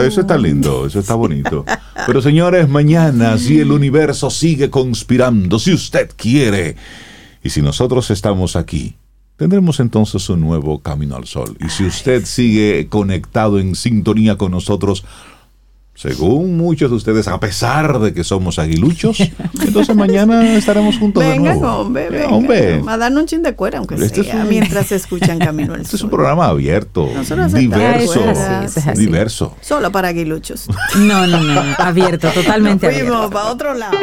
eso 0.06 0.20
está 0.20 0.38
lindo, 0.38 0.86
eso 0.86 1.00
está 1.00 1.14
bonito. 1.14 1.64
Pero 2.06 2.22
señores, 2.22 2.68
mañana 2.68 3.36
si 3.36 3.58
el 3.58 3.72
universo 3.72 4.30
sigue 4.30 4.70
conspirando, 4.70 5.58
si 5.58 5.72
usted 5.72 6.10
quiere, 6.16 6.76
y 7.42 7.50
si 7.50 7.60
nosotros 7.60 8.10
estamos 8.10 8.54
aquí, 8.56 8.94
tendremos 9.36 9.80
entonces 9.80 10.28
un 10.30 10.40
nuevo 10.40 10.78
camino 10.78 11.16
al 11.16 11.26
sol. 11.26 11.56
Y 11.60 11.68
si 11.68 11.84
usted 11.84 12.24
sigue 12.24 12.86
conectado 12.88 13.58
en 13.58 13.74
sintonía 13.74 14.36
con 14.36 14.52
nosotros, 14.52 15.04
según 15.94 16.56
muchos 16.56 16.90
de 16.90 16.96
ustedes, 16.96 17.28
a 17.28 17.38
pesar 17.38 18.00
de 18.00 18.12
que 18.12 18.24
somos 18.24 18.58
aguiluchos, 18.58 19.18
entonces 19.64 19.94
mañana 19.94 20.54
estaremos 20.54 20.98
juntos 20.98 21.22
de 21.22 21.38
nuevo. 21.38 21.66
hombre, 21.66 22.10
venga. 22.10 22.28
hombre. 22.28 22.82
A 22.86 22.96
darnos 22.96 23.22
un 23.22 23.26
chin 23.26 23.42
de 23.42 23.54
cuera, 23.54 23.78
aunque 23.78 23.94
este 23.94 24.24
sea, 24.24 24.44
mientras 24.44 24.88
se 24.88 24.96
escuchan 24.96 25.38
Camino 25.38 25.74
al 25.74 25.82
Este 25.82 25.96
es 25.96 26.02
un 26.02 26.10
programa 26.10 26.46
abierto, 26.46 27.08
diverso, 27.54 28.20
diverso. 28.96 29.56
Solo 29.60 29.92
para 29.92 30.08
aguiluchos. 30.08 30.66
No, 30.94 31.26
no, 31.26 31.40
no, 31.42 31.60
abierto, 31.78 32.28
totalmente 32.30 32.86
Nos 32.86 32.96
fuimos 32.96 33.30
para 33.30 33.50
otro 33.50 33.74
lado. 33.74 33.96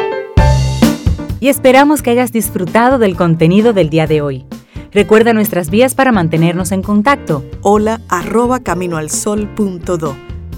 Y 1.40 1.48
esperamos 1.48 2.02
que 2.02 2.10
hayas 2.10 2.32
disfrutado 2.32 2.98
del 2.98 3.16
contenido 3.16 3.72
del 3.72 3.90
día 3.90 4.06
de 4.06 4.20
hoy. 4.20 4.44
Recuerda 4.92 5.32
nuestras 5.32 5.70
vías 5.70 5.94
para 5.94 6.12
mantenernos 6.12 6.70
en 6.70 6.82
contacto. 6.82 7.44
Hola 7.62 8.00
arroba 8.08 8.60
caminoalsol.do 8.60 10.31